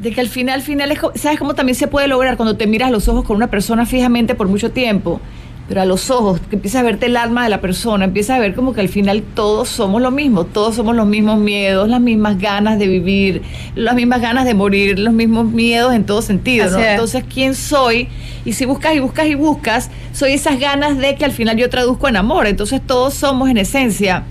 De 0.00 0.12
que 0.12 0.20
al 0.20 0.28
final, 0.28 0.54
al 0.54 0.62
final, 0.62 0.92
es, 0.92 1.00
¿sabes 1.16 1.38
cómo 1.38 1.54
también 1.54 1.74
se 1.74 1.88
puede 1.88 2.06
lograr 2.06 2.36
cuando 2.36 2.56
te 2.56 2.68
miras 2.68 2.92
los 2.92 3.08
ojos 3.08 3.24
con 3.24 3.36
una 3.36 3.48
persona 3.48 3.84
fijamente 3.84 4.36
por 4.36 4.46
mucho 4.46 4.70
tiempo? 4.70 5.20
Pero 5.68 5.82
a 5.82 5.84
los 5.84 6.10
ojos, 6.10 6.40
que 6.48 6.56
empiezas 6.56 6.80
a 6.80 6.82
verte 6.82 7.06
el 7.06 7.16
alma 7.16 7.44
de 7.44 7.50
la 7.50 7.60
persona, 7.60 8.06
empiezas 8.06 8.36
a 8.36 8.40
ver 8.40 8.54
como 8.54 8.72
que 8.72 8.80
al 8.80 8.88
final 8.88 9.22
todos 9.34 9.68
somos 9.68 10.00
lo 10.00 10.10
mismo, 10.10 10.44
todos 10.44 10.74
somos 10.74 10.96
los 10.96 11.06
mismos 11.06 11.38
miedos, 11.38 11.88
las 11.90 12.00
mismas 12.00 12.38
ganas 12.38 12.78
de 12.78 12.86
vivir, 12.86 13.42
las 13.74 13.94
mismas 13.94 14.22
ganas 14.22 14.46
de 14.46 14.54
morir, 14.54 14.98
los 14.98 15.12
mismos 15.12 15.44
miedos 15.44 15.92
en 15.94 16.04
todo 16.04 16.22
sentido, 16.22 16.70
¿no? 16.70 16.78
Entonces, 16.78 17.24
¿quién 17.32 17.54
soy? 17.54 18.08
Y 18.46 18.54
si 18.54 18.64
buscas 18.64 18.94
y 18.94 19.00
buscas 19.00 19.26
y 19.26 19.34
buscas, 19.34 19.90
soy 20.12 20.32
esas 20.32 20.58
ganas 20.58 20.96
de 20.96 21.16
que 21.16 21.26
al 21.26 21.32
final 21.32 21.58
yo 21.58 21.68
traduzco 21.68 22.08
en 22.08 22.16
amor. 22.16 22.46
Entonces, 22.46 22.80
todos 22.84 23.12
somos 23.12 23.50
en 23.50 23.58
esencia 23.58 24.24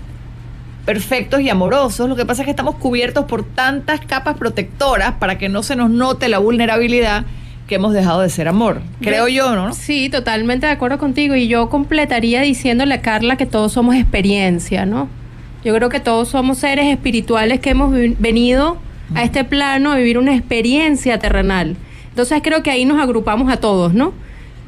perfectos 0.88 1.42
y 1.42 1.50
amorosos. 1.50 2.08
Lo 2.08 2.16
que 2.16 2.24
pasa 2.24 2.40
es 2.42 2.46
que 2.46 2.50
estamos 2.50 2.76
cubiertos 2.76 3.26
por 3.26 3.44
tantas 3.44 4.00
capas 4.00 4.38
protectoras 4.38 5.12
para 5.18 5.36
que 5.36 5.50
no 5.50 5.62
se 5.62 5.76
nos 5.76 5.90
note 5.90 6.30
la 6.30 6.38
vulnerabilidad 6.38 7.26
que 7.68 7.74
hemos 7.76 7.92
dejado 7.92 8.20
de 8.22 8.30
ser 8.30 8.48
amor. 8.48 8.80
Creo 9.00 9.28
yo, 9.28 9.54
¿no? 9.54 9.72
Sí, 9.74 10.08
totalmente 10.08 10.66
de 10.66 10.72
acuerdo 10.72 10.98
contigo. 10.98 11.36
Y 11.36 11.46
yo 11.48 11.68
completaría 11.68 12.40
diciéndole 12.40 12.94
a 12.94 13.02
Carla 13.02 13.36
que 13.36 13.46
todos 13.46 13.72
somos 13.72 13.94
experiencia, 13.94 14.86
¿no? 14.86 15.08
Yo 15.64 15.74
creo 15.74 15.88
que 15.90 16.00
todos 16.00 16.28
somos 16.28 16.58
seres 16.58 16.86
espirituales 16.86 17.60
que 17.60 17.70
hemos 17.70 17.92
venido 18.18 18.78
a 19.14 19.22
este 19.22 19.44
plano 19.44 19.92
a 19.92 19.96
vivir 19.96 20.18
una 20.18 20.34
experiencia 20.34 21.18
terrenal. 21.18 21.76
Entonces 22.10 22.40
creo 22.42 22.62
que 22.62 22.70
ahí 22.70 22.84
nos 22.84 23.00
agrupamos 23.00 23.52
a 23.52 23.58
todos, 23.58 23.92
¿no? 23.94 24.12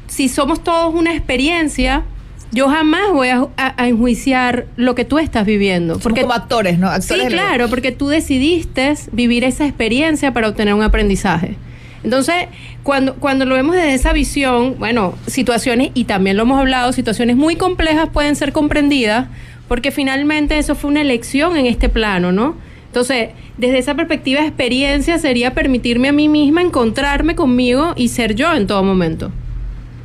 Si 0.07 0.29
somos 0.29 0.63
todos 0.63 0.93
una 0.93 1.13
experiencia, 1.15 2.03
yo 2.51 2.67
jamás 2.69 3.11
voy 3.13 3.29
a, 3.29 3.47
a- 3.57 3.73
a 3.81 3.87
enjuiciar 3.87 4.67
lo 4.75 4.93
que 4.93 5.05
tú 5.05 5.17
estás 5.19 5.45
viviendo. 5.45 5.97
Porque 5.99 6.21
como 6.21 6.33
actores, 6.33 6.77
¿no? 6.77 6.87
Actores 6.89 7.23
Sí, 7.27 7.29
claro, 7.31 7.67
porque 7.69 7.91
tú 7.91 8.09
decidiste 8.09 8.93
vivir 9.11 9.43
esa 9.43 9.65
experiencia 9.65 10.33
para 10.33 10.49
obtener 10.49 10.73
un 10.75 10.83
aprendizaje. 10.83 11.55
Entonces, 12.03 12.47
cuando, 12.83 13.15
cuando 13.15 13.45
lo 13.45 13.55
vemos 13.55 13.75
desde 13.75 13.93
esa 13.93 14.13
visión, 14.13 14.75
bueno, 14.79 15.15
situaciones, 15.27 15.91
y 15.93 16.05
también 16.05 16.37
lo 16.37 16.43
hemos 16.43 16.59
hablado, 16.59 16.91
situaciones 16.93 17.35
muy 17.35 17.55
complejas 17.55 18.09
pueden 18.09 18.35
ser 18.35 18.53
comprendidas, 18.53 19.27
porque 19.67 19.91
finalmente 19.91 20.57
eso 20.57 20.75
fue 20.75 20.89
una 20.89 21.01
elección 21.01 21.55
en 21.57 21.65
este 21.65 21.89
plano, 21.89 22.31
¿no? 22.31 22.55
Entonces, 22.87 23.29
desde 23.57 23.77
esa 23.77 23.95
perspectiva 23.95 24.41
de 24.41 24.47
experiencia 24.47 25.17
sería 25.17 25.53
permitirme 25.53 26.09
a 26.09 26.11
mí 26.11 26.27
misma 26.27 26.61
encontrarme 26.61 27.35
conmigo 27.35 27.93
y 27.95 28.09
ser 28.09 28.35
yo 28.35 28.53
en 28.53 28.67
todo 28.67 28.83
momento. 28.83 29.31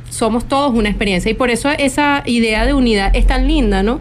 Somos 0.09 0.47
todos 0.47 0.73
una 0.73 0.87
experiencia 0.87 1.29
y 1.29 1.33
por 1.33 1.49
eso 1.49 1.69
esa 1.69 2.23
idea 2.25 2.65
de 2.65 2.73
unidad 2.73 3.13
es 3.13 3.27
tan 3.27 3.45
linda, 3.45 3.83
¿no? 3.83 3.99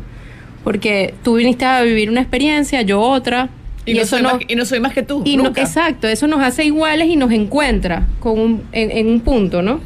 Porque 0.63 1.15
tú 1.25 1.35
viniste 1.35 1.65
a 1.65 1.83
vivir 1.83 2.11
una 2.11 2.21
experiencia, 2.21 2.83
yo 2.83 3.01
otra. 3.01 3.49
Y, 3.87 3.95
no 3.95 4.01
eso 4.03 4.17
soy 4.17 4.23
nos- 4.23 4.33
más, 4.35 4.43
y 4.49 4.55
no 4.57 4.65
soy 4.65 4.81
más 4.81 4.93
que 4.93 5.03
tú. 5.03 5.23
y 5.25 5.37
no- 5.37 5.47
exacto, 5.57 6.09
eso 6.09 6.27
nos 6.27 6.43
hace 6.43 6.65
iguales 6.65 7.09
y 7.09 7.17
nos 7.17 7.31
encuentra 7.33 8.07
con 8.21 8.39
un, 8.39 8.63
en, 8.73 8.91
en 8.91 9.07
un 9.09 9.21
punto, 9.21 9.63
¿no? 9.63 9.81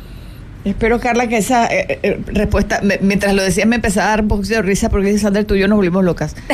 Espero, 0.65 1.01
Carla, 1.01 1.27
que 1.27 1.37
esa 1.39 1.67
eh, 1.67 1.99
eh, 2.03 2.21
respuesta, 2.27 2.81
me- 2.83 2.99
mientras 3.01 3.35
lo 3.35 3.43
decías, 3.43 3.67
me 3.67 3.77
empezaba 3.77 4.07
a 4.07 4.11
dar 4.11 4.21
un 4.23 4.29
poquito 4.29 4.55
de 4.55 4.63
risa 4.63 4.89
porque 4.91 5.07
dice 5.09 5.21
Sandra, 5.21 5.45
tú 5.45 5.55
y 5.55 5.61
yo 5.61 5.69
nos 5.69 5.77
volvimos 5.77 6.05
locas. 6.05 6.35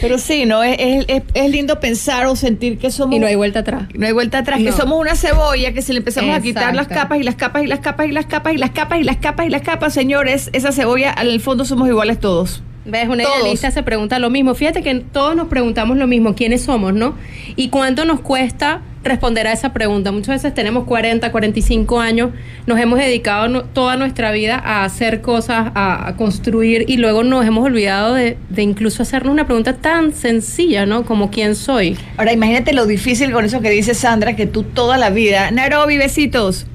Pero 0.00 0.18
sí, 0.18 0.44
¿no? 0.44 0.62
Es, 0.62 0.76
es- 0.78 1.04
es- 1.08 1.22
es 1.34 1.50
lindo 1.50 1.80
pensar 1.80 2.26
o 2.26 2.36
sentir 2.36 2.78
que 2.78 2.90
somos. 2.90 3.16
Y 3.16 3.20
no 3.20 3.26
hay 3.26 3.36
vuelta 3.36 3.60
atrás. 3.60 3.84
No 3.94 4.06
hay 4.06 4.12
vuelta 4.12 4.38
atrás, 4.38 4.58
que 4.58 4.70
No. 4.70 4.76
somos 4.76 5.00
una 5.00 5.14
cebolla 5.14 5.72
que 5.72 5.82
se 5.82 5.92
le 5.92 5.98
empezamos 6.00 6.36
a 6.36 6.40
quitar 6.40 6.74
las 6.74 6.88
capas 6.88 7.18
y 7.20 7.22
las 7.22 7.36
capas 7.36 7.62
y 7.62 7.66
las 7.68 7.78
capas 7.80 8.06
y 8.08 8.12
las 8.12 8.26
capas 8.26 8.52
y 8.54 8.58
las 8.58 8.70
capas 8.70 8.98
y 9.00 9.04
las 9.04 9.16
capas 9.16 9.46
y 9.46 9.50
las 9.50 9.62
capas, 9.62 9.94
señores, 9.94 10.50
esa 10.52 10.72
cebolla, 10.72 11.10
al 11.12 11.40
fondo 11.40 11.64
somos 11.64 11.88
iguales 11.88 12.18
todos. 12.18 12.62
¿Ves? 12.86 13.08
Una 13.08 13.24
Todos. 13.24 13.38
idealista 13.40 13.70
se 13.70 13.82
pregunta 13.82 14.18
lo 14.18 14.28
mismo. 14.28 14.54
Fíjate 14.54 14.82
que 14.82 14.94
todos 14.96 15.34
nos 15.34 15.48
preguntamos 15.48 15.96
lo 15.96 16.06
mismo, 16.06 16.34
¿quiénes 16.34 16.62
somos, 16.64 16.92
no? 16.92 17.14
Y 17.56 17.68
cuánto 17.68 18.04
nos 18.04 18.20
cuesta 18.20 18.82
responder 19.02 19.46
a 19.46 19.52
esa 19.52 19.72
pregunta. 19.72 20.12
Muchas 20.12 20.36
veces 20.42 20.54
tenemos 20.54 20.84
40, 20.84 21.30
45 21.32 22.00
años, 22.00 22.30
nos 22.66 22.78
hemos 22.78 22.98
dedicado 22.98 23.48
no- 23.48 23.64
toda 23.64 23.96
nuestra 23.96 24.32
vida 24.32 24.56
a 24.62 24.84
hacer 24.84 25.20
cosas, 25.22 25.72
a, 25.74 26.08
a 26.08 26.16
construir 26.16 26.84
y 26.88 26.96
luego 26.98 27.22
nos 27.22 27.44
hemos 27.46 27.64
olvidado 27.64 28.14
de, 28.14 28.36
de 28.50 28.62
incluso 28.62 29.02
hacernos 29.02 29.32
una 29.32 29.46
pregunta 29.46 29.74
tan 29.76 30.12
sencilla, 30.14 30.84
¿no? 30.86 31.04
Como 31.04 31.30
¿quién 31.30 31.54
soy? 31.54 31.96
Ahora, 32.18 32.32
imagínate 32.32 32.72
lo 32.74 32.86
difícil 32.86 33.30
con 33.32 33.44
eso 33.46 33.60
que 33.60 33.70
dice 33.70 33.94
Sandra, 33.94 34.36
que 34.36 34.46
tú 34.46 34.62
toda 34.62 34.96
la 34.98 35.10
vida, 35.10 35.50
Nairobi, 35.50 35.96
besitos, 35.98 36.66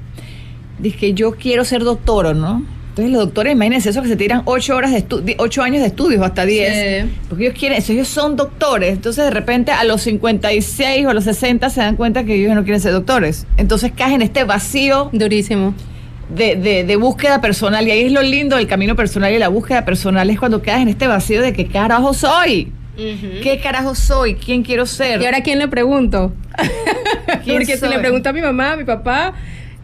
dices 0.78 0.98
que 1.00 1.14
yo 1.14 1.32
quiero 1.36 1.64
ser 1.64 1.82
doctor, 1.84 2.34
¿no? 2.34 2.64
Entonces 2.90 3.12
los 3.12 3.24
doctores, 3.24 3.52
imagínense 3.54 3.90
eso 3.90 4.02
que 4.02 4.08
se 4.08 4.16
tiran 4.16 4.42
ocho 4.44 4.76
horas 4.76 4.92
de 4.92 5.34
ocho 5.38 5.62
años 5.62 5.80
de 5.80 5.86
estudios 5.86 6.22
hasta 6.22 6.44
10. 6.44 6.74
Sí. 7.06 7.16
Porque 7.28 7.46
ellos 7.46 7.58
quieren, 7.58 7.78
eso, 7.78 7.92
ellos 7.92 8.08
son 8.08 8.36
doctores. 8.36 8.92
Entonces 8.92 9.24
de 9.24 9.30
repente 9.30 9.72
a 9.72 9.84
los 9.84 10.02
56 10.02 11.06
o 11.06 11.10
a 11.10 11.14
los 11.14 11.24
60 11.24 11.70
se 11.70 11.80
dan 11.80 11.96
cuenta 11.96 12.24
que 12.24 12.34
ellos 12.34 12.54
no 12.54 12.62
quieren 12.64 12.80
ser 12.80 12.92
doctores. 12.92 13.46
Entonces 13.56 13.92
caen 13.96 14.14
en 14.14 14.22
este 14.22 14.44
vacío 14.44 15.08
Durísimo. 15.12 15.74
de, 16.34 16.56
de- 16.56 16.84
de 16.84 16.96
búsqueda 16.96 17.40
personal. 17.40 17.86
Y 17.86 17.90
ahí 17.92 18.00
es 18.02 18.12
lo 18.12 18.22
lindo 18.22 18.56
del 18.56 18.66
camino 18.66 18.94
personal 18.96 19.32
y 19.32 19.38
la 19.38 19.48
búsqueda 19.48 19.84
personal 19.84 20.28
es 20.28 20.38
cuando 20.38 20.60
quedas 20.60 20.80
en 20.82 20.88
este 20.88 21.06
vacío 21.06 21.42
de 21.42 21.52
qué 21.52 21.66
carajo 21.68 22.12
soy. 22.12 22.72
¿Qué 23.42 23.60
carajo 23.62 23.94
soy? 23.94 24.34
¿Quién 24.34 24.62
quiero 24.62 24.84
ser? 24.84 25.22
¿Y 25.22 25.24
ahora 25.24 25.42
quién 25.42 25.58
le 25.58 25.68
pregunto? 25.68 26.32
¿Quién 27.44 27.56
Porque 27.58 27.74
si 27.74 27.78
soy? 27.78 27.88
le 27.88 27.98
pregunto 27.98 28.28
a 28.28 28.32
mi 28.32 28.42
mamá, 28.42 28.72
a 28.72 28.76
mi 28.76 28.84
papá, 28.84 29.32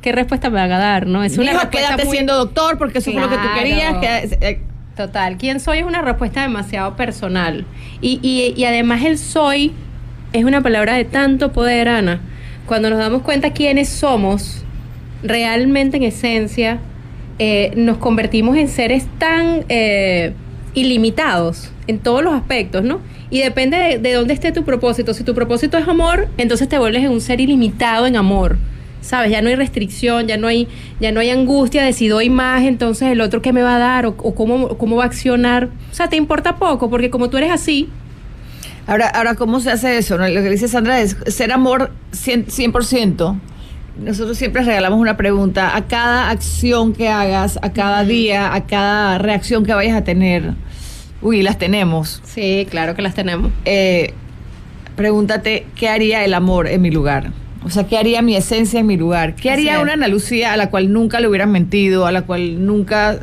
¿qué 0.06 0.12
respuesta 0.12 0.50
me 0.50 0.60
van 0.60 0.70
a 0.70 0.78
dar? 0.78 1.08
¿no? 1.08 1.24
Es 1.24 1.36
una 1.36 1.50
Hijo, 1.50 1.62
respuesta 1.62 1.88
quédate 1.88 2.04
muy- 2.04 2.16
siendo 2.16 2.36
doctor 2.36 2.78
porque 2.78 2.98
eso 2.98 3.10
fue 3.10 3.20
lo 3.20 3.28
que 3.28 3.34
tú 3.34 3.40
Claro. 3.42 3.58
querías. 3.58 3.94
que- 3.98 4.38
eh, 4.40 4.60
Total, 4.96 5.36
¿quién 5.36 5.58
soy? 5.58 5.78
Es 5.78 5.84
una 5.84 6.00
respuesta 6.00 6.42
demasiado 6.42 6.94
personal. 6.94 7.66
Y, 8.00 8.20
y, 8.22 8.54
y 8.56 8.64
además 8.66 9.02
el 9.04 9.18
soy 9.18 9.72
es 10.32 10.44
una 10.44 10.60
palabra 10.62 10.94
de 10.94 11.04
tanto 11.04 11.50
poder, 11.50 11.88
Ana. 11.88 12.20
Cuando 12.66 12.88
nos 12.88 13.00
damos 13.00 13.22
cuenta 13.22 13.50
quiénes 13.52 13.88
somos, 13.88 14.62
realmente 15.24 15.96
en 15.96 16.04
esencia, 16.04 16.78
eh, 17.40 17.72
nos 17.76 17.98
convertimos 17.98 18.56
en 18.56 18.68
seres 18.68 19.06
tan 19.18 19.64
eh, 19.68 20.32
ilimitados 20.74 21.72
en 21.88 21.98
todos 21.98 22.22
los 22.22 22.32
aspectos, 22.32 22.84
¿no? 22.84 23.00
Y 23.28 23.40
depende 23.40 23.76
de, 23.76 23.98
de 23.98 24.12
dónde 24.12 24.34
esté 24.34 24.52
tu 24.52 24.64
propósito. 24.64 25.12
Si 25.14 25.24
tu 25.24 25.34
propósito 25.34 25.76
es 25.78 25.88
amor, 25.88 26.28
entonces 26.38 26.68
te 26.68 26.78
vuelves 26.78 27.02
en 27.02 27.10
un 27.10 27.20
ser 27.20 27.40
ilimitado 27.40 28.06
en 28.06 28.16
amor. 28.16 28.56
¿Sabes? 29.00 29.30
Ya 29.30 29.40
no 29.40 29.48
hay 29.48 29.54
restricción, 29.54 30.26
ya 30.26 30.36
no 30.36 30.48
hay, 30.48 30.66
ya 31.00 31.12
no 31.12 31.20
hay 31.20 31.30
angustia 31.30 31.84
de 31.84 31.92
si 31.92 32.08
doy 32.08 32.28
más, 32.28 32.64
entonces 32.64 33.08
el 33.12 33.20
otro 33.20 33.40
qué 33.40 33.52
me 33.52 33.62
va 33.62 33.76
a 33.76 33.78
dar 33.78 34.06
o, 34.06 34.16
o 34.18 34.34
cómo, 34.34 34.76
cómo 34.78 34.96
va 34.96 35.04
a 35.04 35.06
accionar. 35.06 35.68
O 35.90 35.94
sea, 35.94 36.08
te 36.08 36.16
importa 36.16 36.56
poco, 36.56 36.90
porque 36.90 37.10
como 37.10 37.30
tú 37.30 37.36
eres 37.36 37.52
así, 37.52 37.88
Ahora, 38.88 39.08
ahora, 39.08 39.34
¿cómo 39.34 39.58
se 39.58 39.70
hace 39.70 39.98
eso? 39.98 40.16
Lo 40.16 40.26
que 40.26 40.48
dice 40.48 40.68
Sandra 40.68 41.00
es 41.00 41.16
ser 41.26 41.52
amor 41.52 41.90
100%. 42.12 42.46
100%. 42.46 43.40
Nosotros 43.98 44.36
siempre 44.36 44.62
regalamos 44.62 45.00
una 45.00 45.16
pregunta 45.16 45.74
a 45.74 45.86
cada 45.86 46.30
acción 46.30 46.92
que 46.92 47.08
hagas, 47.08 47.58
a 47.62 47.72
cada 47.72 48.04
día, 48.04 48.54
a 48.54 48.66
cada 48.66 49.18
reacción 49.18 49.64
que 49.64 49.74
vayas 49.74 49.96
a 49.96 50.04
tener. 50.04 50.52
Uy, 51.22 51.42
las 51.42 51.58
tenemos. 51.58 52.20
sí, 52.24 52.66
claro 52.70 52.94
que 52.94 53.02
las 53.02 53.14
tenemos. 53.14 53.50
Eh, 53.64 54.12
pregúntate, 54.94 55.66
¿qué 55.74 55.88
haría 55.88 56.24
el 56.24 56.34
amor 56.34 56.68
en 56.68 56.82
mi 56.82 56.90
lugar? 56.90 57.32
O 57.66 57.70
sea, 57.70 57.84
¿qué 57.84 57.98
haría 57.98 58.22
mi 58.22 58.36
esencia 58.36 58.78
en 58.78 58.86
mi 58.86 58.96
lugar? 58.96 59.34
¿Qué 59.34 59.50
haría 59.50 59.80
una 59.80 59.94
Ana 59.94 60.06
Lucía 60.06 60.52
a 60.52 60.56
la 60.56 60.70
cual 60.70 60.92
nunca 60.92 61.18
le 61.18 61.26
hubieran 61.26 61.50
mentido, 61.50 62.06
a 62.06 62.12
la 62.12 62.22
cual 62.22 62.64
nunca 62.64 63.18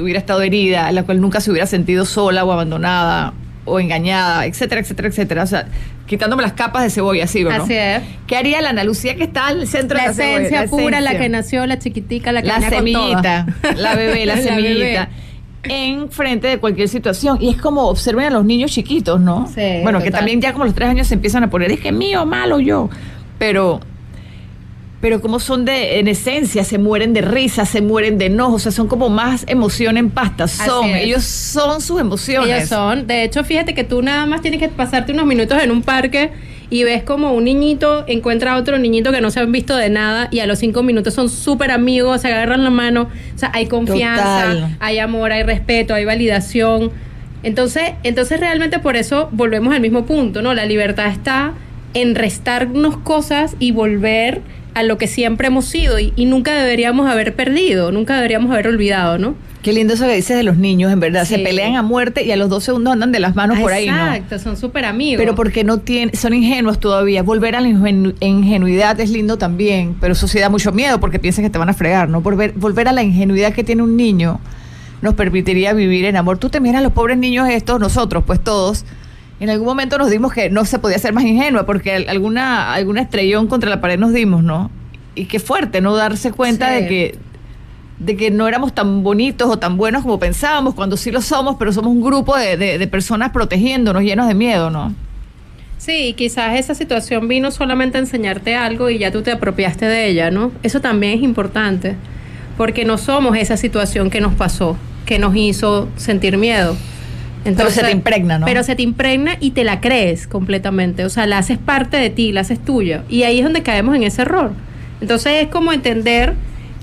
hubiera 0.00 0.18
estado 0.18 0.42
herida, 0.42 0.88
a 0.88 0.92
la 0.92 1.04
cual 1.04 1.20
nunca 1.20 1.40
se 1.40 1.52
hubiera 1.52 1.66
sentido 1.66 2.04
sola 2.04 2.44
o 2.44 2.50
abandonada 2.50 3.32
o 3.64 3.78
engañada, 3.78 4.44
etcétera, 4.46 4.80
etcétera, 4.80 5.08
etcétera? 5.08 5.42
O 5.44 5.46
sea, 5.46 5.66
quitándome 6.08 6.42
las 6.42 6.54
capas 6.54 6.82
de 6.82 6.90
cebolla, 6.90 7.28
¿sí 7.28 7.44
o 7.44 7.50
no? 7.56 7.62
Así 7.62 7.74
es. 7.74 8.02
¿Qué 8.26 8.36
haría 8.36 8.60
la 8.60 8.70
Ana 8.70 8.82
Lucía 8.82 9.14
que 9.14 9.22
está 9.22 9.46
al 9.46 9.68
centro 9.68 9.98
La 9.98 10.02
de 10.02 10.08
la 10.08 10.14
cebolla? 10.14 10.36
esencia 10.46 10.66
pura, 10.66 11.00
la 11.00 11.10
esencia. 11.10 11.20
que 11.20 11.28
nació, 11.28 11.66
la 11.66 11.78
chiquitica, 11.78 12.32
la 12.32 12.42
que 12.42 12.48
la 12.48 12.54
con 12.58 12.70
semillita, 12.70 13.46
la 13.76 13.94
bebé, 13.94 14.26
la, 14.26 14.34
La 14.36 14.42
semillita. 14.42 15.08
En 15.62 16.10
frente 16.10 16.48
de 16.48 16.58
cualquier 16.58 16.88
situación. 16.88 17.38
Y 17.40 17.50
es 17.50 17.56
como 17.56 17.88
observen 17.88 18.26
a 18.26 18.30
los 18.30 18.44
niños 18.44 18.72
chiquitos, 18.72 19.18
¿no? 19.20 19.48
Sí, 19.54 19.78
bueno, 19.82 20.02
que 20.02 20.10
también 20.10 20.40
ya 20.40 20.52
como 20.52 20.64
los 20.64 20.74
tres 20.74 20.88
años 20.90 21.06
se 21.06 21.14
empiezan 21.14 21.44
a 21.44 21.50
poner, 21.50 21.70
es 21.70 21.80
que 21.80 21.92
mío, 21.92 22.26
malo 22.26 22.58
yo. 22.58 22.90
Pero, 23.38 23.80
pero 25.00 25.20
como 25.20 25.40
son 25.40 25.64
de, 25.64 25.98
en 25.98 26.08
esencia, 26.08 26.64
se 26.64 26.78
mueren 26.78 27.12
de 27.12 27.20
risa, 27.20 27.66
se 27.66 27.80
mueren 27.82 28.18
de 28.18 28.26
enojo, 28.26 28.54
o 28.54 28.58
sea, 28.58 28.72
son 28.72 28.88
como 28.88 29.08
más 29.10 29.44
emoción 29.48 29.96
en 29.96 30.10
pasta. 30.10 30.48
Son, 30.48 30.86
ellos 30.90 31.24
son 31.24 31.80
sus 31.80 32.00
emociones. 32.00 32.48
Ellos 32.48 32.68
son. 32.68 33.06
De 33.06 33.24
hecho, 33.24 33.44
fíjate 33.44 33.74
que 33.74 33.84
tú 33.84 34.02
nada 34.02 34.26
más 34.26 34.40
tienes 34.40 34.60
que 34.60 34.68
pasarte 34.68 35.12
unos 35.12 35.26
minutos 35.26 35.62
en 35.62 35.70
un 35.70 35.82
parque 35.82 36.30
y 36.70 36.84
ves 36.84 37.02
como 37.02 37.32
un 37.32 37.44
niñito 37.44 38.04
encuentra 38.06 38.54
a 38.54 38.56
otro 38.56 38.78
niñito 38.78 39.12
que 39.12 39.20
no 39.20 39.30
se 39.30 39.40
han 39.40 39.52
visto 39.52 39.76
de 39.76 39.90
nada 39.90 40.28
y 40.30 40.40
a 40.40 40.46
los 40.46 40.58
cinco 40.58 40.82
minutos 40.82 41.14
son 41.14 41.28
súper 41.28 41.70
amigos, 41.70 42.22
se 42.22 42.28
agarran 42.28 42.64
la 42.64 42.70
mano. 42.70 43.08
O 43.34 43.38
sea, 43.38 43.50
hay 43.54 43.66
confianza, 43.66 44.42
Total. 44.42 44.76
hay 44.80 44.98
amor, 44.98 45.32
hay 45.32 45.42
respeto, 45.42 45.94
hay 45.94 46.04
validación. 46.04 46.90
Entonces, 47.42 47.92
entonces 48.02 48.40
realmente 48.40 48.78
por 48.78 48.96
eso 48.96 49.28
volvemos 49.32 49.74
al 49.74 49.82
mismo 49.82 50.06
punto, 50.06 50.40
¿no? 50.40 50.54
La 50.54 50.64
libertad 50.64 51.06
está 51.06 51.52
en 51.94 52.14
restarnos 52.14 52.96
cosas 52.98 53.56
y 53.58 53.72
volver 53.72 54.42
a 54.74 54.82
lo 54.82 54.98
que 54.98 55.06
siempre 55.06 55.46
hemos 55.46 55.64
sido 55.66 55.98
y, 56.00 56.12
y 56.16 56.26
nunca 56.26 56.52
deberíamos 56.54 57.08
haber 57.08 57.34
perdido, 57.36 57.92
nunca 57.92 58.16
deberíamos 58.16 58.50
haber 58.50 58.66
olvidado, 58.68 59.18
¿no? 59.18 59.34
Qué 59.62 59.72
lindo 59.72 59.94
eso 59.94 60.04
que 60.06 60.14
dices 60.14 60.36
de 60.36 60.42
los 60.42 60.58
niños, 60.58 60.92
en 60.92 61.00
verdad. 61.00 61.24
Se 61.24 61.38
pelean 61.38 61.76
a 61.76 61.82
muerte 61.82 62.22
y 62.22 62.30
a 62.32 62.36
los 62.36 62.50
dos 62.50 62.64
segundos 62.64 62.92
andan 62.92 63.12
de 63.12 63.20
las 63.20 63.34
manos 63.34 63.58
por 63.60 63.72
ahí, 63.72 63.88
¿no? 63.88 63.96
Exacto, 64.12 64.38
son 64.38 64.58
súper 64.58 64.84
amigos. 64.84 65.18
Pero 65.22 65.34
porque 65.34 65.64
no 65.64 65.78
tienen, 65.78 66.14
son 66.14 66.34
ingenuos 66.34 66.78
todavía. 66.80 67.22
Volver 67.22 67.56
a 67.56 67.62
la 67.62 67.68
ingenu- 67.68 68.14
ingenuidad 68.20 69.00
es 69.00 69.08
lindo 69.08 69.38
también, 69.38 69.96
pero 70.00 70.12
eso 70.12 70.28
sí 70.28 70.38
da 70.38 70.50
mucho 70.50 70.70
miedo 70.72 71.00
porque 71.00 71.18
piensan 71.18 71.44
que 71.44 71.50
te 71.50 71.56
van 71.58 71.70
a 71.70 71.72
fregar, 71.72 72.10
¿no? 72.10 72.20
Volver, 72.20 72.52
volver 72.54 72.88
a 72.88 72.92
la 72.92 73.02
ingenuidad 73.02 73.54
que 73.54 73.64
tiene 73.64 73.82
un 73.82 73.96
niño 73.96 74.38
nos 75.00 75.14
permitiría 75.14 75.72
vivir 75.72 76.04
en 76.06 76.16
amor. 76.16 76.36
Tú 76.36 76.50
te 76.50 76.60
miras 76.60 76.80
a 76.80 76.82
los 76.82 76.92
pobres 76.92 77.16
niños 77.16 77.48
estos, 77.48 77.78
nosotros, 77.80 78.24
pues 78.26 78.40
todos. 78.44 78.84
En 79.40 79.50
algún 79.50 79.66
momento 79.66 79.98
nos 79.98 80.10
dimos 80.10 80.32
que 80.32 80.48
no 80.50 80.64
se 80.64 80.78
podía 80.78 80.98
ser 80.98 81.12
más 81.12 81.24
ingenua 81.24 81.66
porque 81.66 81.92
al- 81.92 82.08
alguna, 82.08 82.72
alguna 82.72 83.02
estrellón 83.02 83.46
contra 83.48 83.68
la 83.68 83.80
pared 83.80 83.98
nos 83.98 84.12
dimos, 84.12 84.42
¿no? 84.42 84.70
Y 85.14 85.26
qué 85.26 85.38
fuerte, 85.40 85.80
¿no? 85.80 85.94
Darse 85.96 86.30
cuenta 86.32 86.68
Sí. 86.68 86.74
de 86.82 86.88
que 86.88 87.18
de 87.96 88.16
que 88.16 88.30
no 88.32 88.48
éramos 88.48 88.74
tan 88.74 89.04
bonitos 89.04 89.48
o 89.48 89.56
tan 89.58 89.76
buenos 89.76 90.02
como 90.02 90.18
pensábamos, 90.18 90.74
cuando 90.74 90.96
sí 90.96 91.12
lo 91.12 91.22
somos, 91.22 91.54
pero 91.60 91.72
somos 91.72 91.92
un 91.92 92.02
grupo 92.02 92.36
de, 92.36 92.56
de- 92.56 92.76
de 92.76 92.86
personas 92.88 93.30
protegiéndonos, 93.30 94.02
llenos 94.02 94.26
de 94.26 94.34
miedo, 94.34 94.68
¿no? 94.68 94.92
Sí, 95.78 96.12
quizás 96.16 96.58
esa 96.58 96.74
situación 96.74 97.28
vino 97.28 97.52
solamente 97.52 97.96
a 97.98 98.00
enseñarte 98.00 98.56
algo 98.56 98.90
y 98.90 98.98
ya 98.98 99.12
tú 99.12 99.22
te 99.22 99.30
apropiaste 99.30 99.86
de 99.86 100.08
ella, 100.08 100.30
¿no? 100.32 100.50
Eso 100.64 100.80
también 100.80 101.18
es 101.18 101.22
importante, 101.22 101.94
porque 102.56 102.84
no 102.84 102.98
somos 102.98 103.36
esa 103.36 103.56
situación 103.56 104.10
que 104.10 104.20
nos 104.20 104.34
pasó, 104.34 104.76
que 105.06 105.18
nos 105.20 105.36
hizo 105.36 105.88
sentir 105.96 106.36
miedo. 106.36 106.76
Pero 107.44 107.70
se 107.70 107.82
te 107.82 107.90
impregna, 107.90 108.38
¿no? 108.38 108.46
Pero 108.46 108.62
se 108.62 108.74
te 108.74 108.82
impregna 108.82 109.36
y 109.40 109.52
te 109.52 109.64
la 109.64 109.80
crees 109.80 110.26
completamente, 110.26 111.04
o 111.04 111.10
sea, 111.10 111.26
la 111.26 111.38
haces 111.38 111.58
parte 111.58 111.96
de 111.96 112.10
ti, 112.10 112.32
la 112.32 112.40
haces 112.40 112.58
tuya. 112.58 113.04
Y 113.08 113.22
ahí 113.22 113.38
es 113.38 113.44
donde 113.44 113.62
caemos 113.62 113.94
en 113.94 114.02
ese 114.02 114.22
error. 114.22 114.52
Entonces 115.00 115.42
es 115.42 115.48
como 115.48 115.72
entender 115.72 116.34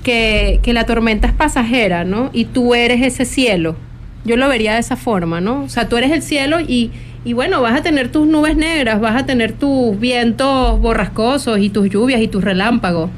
que, 0.02 0.60
que 0.62 0.72
la 0.72 0.84
tormenta 0.84 1.26
es 1.26 1.32
pasajera, 1.32 2.04
¿no? 2.04 2.30
Y 2.32 2.46
tú 2.46 2.74
eres 2.74 3.02
ese 3.02 3.24
cielo. 3.24 3.76
Yo 4.24 4.36
lo 4.36 4.48
vería 4.48 4.74
de 4.74 4.80
esa 4.80 4.96
forma, 4.96 5.40
¿no? 5.40 5.64
O 5.64 5.68
sea, 5.68 5.88
tú 5.88 5.96
eres 5.96 6.12
el 6.12 6.22
cielo 6.22 6.60
y 6.60 6.92
y 7.24 7.34
bueno, 7.34 7.62
vas 7.62 7.78
a 7.78 7.82
tener 7.82 8.10
tus 8.10 8.26
nubes 8.26 8.56
negras, 8.56 9.00
vas 9.00 9.20
a 9.20 9.26
tener 9.26 9.52
tus 9.52 9.98
vientos 9.98 10.80
borrascosos 10.80 11.60
y 11.60 11.70
tus 11.70 11.88
lluvias 11.88 12.20
y 12.20 12.26
tus 12.26 12.42
relámpagos. 12.42 13.10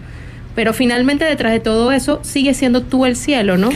Pero 0.55 0.75
finalmente 0.75 1.25
detrás 1.25 1.53
de 1.53 1.61
todo 1.61 1.91
eso 1.91 2.21
sigue 2.23 2.53
siendo 2.53 2.83
tú 2.83 3.07
el 3.07 3.17
cielo, 3.17 3.57
¿no? 3.57 3.71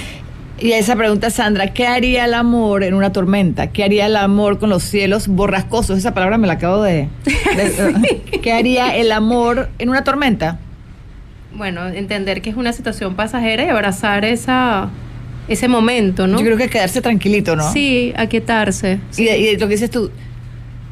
Y 0.61 0.72
a 0.72 0.78
esa 0.78 0.96
pregunta, 0.96 1.30
Sandra, 1.30 1.72
¿qué 1.72 1.86
haría 1.86 2.24
el 2.24 2.34
amor 2.34 2.82
en 2.82 2.94
una 2.94 3.12
tormenta? 3.12 3.68
¿Qué 3.68 3.84
haría 3.84 4.06
el 4.06 4.16
amor 4.16 4.59
con 4.59 4.70
los 4.70 4.82
cielos 4.82 5.28
borrascosos? 5.28 5.98
Esa 5.98 6.14
palabra 6.14 6.36
me 6.36 6.46
la 6.48 6.54
acabo 6.54 6.82
de... 6.82 7.09
¿Qué 8.42 8.52
haría 8.52 8.96
el 8.96 9.12
amor 9.12 9.68
en 9.78 9.88
una 9.88 10.02
tormenta? 10.02 10.59
Bueno, 11.54 11.86
entender 11.88 12.42
que 12.42 12.50
es 12.50 12.56
una 12.56 12.72
situación 12.72 13.14
pasajera 13.14 13.64
y 13.64 13.68
abrazar 13.68 14.24
esa, 14.24 14.90
ese 15.46 15.68
momento, 15.68 16.26
¿no? 16.26 16.38
Yo 16.38 16.44
creo 16.44 16.56
que 16.56 16.68
quedarse 16.68 17.00
tranquilito, 17.00 17.54
¿no? 17.54 17.72
Sí, 17.72 18.12
aquietarse. 18.16 18.98
Sí. 19.11 19.28
Y, 19.28 19.28
y, 19.28 19.56
lo 19.56 19.68
que 19.68 19.74
dices 19.74 19.90
tú, 19.90 20.11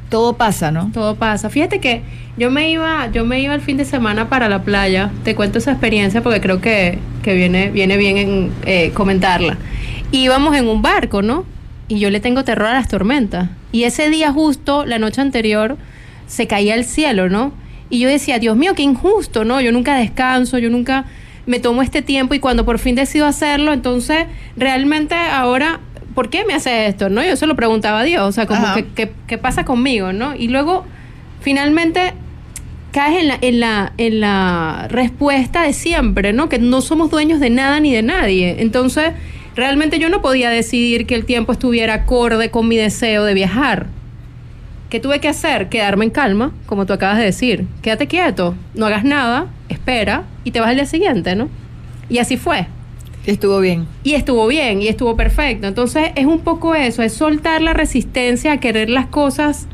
todo 0.09 0.35
pasa, 0.35 0.71
¿no? 0.71 0.91
Todo 0.93 1.17
pasa. 1.17 1.51
Fíjate 1.51 1.81
que 1.81 2.03
yo 2.37 2.51
me 2.51 2.71
iba, 2.71 3.11
yo 3.11 3.25
me 3.25 3.41
iba 3.41 3.55
el 3.55 3.61
fin 3.61 3.77
de 3.77 3.85
semana 3.85 4.29
para 4.29 4.49
la 4.49 4.63
playa. 4.63 5.11
Te 5.25 5.35
cuento 5.35 5.59
esa 5.59 5.73
experiencia 5.73 6.23
porque 6.23 6.41
creo 6.41 6.61
que, 6.61 6.99
que 7.23 7.35
viene, 7.35 7.71
viene 7.71 7.97
bien 7.97 8.19
en, 8.19 8.53
eh, 8.65 8.91
comentarla. 8.95 9.59
Íbamos 10.13 10.57
en 10.57 10.69
un 10.69 10.83
barco, 10.83 11.23
¿no? 11.23 11.45
Y 11.89 11.99
yo 11.99 12.11
le 12.11 12.21
tengo 12.21 12.45
terror 12.45 12.69
a 12.69 12.75
las 12.75 12.89
tormentas. 12.89 13.49
Y 13.73 13.85
ese 13.85 14.11
día 14.11 14.33
justo, 14.33 14.85
la 14.85 14.99
noche 14.99 15.21
anterior, 15.21 15.77
se 16.27 16.47
caía 16.47 16.75
el 16.75 16.85
cielo, 16.85 17.29
¿no? 17.29 17.53
Y 17.91 18.01
yo 18.01 18.09
decía, 18.09 18.39
Dios 18.39 18.57
mío, 18.57 18.75
qué 18.75 18.83
injusto, 18.83 19.45
¿no? 19.45 19.61
Yo 19.61 19.73
nunca 19.73 19.97
descanso, 19.97 20.59
yo 20.59 20.71
nunca 20.71 21.05
me 21.47 21.61
tomo 21.61 21.83
este 21.83 22.03
tiempo 22.03 22.35
y 22.35 22.41
cuando 22.41 22.65
por 22.65 22.79
fin 22.79 22.97
decido 22.97 23.27
hacerlo, 23.27 23.73
entonces 23.73 24.27
realmente 24.57 25.15
ahora, 25.15 25.81
¿por 26.17 26.31
qué 26.31 26.45
me 26.45 26.55
hace 26.55 26.89
esto? 26.89 27.11
¿No? 27.11 27.23
Yo 27.23 27.37
se 27.37 27.47
lo 27.47 27.55
preguntaba 27.55 28.01
a 28.01 28.03
Dios, 28.03 28.27
o 28.27 28.33
sea, 28.33 28.47
como 28.47 28.67
que, 28.95 29.12
qué 29.29 29.39
pasa 29.39 29.64
conmigo, 29.64 30.12
¿no? 30.12 30.35
Y 30.35 30.49
luego, 30.49 30.85
finalmente, 31.41 32.14
caes 32.91 33.21
en 33.21 33.29
la, 33.29 33.39
en, 33.43 33.61
la, 33.61 33.93
en 33.99 34.21
la 34.21 34.89
respuesta 34.89 35.62
de 35.62 35.75
siempre, 35.75 36.33
¿no? 36.33 36.49
Que 36.49 36.59
no 36.59 36.81
somos 36.81 37.11
dueños 37.11 37.39
de 37.39 37.51
nada 37.51 37.79
ni 37.81 37.93
de 37.93 38.03
nadie. 38.03 38.57
Entonces, 38.61 39.12
realmente 39.55 39.99
yo 39.99 40.09
no 40.09 40.23
podía 40.23 40.49
decidir 40.49 41.07
que 41.07 41.14
el 41.14 41.27
tiempo 41.27 41.53
estuviera 41.53 41.93
acorde 41.93 42.51
con 42.51 42.67
mi 42.67 42.79
deseo 42.79 43.25
de 43.25 43.35
viajar. 43.35 43.87
¿Qué 44.89 44.99
tuve 44.99 45.21
que 45.21 45.29
hacer? 45.29 45.69
Quedarme 45.69 46.07
en 46.07 46.11
calma, 46.11 46.53
como 46.64 46.87
tú 46.87 46.95
acabas 46.95 47.19
de 47.19 47.25
decir. 47.25 47.67
Quédate 47.83 48.07
quieto, 48.07 48.55
no 48.75 48.87
hagas 48.87 49.05
nada, 49.05 49.49
espera 49.69 50.25
y 50.45 50.53
te 50.53 50.61
vas 50.61 50.71
al 50.71 50.77
día 50.77 50.87
siguiente, 50.87 51.37
¿no? 51.37 51.51
Y 52.09 52.19
así 52.19 52.39
fue. 52.39 52.67
Estuvo 53.27 53.61
bien. 53.61 53.87
Y 54.05 54.14
estuvo 54.14 54.47
bien, 54.47 54.81
y 54.83 54.89
estuvo 54.89 55.16
perfecto. 55.16 55.66
Entonces 55.66 56.11
es 56.14 56.27
un 56.27 56.41
poco 56.41 56.74
eso, 56.74 57.03
es 57.03 57.12
soltar 57.12 57.61
la 57.62 57.74
resistencia 57.74 58.53
a 58.53 58.61
querer 58.61 58.89
las 58.89 59.07
cosas 59.07 59.66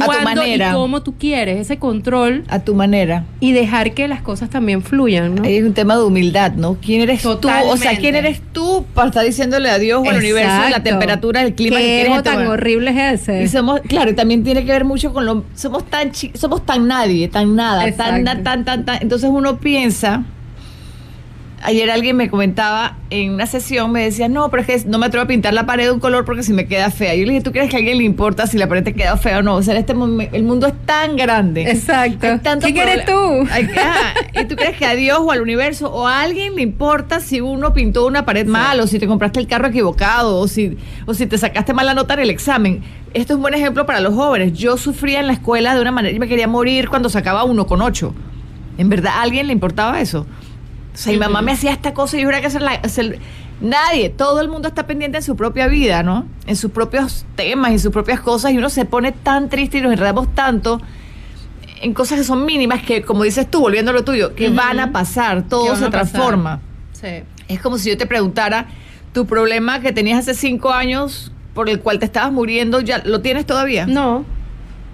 a 0.00 0.06
tu 0.06 0.24
manera. 0.24 0.70
y 0.70 0.72
como 0.72 1.02
tú 1.02 1.14
quieres, 1.16 1.60
ese 1.60 1.78
control. 1.78 2.44
A 2.48 2.60
tu 2.60 2.74
manera. 2.74 3.24
Y 3.40 3.52
dejar 3.52 3.92
que 3.94 4.08
las 4.08 4.22
cosas 4.22 4.50
también 4.50 4.82
fluyan, 4.82 5.34
¿no? 5.34 5.44
Es 5.44 5.62
un 5.62 5.74
tema 5.74 5.96
de 5.96 6.04
humildad, 6.04 6.52
¿no? 6.52 6.76
¿Quién 6.80 7.02
eres 7.02 7.22
Totalmente. 7.22 7.68
tú? 7.68 7.74
O 7.74 7.76
sea, 7.76 7.96
¿quién 7.96 8.14
eres 8.14 8.40
tú 8.52 8.84
para 8.94 9.08
estar 9.08 9.24
diciéndole 9.24 9.70
a 9.70 9.78
Dios 9.78 10.02
o 10.04 10.10
al 10.10 10.16
universo 10.16 10.68
la 10.70 10.82
temperatura, 10.82 11.42
el 11.42 11.54
clima 11.54 11.76
¿Qué 11.76 12.10
que 12.12 12.22
tan 12.22 12.46
horrible 12.46 12.90
es 12.90 13.20
ese? 13.20 13.42
Y 13.42 13.48
somos, 13.48 13.80
claro, 13.82 14.10
y 14.10 14.14
también 14.14 14.42
tiene 14.44 14.64
que 14.64 14.72
ver 14.72 14.84
mucho 14.84 15.12
con 15.12 15.26
lo 15.26 15.44
somos 15.54 15.84
tan 15.84 16.10
chi, 16.10 16.32
somos 16.34 16.64
tan 16.64 16.88
nadie, 16.88 17.28
tan 17.28 17.54
nada, 17.54 17.90
tan, 17.92 18.24
tan 18.24 18.42
tan 18.42 18.64
tan 18.64 18.98
entonces 19.00 19.30
uno 19.32 19.58
piensa 19.58 20.24
Ayer 21.66 21.90
alguien 21.90 22.14
me 22.14 22.28
comentaba 22.28 22.98
en 23.08 23.32
una 23.32 23.46
sesión, 23.46 23.90
me 23.90 24.02
decía, 24.02 24.28
no, 24.28 24.50
pero 24.50 24.62
es 24.62 24.66
que 24.66 24.86
no 24.86 24.98
me 24.98 25.06
atrevo 25.06 25.24
a 25.24 25.26
pintar 25.26 25.54
la 25.54 25.64
pared 25.64 25.84
de 25.84 25.92
un 25.92 25.98
color 25.98 26.26
porque 26.26 26.42
si 26.42 26.52
me 26.52 26.66
queda 26.66 26.90
fea. 26.90 27.14
Yo 27.14 27.24
le 27.24 27.32
dije, 27.32 27.42
¿tú 27.42 27.52
crees 27.52 27.70
que 27.70 27.76
a 27.76 27.78
alguien 27.78 27.96
le 27.96 28.04
importa 28.04 28.46
si 28.46 28.58
la 28.58 28.68
pared 28.68 28.84
te 28.84 28.92
queda 28.92 29.16
fea 29.16 29.38
o 29.38 29.42
no? 29.42 29.54
O 29.54 29.62
sea, 29.62 29.74
este 29.78 29.94
el 29.94 30.42
mundo 30.42 30.66
es 30.66 30.74
tan 30.84 31.16
grande. 31.16 31.62
Exacto. 31.70 32.38
¿Qué 32.60 32.74
quieres 32.74 33.06
tú? 33.06 33.48
Hay, 33.50 33.70
¿Y 34.38 34.44
tú 34.44 34.56
crees 34.56 34.76
que 34.76 34.84
a 34.84 34.94
Dios 34.94 35.20
o 35.22 35.30
al 35.30 35.40
universo 35.40 35.90
o 35.90 36.06
a 36.06 36.20
alguien 36.20 36.54
le 36.54 36.60
importa 36.60 37.20
si 37.20 37.40
uno 37.40 37.72
pintó 37.72 38.06
una 38.06 38.26
pared 38.26 38.46
mal 38.46 38.78
o 38.80 38.86
si 38.86 38.98
te 38.98 39.06
compraste 39.06 39.40
el 39.40 39.46
carro 39.46 39.68
equivocado 39.68 40.36
o 40.36 40.46
si, 40.46 40.76
o 41.06 41.14
si 41.14 41.24
te 41.24 41.38
sacaste 41.38 41.72
mal 41.72 41.86
la 41.86 41.94
nota 41.94 42.12
en 42.12 42.20
el 42.20 42.28
examen? 42.30 42.82
Esto 43.14 43.32
es 43.32 43.36
un 43.36 43.42
buen 43.42 43.54
ejemplo 43.54 43.86
para 43.86 44.00
los 44.00 44.12
jóvenes. 44.12 44.52
Yo 44.52 44.76
sufría 44.76 45.20
en 45.20 45.28
la 45.28 45.32
escuela 45.32 45.74
de 45.74 45.80
una 45.80 45.92
manera 45.92 46.14
y 46.14 46.18
me 46.18 46.28
quería 46.28 46.46
morir 46.46 46.90
cuando 46.90 47.08
sacaba 47.08 47.44
uno 47.44 47.66
con 47.66 47.80
ocho. 47.80 48.14
¿En 48.76 48.90
verdad 48.90 49.14
a 49.16 49.22
alguien 49.22 49.46
le 49.46 49.54
importaba 49.54 49.98
eso? 50.02 50.26
O 50.94 50.96
sea, 50.96 51.12
mi 51.12 51.18
mamá 51.18 51.42
me 51.42 51.52
hacía 51.52 51.72
esta 51.72 51.92
cosa 51.92 52.16
y 52.16 52.22
yo 52.22 52.28
era 52.28 52.40
que 52.40 52.46
hacerla. 52.46 52.72
Hacer, 52.82 53.18
nadie, 53.60 54.10
todo 54.10 54.40
el 54.40 54.48
mundo 54.48 54.68
está 54.68 54.86
pendiente 54.86 55.18
en 55.18 55.24
su 55.24 55.36
propia 55.36 55.66
vida, 55.66 56.02
¿no? 56.02 56.26
En 56.46 56.56
sus 56.56 56.70
propios 56.70 57.26
temas 57.36 57.72
y 57.72 57.78
sus 57.78 57.92
propias 57.92 58.20
cosas 58.20 58.52
y 58.52 58.58
uno 58.58 58.70
se 58.70 58.84
pone 58.84 59.12
tan 59.12 59.48
triste 59.48 59.78
y 59.78 59.80
nos 59.80 59.92
enredamos 59.92 60.32
tanto 60.34 60.80
en 61.84 61.92
cosas 61.92 62.18
que 62.18 62.24
son 62.24 62.46
mínimas 62.46 62.82
que, 62.82 63.02
como 63.02 63.24
dices 63.24 63.50
tú, 63.50 63.60
volviendo 63.60 63.90
a 63.90 63.94
lo 63.94 64.04
tuyo, 64.04 64.34
que 64.34 64.48
van 64.48 64.80
a 64.80 64.90
pasar, 64.90 65.42
todo 65.42 65.76
se 65.76 65.90
transforma. 65.90 66.60
Sí. 66.92 67.22
Es 67.46 67.60
como 67.60 67.76
si 67.76 67.90
yo 67.90 67.98
te 67.98 68.06
preguntara, 68.06 68.68
tu 69.12 69.26
problema 69.26 69.80
que 69.80 69.92
tenías 69.92 70.20
hace 70.20 70.34
cinco 70.34 70.72
años 70.72 71.30
por 71.52 71.68
el 71.68 71.80
cual 71.80 71.98
te 71.98 72.06
estabas 72.06 72.32
muriendo, 72.32 72.80
¿ya 72.80 73.02
lo 73.04 73.20
tienes 73.20 73.44
todavía? 73.44 73.86
No. 73.86 74.24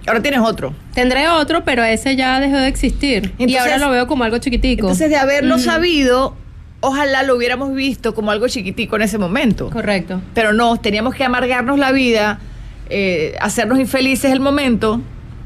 Ahora 0.07 0.23
tienes 0.23 0.41
otro. 0.41 0.75
Tendré 0.95 1.29
otro, 1.29 1.65
pero 1.65 1.85
ese 1.85 2.17
ya 2.17 2.41
dejó 2.41 2.57
de 2.57 2.69
existir. 2.69 3.33
y 3.39 3.57
ahora 3.57 3.79
lo 3.79 3.91
veo 3.91 4.07
como 4.07 4.25
algo 4.25 4.39
chiquitico. 4.39 4.83
Entonces, 4.83 5.11
de 5.11 5.17
haberlo 5.17 5.59
sabido, 5.59 6.35
ojalá 6.81 7.23
lo 7.23 7.37
hubiéramos 7.37 7.75
visto 7.75 8.15
como 8.15 8.31
algo 8.31 8.49
chiquitico 8.49 8.97
en 8.97 9.03
ese 9.03 9.19
momento. 9.19 9.71
Correcto. 9.71 10.21
Pero 10.35 10.53
no, 10.53 10.79
teníamos 10.79 11.15
que 11.15 11.25
amargarnos 11.25 11.79
la 11.79 11.93
vida, 11.93 12.41
eh, 12.89 13.37
hacernos 13.41 13.79
infelices 13.79 14.33
el 14.33 14.41
momento, 14.41 15.01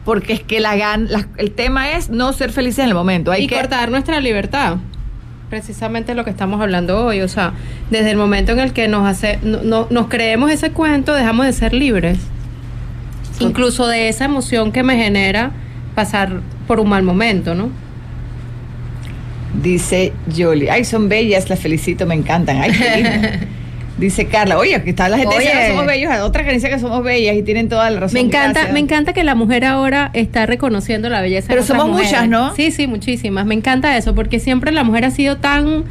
porque 0.04 0.34
es 0.34 0.40
que 0.40 0.60
la, 0.60 0.76
gan 0.76 1.10
la, 1.10 1.28
el 1.36 1.50
tema 1.50 1.92
es 1.92 2.10
no 2.10 2.32
ser 2.32 2.52
felices 2.52 2.80
en 2.80 2.88
el 2.88 2.94
momento. 2.94 3.32
Hay 3.32 3.44
y 3.44 3.46
que 3.46 3.56
cortar 3.56 3.90
nuestra 3.90 4.20
libertad. 4.20 4.76
Precisamente 5.50 6.14
lo 6.14 6.24
que 6.24 6.30
estamos 6.30 6.60
hablando 6.60 7.04
hoy. 7.04 7.20
O 7.22 7.28
sea, 7.28 7.54
desde 7.90 8.10
el 8.10 8.16
momento 8.16 8.52
en 8.52 8.60
el 8.60 8.72
que 8.72 8.86
nos, 8.88 9.06
hace, 9.06 9.38
no, 9.42 9.62
no, 9.62 9.88
nos 9.90 10.08
creemos 10.08 10.50
ese 10.50 10.70
cuento, 10.70 11.12
dejamos 11.12 11.46
de 11.46 11.52
ser 11.52 11.74
libres 11.74 12.18
incluso 13.40 13.86
de 13.86 14.08
esa 14.08 14.24
emoción 14.24 14.72
que 14.72 14.82
me 14.82 14.96
genera 14.96 15.52
pasar 15.94 16.40
por 16.66 16.80
un 16.80 16.88
mal 16.88 17.02
momento, 17.02 17.54
¿no? 17.54 17.70
Dice 19.62 20.12
Jolie, 20.36 20.70
ay, 20.70 20.84
son 20.84 21.08
bellas, 21.08 21.48
las 21.48 21.60
felicito, 21.60 22.06
me 22.06 22.14
encantan. 22.14 22.58
Ay, 22.58 22.72
qué 22.72 22.96
lindo. 22.96 23.28
Dice 23.98 24.26
Carla, 24.26 24.58
oye, 24.58 24.82
que 24.82 24.90
está 24.90 25.08
la 25.08 25.16
gente 25.16 25.36
Oye. 25.36 25.46
que 25.52 25.68
somos 25.68 25.86
bellos, 25.86 26.12
otra 26.20 26.44
que 26.44 26.52
dice 26.52 26.68
que 26.68 26.80
somos 26.80 27.04
bellas 27.04 27.36
y 27.36 27.44
tienen 27.44 27.68
toda 27.68 27.88
la 27.90 28.00
razón. 28.00 28.14
Me 28.14 28.20
encanta, 28.26 28.52
Gracias. 28.52 28.72
me 28.72 28.80
encanta 28.80 29.12
que 29.12 29.22
la 29.22 29.36
mujer 29.36 29.64
ahora 29.64 30.10
está 30.14 30.46
reconociendo 30.46 31.08
la 31.08 31.20
belleza. 31.20 31.46
Pero 31.46 31.62
otras 31.62 31.78
somos 31.78 31.92
mujeres. 31.92 32.10
muchas, 32.10 32.28
¿no? 32.28 32.56
Sí, 32.56 32.72
sí, 32.72 32.88
muchísimas. 32.88 33.46
Me 33.46 33.54
encanta 33.54 33.96
eso, 33.96 34.12
porque 34.12 34.40
siempre 34.40 34.72
la 34.72 34.82
mujer 34.82 35.04
ha 35.04 35.12
sido 35.12 35.36
tan 35.36 35.84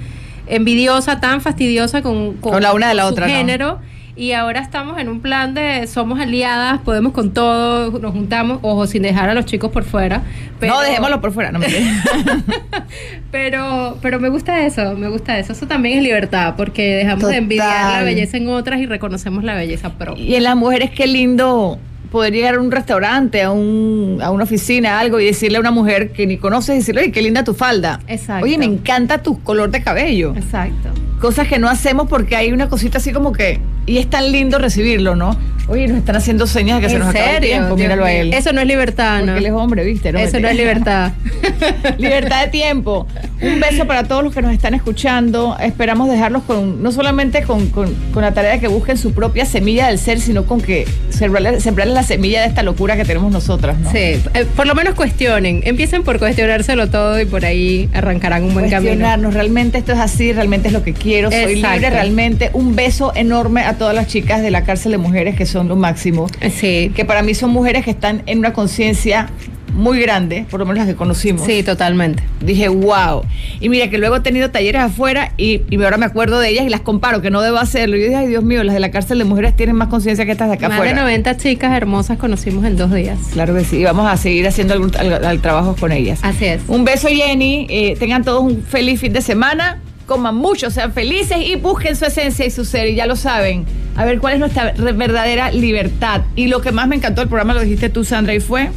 envidiosa, 0.48 1.22
tan 1.22 1.39
fastidiosa 1.39 2.02
con, 2.02 2.34
Con 2.34 2.62
la 2.62 2.74
una 2.74 2.89
de 2.89 2.94
la 2.96 3.08
otra, 3.08 3.28
¿no? 3.28 3.80
Y 4.16 4.34
ahora 4.34 4.59
estamos 4.59 4.99
en 4.99 5.09
un 5.09 5.22
plan 5.22 5.55
de 5.55 5.88
somos 5.88 6.20
aliadas, 6.20 6.80
podemos 6.82 7.14
con 7.14 7.34
todo, 7.34 7.97
nos 7.99 8.11
juntamos, 8.11 8.59
ojo, 8.61 8.86
sin 8.86 9.01
dejar 9.01 9.30
a 9.30 9.34
los 9.34 9.45
chicos 9.45 9.72
por 9.72 9.84
fuera. 9.86 10.22
Pero, 10.59 10.76
No, 10.76 10.82
dejémoslo 10.82 11.20
por 11.20 11.32
fuera, 11.32 11.51
no 11.51 11.57
me 11.57 11.66
pero, 13.32 13.97
pero 14.03 14.20
me 14.20 14.30
gusta 14.30 14.66
eso, 14.66 14.95
me 14.95 15.07
gusta 15.07 15.39
eso. 15.39 15.53
Eso 15.53 15.66
también 15.66 15.97
es 15.97 16.03
libertad, 16.03 16.53
porque 16.55 16.95
dejamos 16.95 17.28
de 17.28 17.38
envidiar 17.38 17.99
la 17.99 18.03
belleza 18.03 18.38
en 18.38 18.49
otras 18.49 18.80
y 18.82 18.86
reconocemos 18.86 19.43
la 19.43 19.55
belleza 19.55 19.93
propia. 19.93 20.24
Y 20.24 20.36
en 20.36 20.43
las 20.43 20.55
mujeres, 20.55 20.91
qué 20.91 21.07
lindo 21.07 21.80
poder 22.14 22.32
llegar 22.32 22.55
a 22.55 22.61
un 22.61 22.72
restaurante, 22.72 23.41
a, 23.41 23.51
un, 23.51 24.20
a 24.22 24.32
una 24.32 24.45
oficina, 24.45 24.99
algo, 24.99 25.20
y 25.20 25.26
decirle 25.26 25.57
a 25.57 25.59
una 25.59 25.72
mujer 25.72 26.11
que 26.14 26.26
ni 26.26 26.38
conoces, 26.38 26.78
decirle, 26.78 27.01
oye, 27.01 27.11
qué 27.11 27.22
linda 27.22 27.43
tu 27.43 27.53
falda. 27.53 27.99
Exacto. 28.07 28.45
Oye, 28.45 28.57
me 28.57 28.66
encanta 28.66 29.18
tu 29.22 29.41
color 29.43 29.70
de 29.72 29.84
cabello. 29.84 30.34
Exacto. 30.38 30.89
Cosas 31.20 31.47
que 31.47 31.57
no 31.59 31.68
hacemos 31.70 32.07
porque 32.07 32.36
hay 32.36 32.51
una 32.53 32.70
cosita 32.70 32.99
así 32.99 33.11
como 33.11 33.34
que, 33.34 33.59
y 33.86 33.97
es 33.97 34.09
tan 34.09 34.32
lindo 34.32 34.59
recibirlo, 34.59 35.16
¿no? 35.16 35.36
Oye, 35.70 35.88
nos 35.88 35.97
están 35.99 36.18
haciendo 36.18 36.45
señas 36.45 36.78
de 36.82 36.84
que 36.84 36.89
se 36.89 36.95
¿En 36.95 36.99
nos 36.99 37.09
acaba 37.09 37.26
el 37.26 37.34
serio? 37.36 37.49
tiempo. 37.51 37.76
Míralo 37.78 38.03
a 38.03 38.11
él. 38.11 38.34
Eso 38.34 38.51
no 38.51 38.59
es 38.59 38.68
libertad, 38.68 39.20
¿no? 39.22 39.28
Porque 39.28 39.39
él 39.39 39.45
es 39.45 39.51
hombre, 39.53 39.86
¿viste? 39.86 40.09
Eso 40.09 40.39
no 40.41 40.49
es 40.49 40.57
libertad. 40.57 41.14
Libertad 41.97 42.43
de 42.43 42.47
tiempo. 42.51 43.07
Un 43.41 43.59
beso 43.61 43.86
para 43.88 44.03
todos 44.03 44.24
los 44.26 44.34
que 44.34 44.41
nos 44.41 44.51
están 44.53 44.74
escuchando. 44.74 45.55
Esperamos 45.61 46.09
dejarlos 46.09 46.43
con, 46.43 46.84
no 46.84 46.91
solamente 46.91 47.43
con, 47.43 47.68
con- 47.70 47.93
con 48.14 48.22
la 48.24 48.34
tarea 48.34 48.51
de 48.51 48.59
que 48.59 48.68
busquen 48.68 48.97
su 48.97 49.14
propia 49.14 49.45
semilla 49.45 49.88
del 49.88 49.99
ser, 49.99 50.20
sino 50.20 50.45
con 50.45 50.59
que 50.61 50.86
sembrarle, 51.09 51.61
sembrarle 51.61 51.93
la 51.93 52.03
semilla 52.04 52.41
de 52.41 52.47
esta 52.47 52.64
locura 52.64 52.95
que 52.95 53.06
tenemos 53.06 53.32
nosotras, 53.32 53.80
¿no? 53.80 53.91
Sí, 53.91 53.97
eh, 53.97 54.45
por 54.56 54.68
lo 54.68 54.76
menos 54.76 54.95
cuestionen. 54.95 55.62
Empiecen 55.66 56.04
por 56.04 56.20
cuestionárselo 56.20 56.89
todo 56.89 57.20
y 57.20 57.26
por 57.26 57.45
ahí 57.45 57.89
arrancarán 57.93 58.43
un 58.43 58.54
buen 58.54 58.70
camino. 58.70 58.91
Cuestionarnos, 58.91 59.34
realmente 59.34 59.78
esto 59.78 59.93
es 59.93 59.99
así, 59.99 60.34
realmente 60.34 60.68
es 60.68 60.74
lo 60.74 60.84
que 60.84 60.93
quiero, 60.93 61.32
soy 61.32 61.54
Exacto. 61.56 61.76
libre, 61.76 61.89
realmente. 61.89 62.49
Un 62.54 62.76
beso 62.76 63.12
enorme 63.16 63.62
a 63.62 63.74
todas 63.78 63.95
las 63.95 64.08
chicas 64.08 64.41
de 64.41 64.51
la 64.51 64.64
cárcel 64.64 64.91
de 64.91 64.97
mujeres 64.97 65.36
que 65.36 65.45
son 65.45 65.68
lo 65.68 65.76
máximo. 65.76 66.28
Sí, 66.56 66.91
Que 66.95 67.06
para 67.06 67.22
mí 67.22 67.34
son 67.34 67.49
mujeres 67.51 67.84
que 67.84 67.91
están 67.91 68.24
en 68.26 68.39
una 68.39 68.54
conciencia 68.54 69.30
muy 69.74 69.99
grande, 69.99 70.45
por 70.49 70.59
lo 70.59 70.65
menos 70.65 70.80
las 70.80 70.88
que 70.88 70.95
conocimos. 70.95 71.45
sí, 71.45 71.63
totalmente. 71.63 72.24
Dije, 72.41 72.67
wow. 72.69 73.24
Y 73.59 73.69
mira 73.69 73.89
que 73.89 73.97
luego 73.97 74.15
he 74.17 74.19
tenido 74.21 74.49
talleres 74.51 74.82
afuera 74.82 75.32
y, 75.38 75.61
y 75.69 75.84
ahora 75.84 75.97
me 75.97 76.05
acuerdo 76.05 76.39
de 76.39 76.49
ellas 76.49 76.65
y 76.65 76.69
las 76.69 76.82
comparo, 76.82 77.21
que 77.21 77.30
no 77.32 77.41
debo 77.41 77.57
hacerlo. 77.57 77.97
Y 77.97 78.01
yo 78.01 78.05
dije, 78.05 78.17
ay 78.17 78.28
Dios 78.28 78.43
mío, 78.43 78.63
las 78.63 78.74
de 78.74 78.80
la 78.80 78.91
cárcel 78.91 79.17
de 79.17 79.24
mujeres 79.26 79.55
tienen 79.55 79.76
más 79.76 79.88
conciencia 79.89 80.26
que 80.26 80.32
estas 80.32 80.47
de 80.49 80.55
acá 80.55 80.69
Más 80.69 80.78
afuera. 80.80 80.93
de 80.95 81.01
90 81.01 81.38
chicas 81.38 81.74
hermosas 81.76 82.17
conocimos 82.17 82.65
en 82.65 82.78
dos 82.78 82.93
días. 82.93 83.19
Claro 83.34 83.55
que 83.55 83.63
sí, 83.63 83.78
y 83.78 83.84
vamos 83.84 84.07
a 84.11 84.15
seguir 84.17 84.47
haciendo 84.47 84.74
algún 84.74 84.91
al- 84.97 85.26
al 85.26 85.39
trabajo 85.41 85.76
con 85.80 85.91
ellas. 85.91 86.19
Así 86.21 86.45
es. 86.45 86.61
Un 86.67 86.86
beso, 86.86 87.07
Jenny. 87.07 87.67
Eh, 87.69 87.95
tengan 87.99 88.24
todos 88.24 88.43
un 88.43 88.61
feliz 88.63 88.99
fin 88.99 89.13
de 89.13 89.21
semana. 89.21 89.80
Coman 90.05 90.36
mucho, 90.36 90.69
sean 90.69 90.91
felices 90.91 91.38
y 91.45 91.55
busquen 91.55 91.95
su 91.95 92.03
esencia 92.05 92.45
y 92.45 92.51
su 92.51 92.65
ser. 92.65 92.89
Y 92.89 92.95
ya 92.95 93.05
lo 93.07 93.15
saben. 93.15 93.65
A 93.95 94.03
ver 94.03 94.19
cuál 94.19 94.34
es 94.34 94.39
nuestra 94.39 94.74
verdadera 94.74 95.49
libertad. 95.51 96.21
Y 96.36 96.47
lo 96.47 96.59
que 96.61 96.71
más 96.74 96.88
me 96.89 96.97
encantó 96.97 97.21
del 97.21 97.30
programa 97.30 97.53
lo 97.53 97.61
dijiste 97.61 97.88
tú, 97.89 98.03
Sandra, 98.03 98.34
y 98.34 98.41
fue 98.41 98.69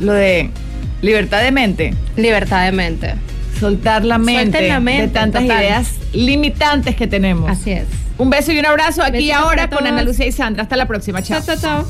lo 0.00 0.12
de 0.12 0.50
libertad 1.02 1.42
de 1.42 1.52
mente. 1.52 1.94
Libertad 2.16 2.64
de 2.64 2.72
mente. 2.72 3.14
Soltar 3.58 4.04
la 4.04 4.18
mente, 4.18 4.42
Suelten 4.58 4.68
la 4.68 4.80
mente, 4.80 5.02
de 5.02 5.08
tantas 5.08 5.42
total. 5.42 5.62
ideas 5.62 5.92
limitantes 6.12 6.94
que 6.96 7.06
tenemos. 7.06 7.50
Así 7.50 7.72
es. 7.72 7.86
Un 8.18 8.30
beso 8.30 8.52
y 8.52 8.58
un 8.58 8.66
abrazo 8.66 9.02
aquí 9.02 9.18
y 9.18 9.28
Besitos 9.28 9.42
ahora 9.42 9.68
con. 9.70 9.86
Ana 9.86 10.02
Lucía 10.02 10.26
y 10.26 10.32
Sandra. 10.32 10.62
Hasta 10.62 10.76
la 10.76 10.86
próxima. 10.86 11.22
Chao. 11.22 11.40
Chao, 11.42 11.56
chao, 11.56 11.84
chao. 11.84 11.88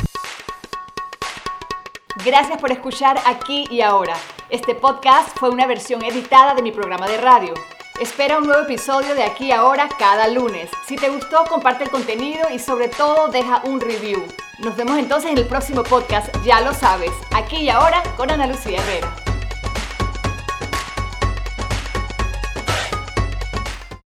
Gracias 2.25 2.59
por 2.59 2.73
escuchar 2.73 3.17
Aquí 3.27 3.67
y 3.71 3.83
Ahora. 3.83 4.15
Este 4.51 4.75
podcast 4.75 5.29
fue 5.39 5.51
una 5.51 5.67
versión 5.67 6.03
editada 6.05 6.55
de 6.55 6.63
mi 6.63 6.73
programa 6.73 7.07
de 7.07 7.19
radio. 7.19 7.55
Espera 8.01 8.37
un 8.37 8.45
nuevo 8.45 8.65
episodio 8.65 9.15
de 9.15 9.25
Aquí 9.25 9.53
Ahora 9.53 9.89
cada 9.99 10.29
lunes. 10.29 10.69
Si 10.87 10.97
te 10.97 11.09
gustó, 11.09 11.45
comparte 11.45 11.85
el 11.85 11.91
contenido 11.91 12.47
y 12.53 12.59
sobre 12.59 12.89
todo 12.89 13.29
deja 13.29 13.63
un 13.65 13.81
review. 13.81 14.23
Nos 14.59 14.77
vemos 14.77 14.99
entonces 14.99 15.31
en 15.31 15.39
el 15.39 15.47
próximo 15.47 15.83
podcast, 15.83 16.29
ya 16.45 16.61
lo 16.61 16.75
sabes, 16.75 17.13
Aquí 17.35 17.57
y 17.57 17.71
Ahora 17.71 18.03
con 18.19 18.31
Ana 18.31 18.47
Lucía 18.49 18.83
Herrera. 18.83 19.26